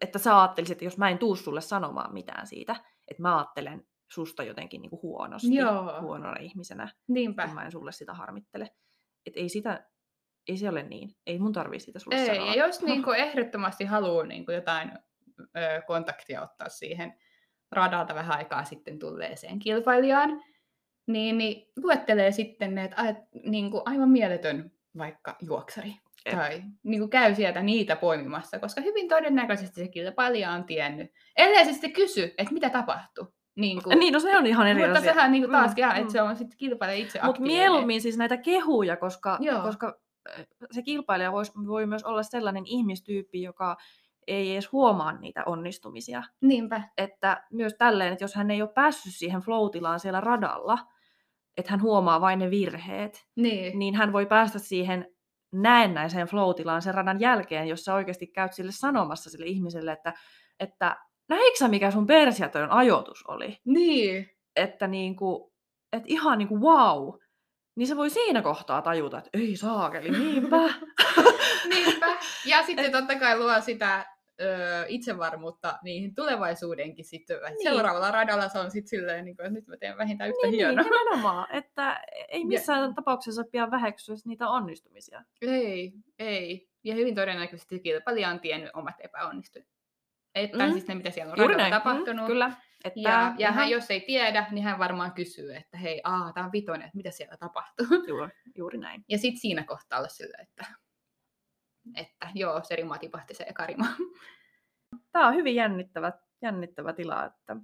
että 0.02 0.20
sä 0.20 0.42
ajattelisit, 0.42 0.72
että 0.72 0.86
jos 0.86 0.98
mä 0.98 1.10
en 1.10 1.18
tuu 1.18 1.36
sulle 1.36 1.62
sanomaan 1.62 2.14
mitään 2.14 2.48
siitä, 2.48 2.76
että 3.08 3.22
mä 3.22 3.38
ajattelen 3.38 3.88
susta 4.12 4.44
jotenkin 4.44 4.82
niinku 4.82 5.00
huonosti, 5.02 5.56
Joo. 5.56 6.02
huonona 6.02 6.40
ihmisenä, 6.40 6.88
Niinpä. 7.08 7.46
kun 7.46 7.56
mä 7.56 7.66
en 7.66 7.72
sulle 7.72 7.92
sitä 7.92 8.14
harmittele. 8.14 8.72
Että 9.26 9.40
ei 9.40 9.50
sitä, 9.50 9.88
ei 10.48 10.58
se 10.58 10.70
ole 10.70 10.84
niin. 10.84 11.16
Ei 11.26 11.40
mun 11.40 11.54
tarvii 11.54 11.80
sitä 11.80 12.00
sulle 12.00 12.18
Ei, 12.18 12.26
sanoa. 12.26 12.48
ja 12.48 12.66
jos 12.66 12.82
niin 12.84 13.04
kuin 13.04 13.18
ehdottomasti 13.20 13.86
haluaa 13.86 14.26
niin 14.26 14.46
kuin 14.46 14.56
jotain 14.56 14.92
ö, 15.40 15.82
kontaktia 15.88 16.42
ottaa 16.42 16.70
siihen 16.70 17.14
radalta 17.72 18.16
vähän 18.16 18.38
aikaa 18.38 18.64
sitten 18.64 19.00
tulleeseen 19.00 19.60
kilpailijaan, 19.60 20.30
niin, 21.14 21.38
niin 21.38 21.68
luettelee 21.84 22.32
sitten 22.32 22.76
ne, 22.76 22.84
että 22.84 23.16
niin 23.44 23.72
kuin 23.72 23.84
aivan 23.86 24.10
mieletön 24.10 24.72
vaikka 24.98 25.38
juoksari. 25.42 25.94
Jep. 26.26 26.36
Tai 26.36 26.64
niin 26.84 27.00
kuin 27.00 27.10
käy 27.10 27.36
sieltä 27.36 27.62
niitä 27.62 27.96
poimimassa, 27.96 28.60
koska 28.60 28.82
hyvin 28.82 29.08
todennäköisesti 29.08 29.82
se 29.82 29.88
kilpailija 29.88 30.52
on 30.52 30.64
tiennyt. 30.64 31.12
Ellei 31.38 31.66
se 31.66 31.72
sitten 31.72 31.94
kysy, 31.94 32.24
että 32.38 32.54
mitä 32.54 32.70
tapahtui. 32.70 33.28
Niin, 33.56 33.84
kuin, 33.84 34.00
Niin, 34.00 34.14
no 34.14 34.20
se 34.20 34.38
on 34.38 34.46
ihan 34.46 34.68
eri 34.68 34.82
mutta 34.82 35.00
asia. 35.00 35.14
sehän 35.14 35.32
niin 35.32 35.44
kuin 35.44 35.52
taas 35.52 35.72
Mm, 35.72 35.78
jää, 35.78 35.94
mm. 35.94 36.02
että 36.02 36.14
se 36.14 36.22
on 36.22 36.36
sitten 36.36 36.58
kilpailija 36.58 37.06
itse 37.06 37.20
Mutta 37.24 37.42
mieluummin 37.42 38.02
siis 38.02 38.18
näitä 38.18 38.38
kehuja, 38.38 38.98
koska, 38.98 39.38
Joo. 39.42 39.62
koska 39.62 40.00
äh, 40.30 40.46
se 40.72 40.82
kilpailija 40.82 41.32
vois, 41.32 41.52
voi 41.68 41.86
myös 41.86 42.04
olla 42.04 42.24
sellainen 42.24 42.64
ihmistyyppi, 42.66 43.42
joka 43.42 43.78
ei 44.28 44.54
edes 44.54 44.72
huomaa 44.72 45.12
niitä 45.12 45.44
onnistumisia. 45.46 46.24
Niinpä. 46.42 46.82
Että 46.98 47.44
myös 47.52 47.74
tälleen, 47.78 48.14
että 48.14 48.24
jos 48.24 48.36
hän 48.36 48.52
ei 48.52 48.62
ole 48.62 48.70
päässyt 48.74 49.14
siihen 49.16 49.42
flow 49.42 49.70
siellä 49.98 50.22
radalla, 50.22 50.78
että 51.58 51.72
hän 51.72 51.82
huomaa 51.82 52.22
vain 52.22 52.40
ne 52.40 52.50
virheet, 52.50 53.26
Niin. 53.36 53.80
niin 53.80 53.96
hän 53.96 54.14
voi 54.14 54.26
päästä 54.26 54.60
siihen 54.60 55.06
näennäiseen 55.54 56.28
flow 56.28 56.56
sen 56.80 56.94
radan 56.94 57.20
jälkeen, 57.20 57.68
jos 57.68 57.84
sä 57.86 57.94
oikeasti 57.94 58.28
käyt 58.28 58.54
sille 58.54 58.72
sanomassa 58.72 59.30
sille 59.30 59.46
ihmiselle, 59.46 59.92
että, 59.92 60.14
että 60.60 60.98
näitkö 61.30 61.58
sä, 61.60 61.68
mikä 61.68 61.92
sun 61.92 62.08
persiatön 62.08 62.72
ajoitus 62.72 63.24
oli? 63.28 63.58
Niin. 63.66 64.30
Että, 64.56 64.88
niinku, 64.88 65.54
että 65.94 66.06
ihan 66.10 66.38
niinku 66.38 66.62
wow, 66.62 67.14
niin 67.76 67.88
se 67.88 67.98
voi 67.98 68.10
siinä 68.10 68.42
kohtaa 68.42 68.82
tajuta, 68.82 69.18
että 69.18 69.30
ei 69.34 69.56
saakeli, 69.56 70.10
niinpä. 70.12 70.58
Niinpä. 71.70 72.18
Ja 72.46 72.64
sitten 72.66 72.92
totta 72.92 73.20
kai 73.20 73.40
luo 73.40 73.62
sitä 73.62 74.06
ö, 74.42 74.86
itsevarmuutta 74.88 75.80
niihin 75.84 76.16
tulevaisuudenkin 76.16 77.06
sitten. 77.06 77.38
Niin. 77.38 77.50
Niin. 77.58 77.64
Seuraavalla 77.74 78.12
radalla 78.12 78.50
se 78.50 78.60
on 78.60 78.72
sitten 78.72 78.90
silleen, 78.90 79.26
niin 79.26 79.36
kuin, 79.36 79.46
että 79.46 79.54
nyt 79.60 79.68
mä 79.68 79.78
teen 79.78 79.98
vähintään 79.98 80.30
yhtä 80.30 80.48
niin, 80.48 80.52
niin, 80.52 80.66
hienoa. 80.68 80.84
nimenomaan, 80.84 81.48
että 81.52 82.02
ei 82.28 82.46
missään 82.46 82.96
tapauksessa 82.96 83.44
pidä 83.52 83.72
väheksyä 83.72 84.16
niitä 84.26 84.48
onnistumisia. 84.50 85.24
Ei, 85.42 85.94
ei. 86.20 86.70
Ja 86.84 86.96
hyvin 86.96 87.16
todennäköisesti 87.16 87.80
kilpailija 87.80 88.30
on 88.30 88.40
tiennyt 88.40 88.70
omat 88.74 88.96
epäonnistujat. 89.00 89.68
Että 90.36 90.66
Mm. 90.66 90.72
siis 90.72 90.88
ne, 90.88 90.96
mitä 90.96 91.10
siellä 91.12 91.32
on 91.32 91.38
Juuri 91.40 91.54
radalla 91.54 91.70
näin, 91.70 91.84
tapahtunut. 91.84 92.24
Mm, 92.26 92.28
kyllä. 92.28 92.52
Että 92.84 93.00
Ja, 93.00 93.34
ja 93.38 93.52
hän, 93.52 93.70
jos 93.70 93.92
ei 93.92 94.02
tiedä, 94.02 94.46
niin 94.52 94.64
hän 94.64 94.80
varmaan 94.80 95.12
kysyy, 95.14 95.56
että 95.56 95.78
hei, 95.78 96.02
aa, 96.04 96.34
tää 96.34 96.46
on 96.46 96.52
vitonen, 96.52 96.82
että 96.82 96.98
mitä 96.98 97.12
siellä 97.12 97.38
tapahtuu. 97.38 97.86
Juuri, 98.08 98.30
juuri 98.56 98.78
näin. 98.78 99.04
Ja 99.10 99.18
sitten 99.18 99.42
siinä 99.42 99.64
kohtaa 99.64 100.00
olla 100.00 100.08
silleen, 100.08 100.44
että, 100.44 100.66
että 101.96 102.30
joo, 102.36 102.64
se 102.64 102.76
rima 102.76 102.98
tipahti 102.98 103.34
se 103.34 103.46
eka 103.50 103.66
rima. 103.66 103.86
Tämä 105.12 105.28
on 105.28 105.36
hyvin 105.36 105.56
jännittävä, 105.56 106.12
jännittävä 106.42 106.94
tila, 106.94 107.26
että 107.26 107.56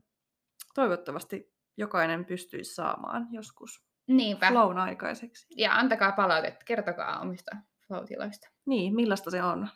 toivottavasti 0.75 1.53
jokainen 1.77 2.25
pystyisi 2.25 2.73
saamaan 2.73 3.27
joskus 3.31 3.85
Niinpä. 4.07 4.47
flown 4.47 4.77
aikaiseksi. 4.77 5.47
Ja 5.57 5.75
antakaa 5.75 6.11
palautetta, 6.11 6.65
kertokaa 6.65 7.19
omista 7.19 7.57
flow-tiloista. 7.87 8.49
Niin, 8.65 8.95
millaista 8.95 9.31
se 9.31 9.43
on, 9.43 9.69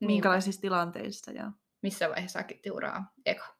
niin. 0.00 0.06
minkälaisissa 0.06 0.60
tilanteissa 0.60 1.30
ja... 1.30 1.52
Missä 1.82 2.08
vaiheessa 2.08 2.38
akit 2.38 2.66
uraa 2.72 3.12
eka. 3.26 3.56